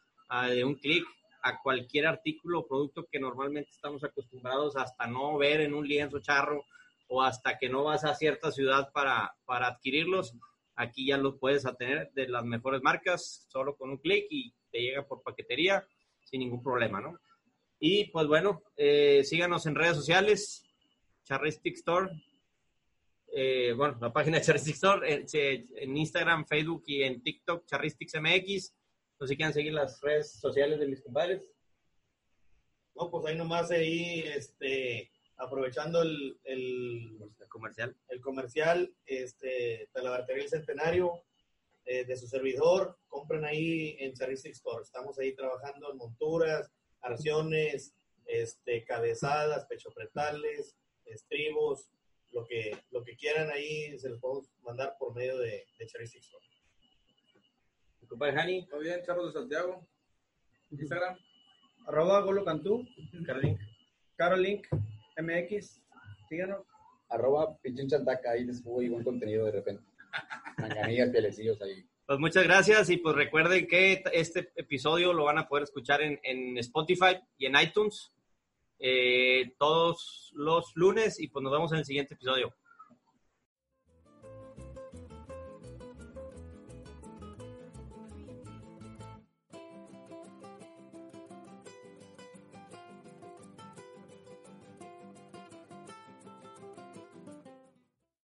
de 0.51 0.65
un 0.65 0.75
clic 0.75 1.05
a 1.43 1.63
cualquier 1.63 2.09
artículo 2.09 2.59
o 2.61 2.67
producto 2.67 3.07
que 3.09 3.21
normalmente 3.21 3.71
estamos 3.71 4.03
acostumbrados 4.03 4.77
hasta 4.77 5.07
no 5.07 5.39
ver 5.39 5.61
en 5.61 5.75
un 5.75 5.87
lienzo 5.87 6.19
charro 6.19 6.65
o 7.07 7.23
hasta 7.23 7.57
que 7.57 7.69
no 7.69 7.85
vas 7.85 8.05
a 8.05 8.17
cierta 8.17 8.51
ciudad 8.51 8.91
para, 8.93 9.33
para 9.45 9.69
adquirirlos. 9.69 10.35
Aquí 10.75 11.07
ya 11.07 11.17
los 11.19 11.39
puedes 11.39 11.65
tener 11.79 12.11
de 12.15 12.27
las 12.29 12.45
mejores 12.45 12.83
marcas, 12.83 13.47
solo 13.49 13.77
con 13.77 13.91
un 13.91 13.99
clic 13.99 14.27
y 14.29 14.53
te 14.73 14.81
llega 14.81 15.07
por 15.07 15.23
paquetería 15.23 15.87
sin 16.27 16.41
ningún 16.41 16.63
problema, 16.63 17.01
¿no? 17.01 17.19
Y 17.79 18.07
pues 18.11 18.27
bueno, 18.27 18.63
eh, 18.77 19.23
síganos 19.25 19.65
en 19.67 19.75
redes 19.77 19.97
sociales, 19.97 20.65
Charristic 21.25 21.77
Store, 21.77 22.11
eh, 23.33 23.73
bueno, 23.77 23.97
la 24.01 24.13
página 24.13 24.39
de 24.39 24.45
Charristic 24.45 24.75
Store, 24.75 25.13
en, 25.13 25.29
se- 25.29 25.67
en 25.77 25.97
Instagram, 25.97 26.47
Facebook 26.47 26.83
y 26.87 27.03
en 27.03 27.23
TikTok, 27.23 27.67
Charristics 27.67 28.15
MX. 28.21 28.75
No 29.19 29.27
sé 29.27 29.33
si 29.33 29.37
quieren 29.37 29.53
seguir 29.55 29.73
las 29.73 30.01
redes 30.01 30.33
sociales 30.41 30.79
de 30.81 30.89
mis 30.89 31.03
compadres. 31.03 31.43
No, 32.95 33.11
pues 33.11 33.27
ahí 33.27 33.37
nomás 33.37 33.71
ahí, 33.71 34.21
este, 34.27 35.11
aprovechando 35.37 36.01
el, 36.03 36.39
el, 36.45 37.19
comercial. 37.49 37.95
el 38.09 38.21
comercial 38.21 38.95
este, 39.05 39.89
de 39.95 40.03
la 40.03 40.11
Bartería 40.11 40.43
del 40.43 40.51
Centenario, 40.51 41.23
eh, 41.87 42.05
de 42.05 42.17
su 42.17 42.27
servidor, 42.27 42.99
compren 43.09 43.45
ahí 43.45 43.97
en 44.01 44.13
Charistic 44.13 44.53
Store. 44.53 44.83
Estamos 44.83 45.19
ahí 45.19 45.35
trabajando 45.35 45.91
en 45.91 45.97
monturas, 45.97 46.71
arciones, 47.01 47.95
este, 48.27 48.85
cabezadas, 48.85 49.67
pechopretales, 49.67 50.77
estribos, 51.05 51.89
lo 52.33 52.45
que, 52.45 52.77
lo 52.91 53.03
que 53.03 53.17
quieran 53.17 53.51
ahí 53.51 53.99
se 53.99 54.11
los 54.11 54.21
podemos 54.21 54.51
mandar 54.63 54.97
por 54.99 55.15
medio 55.15 55.39
de, 55.39 55.65
de 55.79 55.87
Charistic 55.87 56.23
Store. 56.23 56.45
Compadre 58.09 58.39
Hani, 58.41 58.69
Muy 58.73 58.85
bien, 58.85 59.03
Charros 59.05 59.33
de 59.33 59.41
Santiago. 59.41 59.87
Instagram. 60.71 61.17
Arroba 61.87 62.21
Golo 62.23 62.45
Cantú, 62.45 62.85
Carolín. 63.25 63.59
Carolink, 64.17 64.67
MX, 65.21 65.83
síganos. 66.29 66.67
Arroba 67.09 67.57
Pichín 67.59 67.89
Chantaca, 67.89 68.33
ahí 68.33 68.45
les 68.45 68.59
subo 68.59 68.75
buen 68.75 69.05
contenido 69.05 69.45
de 69.47 69.53
repente. 69.53 69.85
Ahí. 71.63 71.85
Pues 72.07 72.19
muchas 72.19 72.45
gracias 72.45 72.89
y 72.91 72.99
pues 72.99 73.17
recuerden 73.17 73.67
que 73.67 74.03
este 74.13 74.53
episodio 74.55 75.13
lo 75.13 75.25
van 75.25 75.39
a 75.39 75.49
poder 75.49 75.65
escuchar 75.65 76.03
en, 76.03 76.21
en 76.23 76.57
Spotify 76.59 77.19
y 77.37 77.47
en 77.47 77.57
iTunes 77.61 78.13
eh, 78.79 79.55
todos 79.59 80.31
los 80.35 80.73
lunes 80.77 81.19
y 81.19 81.29
pues 81.29 81.43
nos 81.43 81.53
vemos 81.53 81.73
en 81.73 81.79
el 81.79 81.85
siguiente 81.85 82.15
episodio. 82.15 82.55